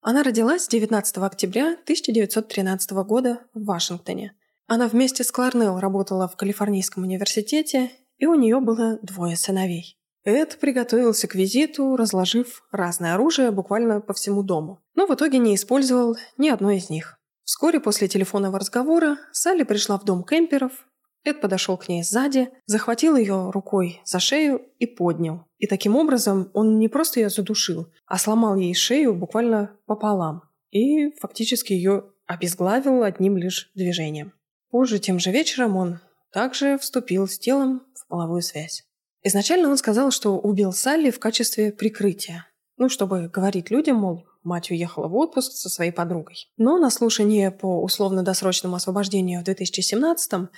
Она 0.02 0.22
родилась 0.22 0.68
19 0.68 1.18
октября 1.18 1.72
1913 1.82 2.92
года 2.92 3.40
в 3.56 3.66
Вашингтоне. 3.66 4.36
Она 4.68 4.88
вместе 4.88 5.24
с 5.24 5.32
Кларнелл 5.32 5.80
работала 5.80 6.28
в 6.28 6.36
Калифорнийском 6.36 7.02
университете, 7.02 7.90
и 8.20 8.28
у 8.28 8.36
нее 8.36 8.60
было 8.60 9.00
двое 9.02 9.36
сыновей. 9.36 9.98
Эд 10.24 10.60
приготовился 10.60 11.28
к 11.28 11.34
визиту, 11.34 11.96
разложив 11.96 12.62
разное 12.72 13.16
оружие 13.16 13.50
буквально 13.50 14.00
по 14.00 14.14
всему 14.14 14.44
дому, 14.44 14.84
но 14.94 15.08
в 15.08 15.16
итоге 15.16 15.40
не 15.40 15.56
использовал 15.56 16.18
ни 16.38 16.50
одно 16.50 16.70
из 16.70 16.92
них. 16.92 17.18
Вскоре 17.44 17.80
после 17.80 18.08
телефонного 18.08 18.60
разговора 18.60 19.18
Салли 19.32 19.64
пришла 19.64 19.98
в 19.98 20.06
дом 20.06 20.24
кемперов. 20.24 20.88
Эд 21.24 21.39
подошел 21.39 21.78
к 21.78 21.88
ней 21.88 22.04
сзади, 22.04 22.50
захватил 22.66 23.16
ее 23.16 23.52
рукой 23.52 24.02
за 24.06 24.20
шею 24.20 24.62
и 24.80 24.88
поднял. 24.88 25.46
И 25.58 25.68
таким 25.68 25.96
образом 25.96 26.50
он 26.54 26.80
не 26.80 26.88
просто 26.88 27.20
ее 27.20 27.30
задушил, 27.30 27.88
а 28.08 28.18
сломал 28.18 28.56
ей 28.56 28.74
шею 28.74 29.14
буквально 29.14 29.78
пополам. 29.86 30.44
И 30.72 31.12
фактически 31.20 31.74
ее 31.74 32.06
обезглавил 32.26 33.04
одним 33.04 33.38
лишь 33.38 33.72
движением. 33.76 34.34
Позже, 34.70 35.00
тем 35.00 35.20
же 35.20 35.32
вечером, 35.32 35.76
он 35.76 36.00
также 36.32 36.78
вступил 36.78 37.28
с 37.28 37.38
телом 37.38 37.84
в 37.94 38.08
половую 38.08 38.42
связь. 38.42 38.84
Изначально 39.22 39.70
он 39.70 39.78
сказал, 39.78 40.12
что 40.12 40.39
убил 40.39 40.72
Салли 40.72 41.12
в 41.12 41.20
качестве 41.20 41.72
прикрытия. 41.72 42.48
Ну, 42.78 42.89
чтобы 42.89 43.28
говорить 43.28 43.70
людям, 43.70 43.98
мол, 43.98 44.26
Мать 44.44 44.72
уехала 44.72 45.08
в 45.08 45.16
отпуск 45.16 45.52
со 45.52 45.70
своей 45.70 45.92
подругой. 45.92 46.50
Но 46.58 46.78
на 46.78 46.89
слушание 46.89 47.52
по 47.52 47.82
условно-досрочному 47.84 48.76
освобождению 48.76 49.42
в 49.42 49.48
2017-м, 49.48 50.50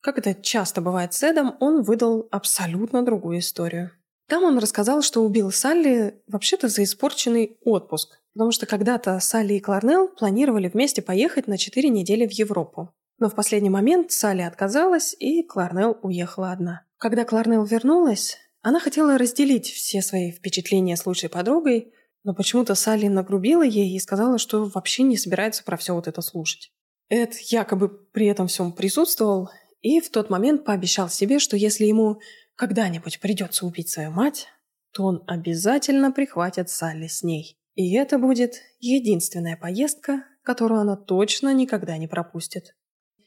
как 0.00 0.18
это 0.18 0.34
часто 0.34 0.80
бывает 0.80 1.12
с 1.12 1.22
Эдом, 1.22 1.56
он 1.60 1.82
выдал 1.82 2.28
абсолютно 2.30 3.04
другую 3.04 3.40
историю. 3.40 3.90
Там 4.28 4.42
он 4.42 4.58
рассказал, 4.58 5.02
что 5.02 5.22
убил 5.22 5.52
Салли 5.52 6.20
вообще-то 6.26 6.68
за 6.68 6.82
испорченный 6.82 7.58
отпуск, 7.64 8.18
потому 8.32 8.50
что 8.50 8.66
когда-то 8.66 9.20
Салли 9.20 9.54
и 9.54 9.60
Кларнелл 9.60 10.08
планировали 10.08 10.68
вместе 10.68 11.00
поехать 11.00 11.46
на 11.46 11.58
4 11.58 11.88
недели 11.88 12.26
в 12.26 12.32
Европу. 12.32 12.92
Но 13.18 13.28
в 13.28 13.34
последний 13.34 13.70
момент 13.70 14.10
Салли 14.10 14.42
отказалась, 14.42 15.14
и 15.18 15.42
Кларнелл 15.42 15.98
уехала 16.02 16.52
одна. 16.52 16.82
Когда 16.98 17.24
Кларнелл 17.24 17.64
вернулась, 17.64 18.38
она 18.62 18.80
хотела 18.80 19.16
разделить 19.16 19.70
все 19.70 20.02
свои 20.02 20.32
впечатления 20.32 20.96
с 20.96 21.06
лучшей 21.06 21.28
подругой, 21.28 21.92
но 22.26 22.34
почему-то 22.34 22.74
Салли 22.74 23.06
нагрубила 23.06 23.62
ей 23.62 23.94
и 23.94 24.00
сказала, 24.00 24.38
что 24.38 24.64
вообще 24.64 25.04
не 25.04 25.16
собирается 25.16 25.62
про 25.62 25.76
все 25.76 25.94
вот 25.94 26.08
это 26.08 26.20
слушать. 26.22 26.72
Эд 27.08 27.34
якобы 27.36 27.88
при 27.88 28.26
этом 28.26 28.48
всем 28.48 28.72
присутствовал 28.72 29.48
и 29.80 30.00
в 30.00 30.10
тот 30.10 30.28
момент 30.28 30.64
пообещал 30.64 31.08
себе, 31.08 31.38
что 31.38 31.56
если 31.56 31.84
ему 31.84 32.18
когда-нибудь 32.56 33.20
придется 33.20 33.64
убить 33.64 33.90
свою 33.90 34.10
мать, 34.10 34.48
то 34.92 35.04
он 35.04 35.22
обязательно 35.28 36.10
прихватит 36.10 36.68
Салли 36.68 37.06
с 37.06 37.22
ней. 37.22 37.60
И 37.76 37.94
это 37.94 38.18
будет 38.18 38.54
единственная 38.80 39.56
поездка, 39.56 40.24
которую 40.42 40.80
она 40.80 40.96
точно 40.96 41.54
никогда 41.54 41.96
не 41.96 42.08
пропустит. 42.08 42.74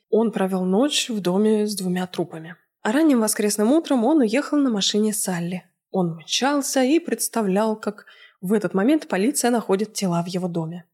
Он 0.10 0.34
провел 0.34 0.66
ночь 0.66 1.08
в 1.08 1.22
доме 1.22 1.66
с 1.68 1.74
двумя 1.74 2.06
трупами. 2.06 2.58
А 2.82 2.92
ранним 2.92 3.22
воскресным 3.22 3.72
утром 3.72 4.04
он 4.04 4.18
уехал 4.18 4.58
на 4.58 4.70
машине 4.70 5.14
Салли. 5.14 5.64
Он 5.90 6.18
мчался 6.18 6.84
и 6.84 7.00
представлял, 7.00 7.80
как 7.80 8.06
в 8.42 8.54
этот 8.54 8.74
момент 8.74 9.08
полиция 9.08 9.52
находит 9.52 9.94
тела 9.94 10.24
в 10.24 10.28
его 10.28 10.48
доме. 10.48 10.86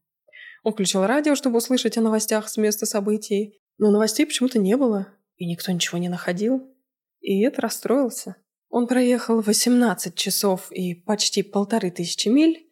Он 0.62 0.72
включил 0.72 1.06
радио, 1.06 1.34
чтобы 1.34 1.58
услышать 1.58 1.96
о 1.96 2.00
новостях 2.00 2.48
с 2.48 2.56
места 2.56 2.86
событий, 2.86 3.60
но 3.78 3.90
новостей 3.90 4.26
почему-то 4.26 4.58
не 4.58 4.76
было, 4.76 5.08
и 5.36 5.46
никто 5.46 5.70
ничего 5.70 5.98
не 5.98 6.08
находил. 6.08 6.74
И 7.20 7.42
это 7.42 7.62
расстроился. 7.62 8.36
Он 8.68 8.86
проехал 8.86 9.40
18 9.40 10.14
часов 10.14 10.72
и 10.72 10.94
почти 10.94 11.42
полторы 11.42 11.90
тысячи 11.90 12.28
миль, 12.28 12.68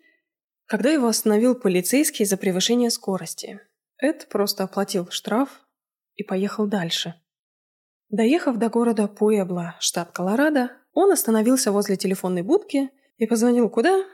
когда 0.66 0.90
его 0.90 1.06
остановил 1.06 1.54
полицейский 1.54 2.24
за 2.24 2.36
превышение 2.36 2.90
скорости. 2.90 3.60
Эд 3.98 4.28
просто 4.28 4.64
оплатил 4.64 5.08
штраф 5.10 5.60
и 6.16 6.24
поехал 6.24 6.66
дальше. 6.66 7.14
Доехав 8.08 8.56
до 8.56 8.68
города 8.68 9.08
Пуэбло, 9.08 9.76
штат 9.80 10.12
Колорадо, 10.12 10.70
он 10.92 11.12
остановился 11.12 11.72
возле 11.72 11.96
телефонной 11.96 12.42
будки 12.42 12.90
и 13.18 13.26
позвонил 13.26 13.68
куда? 13.68 14.04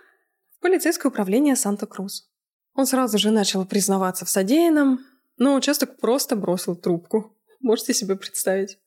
Полицейское 0.60 1.10
управление 1.10 1.56
Санта-Крус. 1.56 2.30
Он 2.74 2.86
сразу 2.86 3.18
же 3.18 3.30
начал 3.30 3.64
признаваться 3.64 4.24
в 4.24 4.28
содеянном, 4.28 5.00
но 5.38 5.54
участок 5.54 5.98
просто 5.98 6.36
бросил 6.36 6.76
трубку. 6.76 7.36
Можете 7.60 7.94
себе 7.94 8.16
представить? 8.16 8.78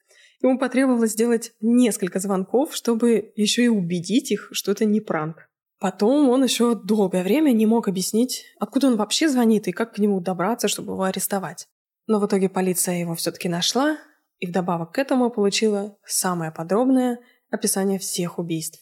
Ему 0.42 0.60
потребовалось 0.60 1.12
сделать 1.12 1.54
несколько 1.62 2.20
звонков, 2.20 2.76
чтобы 2.76 3.32
еще 3.36 3.64
и 3.64 3.70
убедить 3.70 4.32
их, 4.32 4.50
что 4.52 4.72
это 4.72 4.86
не 4.86 5.02
пранк. 5.02 5.50
Потом 5.80 6.30
он 6.30 6.44
еще 6.44 6.76
долгое 6.76 7.24
время 7.24 7.52
не 7.52 7.66
мог 7.66 7.88
объяснить, 7.88 8.46
откуда 8.60 8.88
он 8.88 8.96
вообще 8.96 9.28
звонит 9.28 9.68
и 9.68 9.72
как 9.72 9.96
к 9.96 9.98
нему 9.98 10.22
добраться, 10.22 10.68
чтобы 10.68 10.94
его 10.94 11.04
арестовать. 11.04 11.68
Но 12.08 12.20
в 12.20 12.28
итоге 12.28 12.50
полиция 12.50 13.00
его 13.00 13.16
все-таки 13.16 13.50
нашла 13.50 13.98
и 14.40 14.48
вдобавок 14.48 14.94
к 14.94 15.00
этому 15.00 15.30
получила 15.30 15.98
самое 16.06 16.52
подробное 16.52 17.20
описание 17.50 18.00
всех 18.00 18.38
убийств. 18.38 18.80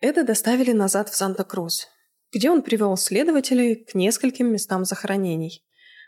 Это 0.00 0.24
доставили 0.24 0.72
назад 0.72 1.08
в 1.08 1.16
Санта-Крус, 1.16 1.86
где 2.32 2.50
он 2.50 2.62
привел 2.62 2.96
следователей 2.96 3.76
к 3.76 3.94
нескольким 3.94 4.52
местам 4.52 4.84
захоронений, 4.84 5.64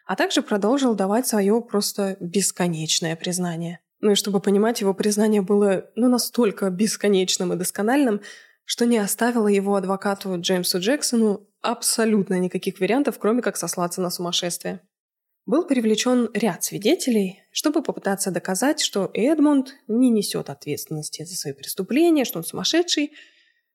а 0.07 0.17
также 0.17 0.43
продолжил 0.43 0.95
давать 0.95 1.27
свое 1.27 1.61
просто 1.61 2.17
бесконечное 2.21 3.17
признание. 3.17 3.81
Ну 4.01 4.13
и 4.13 4.15
чтобы 4.15 4.41
понимать, 4.41 4.81
его 4.81 4.95
признание 4.95 5.43
было 5.43 5.91
ну, 5.95 6.09
настолько 6.09 6.71
бесконечным 6.71 7.53
и 7.53 7.57
доскональным, 7.57 8.23
что 8.65 8.87
не 8.87 8.99
оставило 8.99 9.49
его 9.49 9.75
адвокату 9.77 10.41
Джеймсу 10.41 10.79
Джексону 10.79 11.47
абсолютно 11.61 12.39
никаких 12.39 12.81
вариантов, 12.81 13.19
кроме 13.19 13.43
как 13.43 13.57
сослаться 13.57 14.01
на 14.01 14.11
сумасшествие. 14.11 14.81
Был 15.47 15.67
привлечен 15.67 16.31
ряд 16.35 16.63
свидетелей, 16.65 17.43
чтобы 17.51 17.83
попытаться 17.83 18.31
доказать, 18.31 18.81
что 18.81 19.11
Эдмунд 19.15 19.75
не 19.89 20.11
несет 20.11 20.49
ответственности 20.49 21.25
за 21.25 21.35
свои 21.35 21.53
преступления, 21.53 22.25
что 22.25 22.39
он 22.39 22.45
сумасшедший, 22.45 23.13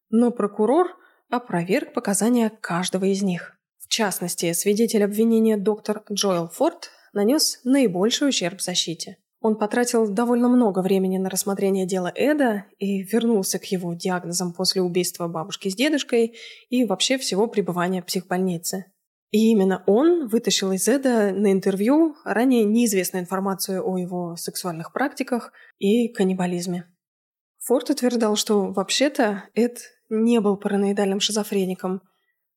но 0.09 0.31
прокурор 0.31 0.95
опроверг 1.29 1.93
показания 1.93 2.49
каждого 2.49 3.05
из 3.05 3.21
них. 3.21 3.57
В 3.79 3.87
частности, 3.87 4.51
свидетель 4.53 5.03
обвинения 5.03 5.57
доктор 5.57 6.03
Джоэл 6.11 6.49
Форд 6.49 6.91
нанес 7.13 7.61
наибольший 7.63 8.29
ущерб 8.29 8.61
защите. 8.61 9.17
Он 9.41 9.57
потратил 9.57 10.07
довольно 10.07 10.49
много 10.49 10.79
времени 10.79 11.19
на 11.19 11.29
рассмотрение 11.29 11.85
дела 11.85 12.11
Эда 12.15 12.65
и 12.79 13.03
вернулся 13.03 13.59
к 13.59 13.65
его 13.65 13.93
диагнозам 13.93 14.53
после 14.53 14.81
убийства 14.81 15.27
бабушки 15.27 15.69
с 15.69 15.75
дедушкой 15.75 16.35
и 16.69 16.83
вообще 16.83 17.19
всего 17.19 17.45
пребывания 17.47 18.01
в 18.01 18.05
психбольнице. 18.05 18.85
И 19.29 19.51
именно 19.51 19.83
он 19.85 20.27
вытащил 20.29 20.71
из 20.71 20.87
Эда 20.87 21.31
на 21.31 21.51
интервью 21.51 22.15
ранее 22.25 22.63
неизвестную 22.63 23.21
информацию 23.21 23.87
о 23.87 23.97
его 23.97 24.35
сексуальных 24.35 24.93
практиках 24.93 25.51
и 25.77 26.07
каннибализме. 26.07 26.87
Форд 27.65 27.91
утверждал, 27.91 28.35
что 28.35 28.71
вообще-то 28.71 29.43
Эд 29.53 29.79
не 30.09 30.39
был 30.39 30.57
параноидальным 30.57 31.19
шизофреником, 31.19 32.01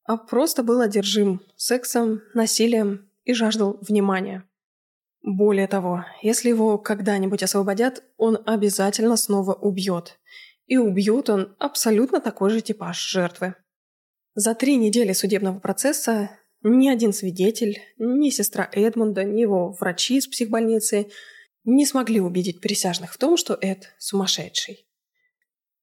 а 0.04 0.16
просто 0.16 0.62
был 0.62 0.80
одержим 0.80 1.40
сексом, 1.56 2.22
насилием 2.34 3.10
и 3.24 3.34
жаждал 3.34 3.78
внимания. 3.80 4.48
Более 5.22 5.66
того, 5.66 6.04
если 6.22 6.48
его 6.48 6.78
когда-нибудь 6.78 7.42
освободят, 7.42 8.02
он 8.16 8.38
обязательно 8.46 9.16
снова 9.16 9.52
убьет. 9.52 10.18
И 10.66 10.76
убьет 10.76 11.28
он 11.28 11.54
абсолютно 11.58 12.20
такой 12.20 12.50
же 12.50 12.60
типаж 12.60 12.98
жертвы. 12.98 13.54
За 14.34 14.54
три 14.54 14.76
недели 14.76 15.12
судебного 15.12 15.58
процесса 15.58 16.30
ни 16.62 16.88
один 16.88 17.12
свидетель, 17.12 17.78
ни 17.98 18.30
сестра 18.30 18.68
Эдмунда, 18.72 19.24
ни 19.24 19.40
его 19.40 19.72
врачи 19.72 20.16
из 20.16 20.26
психбольницы 20.26 21.08
не 21.64 21.84
смогли 21.84 22.20
убедить 22.20 22.60
присяжных 22.60 23.12
в 23.12 23.18
том, 23.18 23.36
что 23.36 23.58
Эд 23.60 23.94
сумасшедший. 23.98 24.87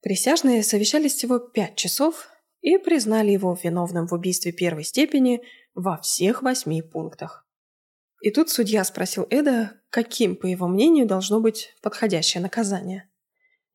Присяжные 0.06 0.62
совещались 0.62 1.16
всего 1.16 1.40
пять 1.40 1.78
часов 1.78 2.30
и 2.62 2.78
признали 2.78 3.32
его 3.32 3.58
виновным 3.64 4.06
в 4.06 4.14
убийстве 4.14 4.52
первой 4.52 4.84
степени 4.84 5.42
во 5.74 5.98
всех 5.98 6.44
восьми 6.44 6.84
пунктах. 6.84 7.48
И 8.22 8.30
тут 8.30 8.52
судья 8.52 8.84
спросил 8.84 9.26
Эда, 9.32 9.82
каким, 9.90 10.36
по 10.36 10.46
его 10.46 10.68
мнению, 10.68 11.08
должно 11.08 11.40
быть 11.40 11.74
подходящее 11.82 12.44
наказание. 12.44 13.10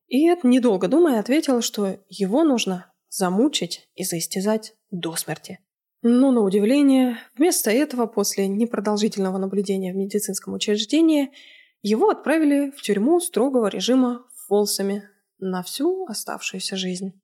И 0.07 0.25
Эд, 0.29 0.45
недолго 0.45 0.87
думая, 0.87 1.19
ответил, 1.19 1.61
что 1.61 1.99
его 2.07 2.45
нужно 2.45 2.93
замучить 3.09 3.89
и 3.95 4.05
заистязать 4.05 4.73
до 4.89 5.17
смерти. 5.17 5.59
Но, 6.01 6.31
на 6.31 6.39
удивление, 6.39 7.17
вместо 7.35 7.71
этого, 7.71 8.05
после 8.07 8.47
непродолжительного 8.47 9.37
наблюдения 9.37 9.91
в 9.91 9.97
медицинском 9.97 10.53
учреждении, 10.53 11.33
его 11.81 12.09
отправили 12.09 12.71
в 12.71 12.81
тюрьму 12.81 13.19
строгого 13.19 13.67
режима 13.67 14.25
Фолсами 14.47 15.10
на 15.41 15.63
всю 15.63 16.05
оставшуюся 16.05 16.77
жизнь. 16.77 17.21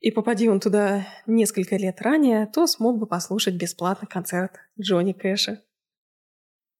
И 0.00 0.10
попади 0.10 0.48
он 0.48 0.60
туда 0.60 1.06
несколько 1.26 1.76
лет 1.76 2.00
ранее, 2.00 2.46
то 2.46 2.66
смог 2.66 2.98
бы 2.98 3.06
послушать 3.06 3.56
бесплатно 3.56 4.06
концерт 4.06 4.52
Джонни 4.80 5.12
Кэша. 5.12 5.62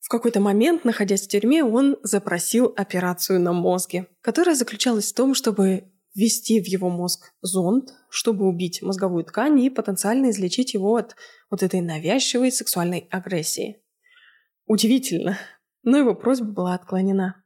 В 0.01 0.09
какой-то 0.09 0.41
момент, 0.41 0.85
находясь 0.85 1.27
в 1.27 1.29
тюрьме, 1.29 1.65
он 1.65 1.99
запросил 2.03 2.73
операцию 2.77 3.41
на 3.41 3.53
мозге, 3.53 4.07
которая 4.21 4.55
заключалась 4.55 5.13
в 5.13 5.15
том, 5.15 5.35
чтобы 5.35 5.93
ввести 6.15 6.61
в 6.61 6.67
его 6.67 6.89
мозг 6.89 7.35
зонд, 7.43 7.91
чтобы 8.09 8.47
убить 8.49 8.83
мозговую 8.83 9.25
ткань 9.25 9.61
и 9.61 9.71
потенциально 9.71 10.31
излечить 10.31 10.75
его 10.75 10.97
от 10.97 11.15
вот 11.51 11.63
этой 11.63 11.81
навязчивой 11.81 12.53
сексуальной 12.53 13.09
агрессии. 13.11 13.83
Удивительно, 14.67 15.39
но 15.83 15.99
его 15.99 16.15
просьба 16.15 16.47
была 16.47 16.75
отклонена. 16.75 17.43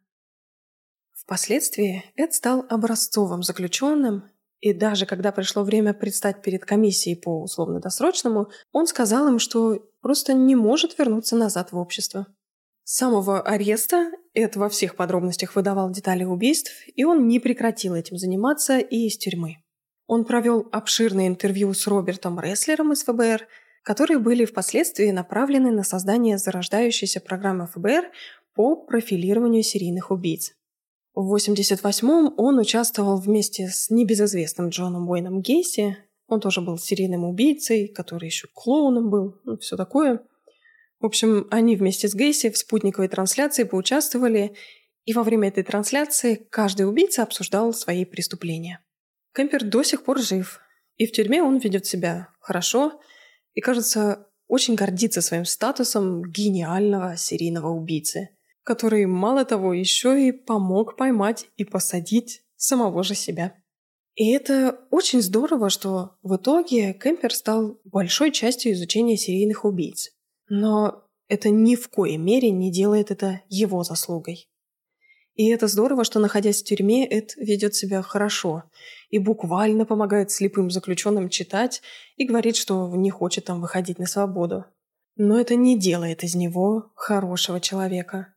Впоследствии 1.24 2.04
Эд 2.16 2.34
стал 2.34 2.66
образцовым 2.68 3.44
заключенным, 3.44 4.24
и 4.58 4.72
даже 4.72 5.06
когда 5.06 5.30
пришло 5.30 5.62
время 5.62 5.94
предстать 5.94 6.42
перед 6.42 6.64
комиссией 6.64 7.16
по 7.16 7.42
условно-досрочному, 7.42 8.48
он 8.72 8.86
сказал 8.86 9.28
им, 9.28 9.38
что 9.38 9.78
просто 10.00 10.34
не 10.34 10.56
может 10.56 10.98
вернуться 10.98 11.36
назад 11.36 11.70
в 11.70 11.78
общество. 11.78 12.26
С 12.84 12.96
самого 12.96 13.40
ареста 13.40 14.10
Эд 14.34 14.56
во 14.56 14.68
всех 14.68 14.96
подробностях 14.96 15.54
выдавал 15.54 15.90
детали 15.90 16.24
убийств, 16.24 16.72
и 16.94 17.04
он 17.04 17.28
не 17.28 17.38
прекратил 17.38 17.94
этим 17.94 18.16
заниматься 18.18 18.78
и 18.78 19.06
из 19.06 19.16
тюрьмы. 19.16 19.58
Он 20.08 20.24
провел 20.24 20.68
обширное 20.72 21.28
интервью 21.28 21.72
с 21.72 21.86
Робертом 21.86 22.40
Ресслером 22.40 22.92
из 22.92 23.04
ФБР, 23.04 23.46
которые 23.84 24.18
были 24.18 24.44
впоследствии 24.44 25.10
направлены 25.10 25.70
на 25.70 25.84
создание 25.84 26.38
зарождающейся 26.38 27.20
программы 27.20 27.68
ФБР 27.68 28.10
по 28.54 28.74
профилированию 28.74 29.62
серийных 29.62 30.10
убийц. 30.10 30.52
В 31.14 31.34
88-м 31.34 32.34
он 32.36 32.58
участвовал 32.58 33.18
вместе 33.18 33.68
с 33.68 33.90
небезызвестным 33.90 34.70
Джоном 34.70 35.08
Уэйном 35.08 35.42
Гейси. 35.42 35.98
Он 36.26 36.40
тоже 36.40 36.60
был 36.60 36.78
серийным 36.78 37.24
убийцей, 37.24 37.88
который 37.88 38.26
еще 38.26 38.48
клоуном 38.54 39.10
был, 39.10 39.40
ну, 39.44 39.58
все 39.58 39.76
такое– 39.76 40.20
в 41.02 41.06
общем, 41.06 41.48
они 41.50 41.74
вместе 41.74 42.06
с 42.06 42.14
Гейси 42.14 42.48
в 42.48 42.56
спутниковой 42.56 43.08
трансляции 43.08 43.64
поучаствовали, 43.64 44.54
и 45.04 45.12
во 45.12 45.24
время 45.24 45.48
этой 45.48 45.64
трансляции 45.64 46.36
каждый 46.36 46.88
убийца 46.88 47.24
обсуждал 47.24 47.74
свои 47.74 48.04
преступления. 48.04 48.78
Кемпер 49.34 49.64
до 49.64 49.82
сих 49.82 50.04
пор 50.04 50.20
жив, 50.20 50.60
и 50.96 51.06
в 51.06 51.12
тюрьме 51.12 51.42
он 51.42 51.58
ведет 51.58 51.86
себя 51.86 52.28
хорошо 52.38 53.00
и, 53.54 53.60
кажется, 53.60 54.28
очень 54.46 54.76
гордится 54.76 55.22
своим 55.22 55.44
статусом 55.44 56.22
гениального 56.22 57.16
серийного 57.16 57.70
убийцы, 57.70 58.28
который, 58.64 59.06
мало 59.06 59.44
того, 59.44 59.72
еще 59.72 60.28
и 60.28 60.32
помог 60.32 60.96
поймать 60.96 61.46
и 61.56 61.64
посадить 61.64 62.42
самого 62.56 63.02
же 63.02 63.14
себя. 63.14 63.54
И 64.14 64.30
это 64.30 64.78
очень 64.90 65.22
здорово, 65.22 65.70
что 65.70 66.16
в 66.22 66.36
итоге 66.36 66.92
Кемпер 66.92 67.34
стал 67.34 67.80
большой 67.84 68.30
частью 68.30 68.72
изучения 68.72 69.16
серийных 69.16 69.64
убийц. 69.64 70.10
Но 70.48 71.04
это 71.28 71.48
ни 71.48 71.76
в 71.76 71.88
коей 71.88 72.18
мере 72.18 72.50
не 72.50 72.70
делает 72.70 73.10
это 73.10 73.40
его 73.48 73.82
заслугой. 73.84 74.48
И 75.34 75.48
это 75.48 75.66
здорово, 75.66 76.04
что, 76.04 76.20
находясь 76.20 76.60
в 76.60 76.66
тюрьме, 76.66 77.06
Эд 77.06 77.34
ведет 77.36 77.74
себя 77.74 78.02
хорошо 78.02 78.64
и 79.08 79.18
буквально 79.18 79.86
помогает 79.86 80.30
слепым 80.30 80.70
заключенным 80.70 81.30
читать 81.30 81.80
и 82.16 82.26
говорит, 82.26 82.56
что 82.56 82.94
не 82.94 83.08
хочет 83.08 83.46
там 83.46 83.62
выходить 83.62 83.98
на 83.98 84.06
свободу. 84.06 84.66
Но 85.16 85.40
это 85.40 85.54
не 85.54 85.78
делает 85.78 86.22
из 86.22 86.34
него 86.34 86.92
хорошего 86.94 87.60
человека. 87.60 88.31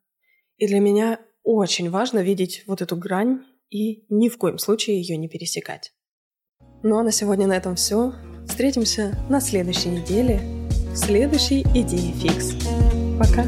И 0.57 0.67
для 0.67 0.79
меня 0.79 1.19
очень 1.43 1.89
важно 1.89 2.19
видеть 2.19 2.63
вот 2.67 2.81
эту 2.81 2.95
грань 2.95 3.43
и 3.69 4.05
ни 4.09 4.29
в 4.29 4.37
коем 4.37 4.57
случае 4.57 4.99
ее 4.99 5.17
не 5.17 5.27
пересекать. 5.27 5.93
Ну 6.83 6.97
а 6.97 7.03
на 7.03 7.11
сегодня 7.11 7.47
на 7.47 7.57
этом 7.57 7.75
все. 7.75 8.13
Встретимся 8.47 9.17
на 9.29 9.41
следующей 9.41 9.89
неделе 9.89 10.39
следующей 10.95 11.63
идее 11.73 12.13
фикс. 12.13 12.53
Пока! 13.19 13.45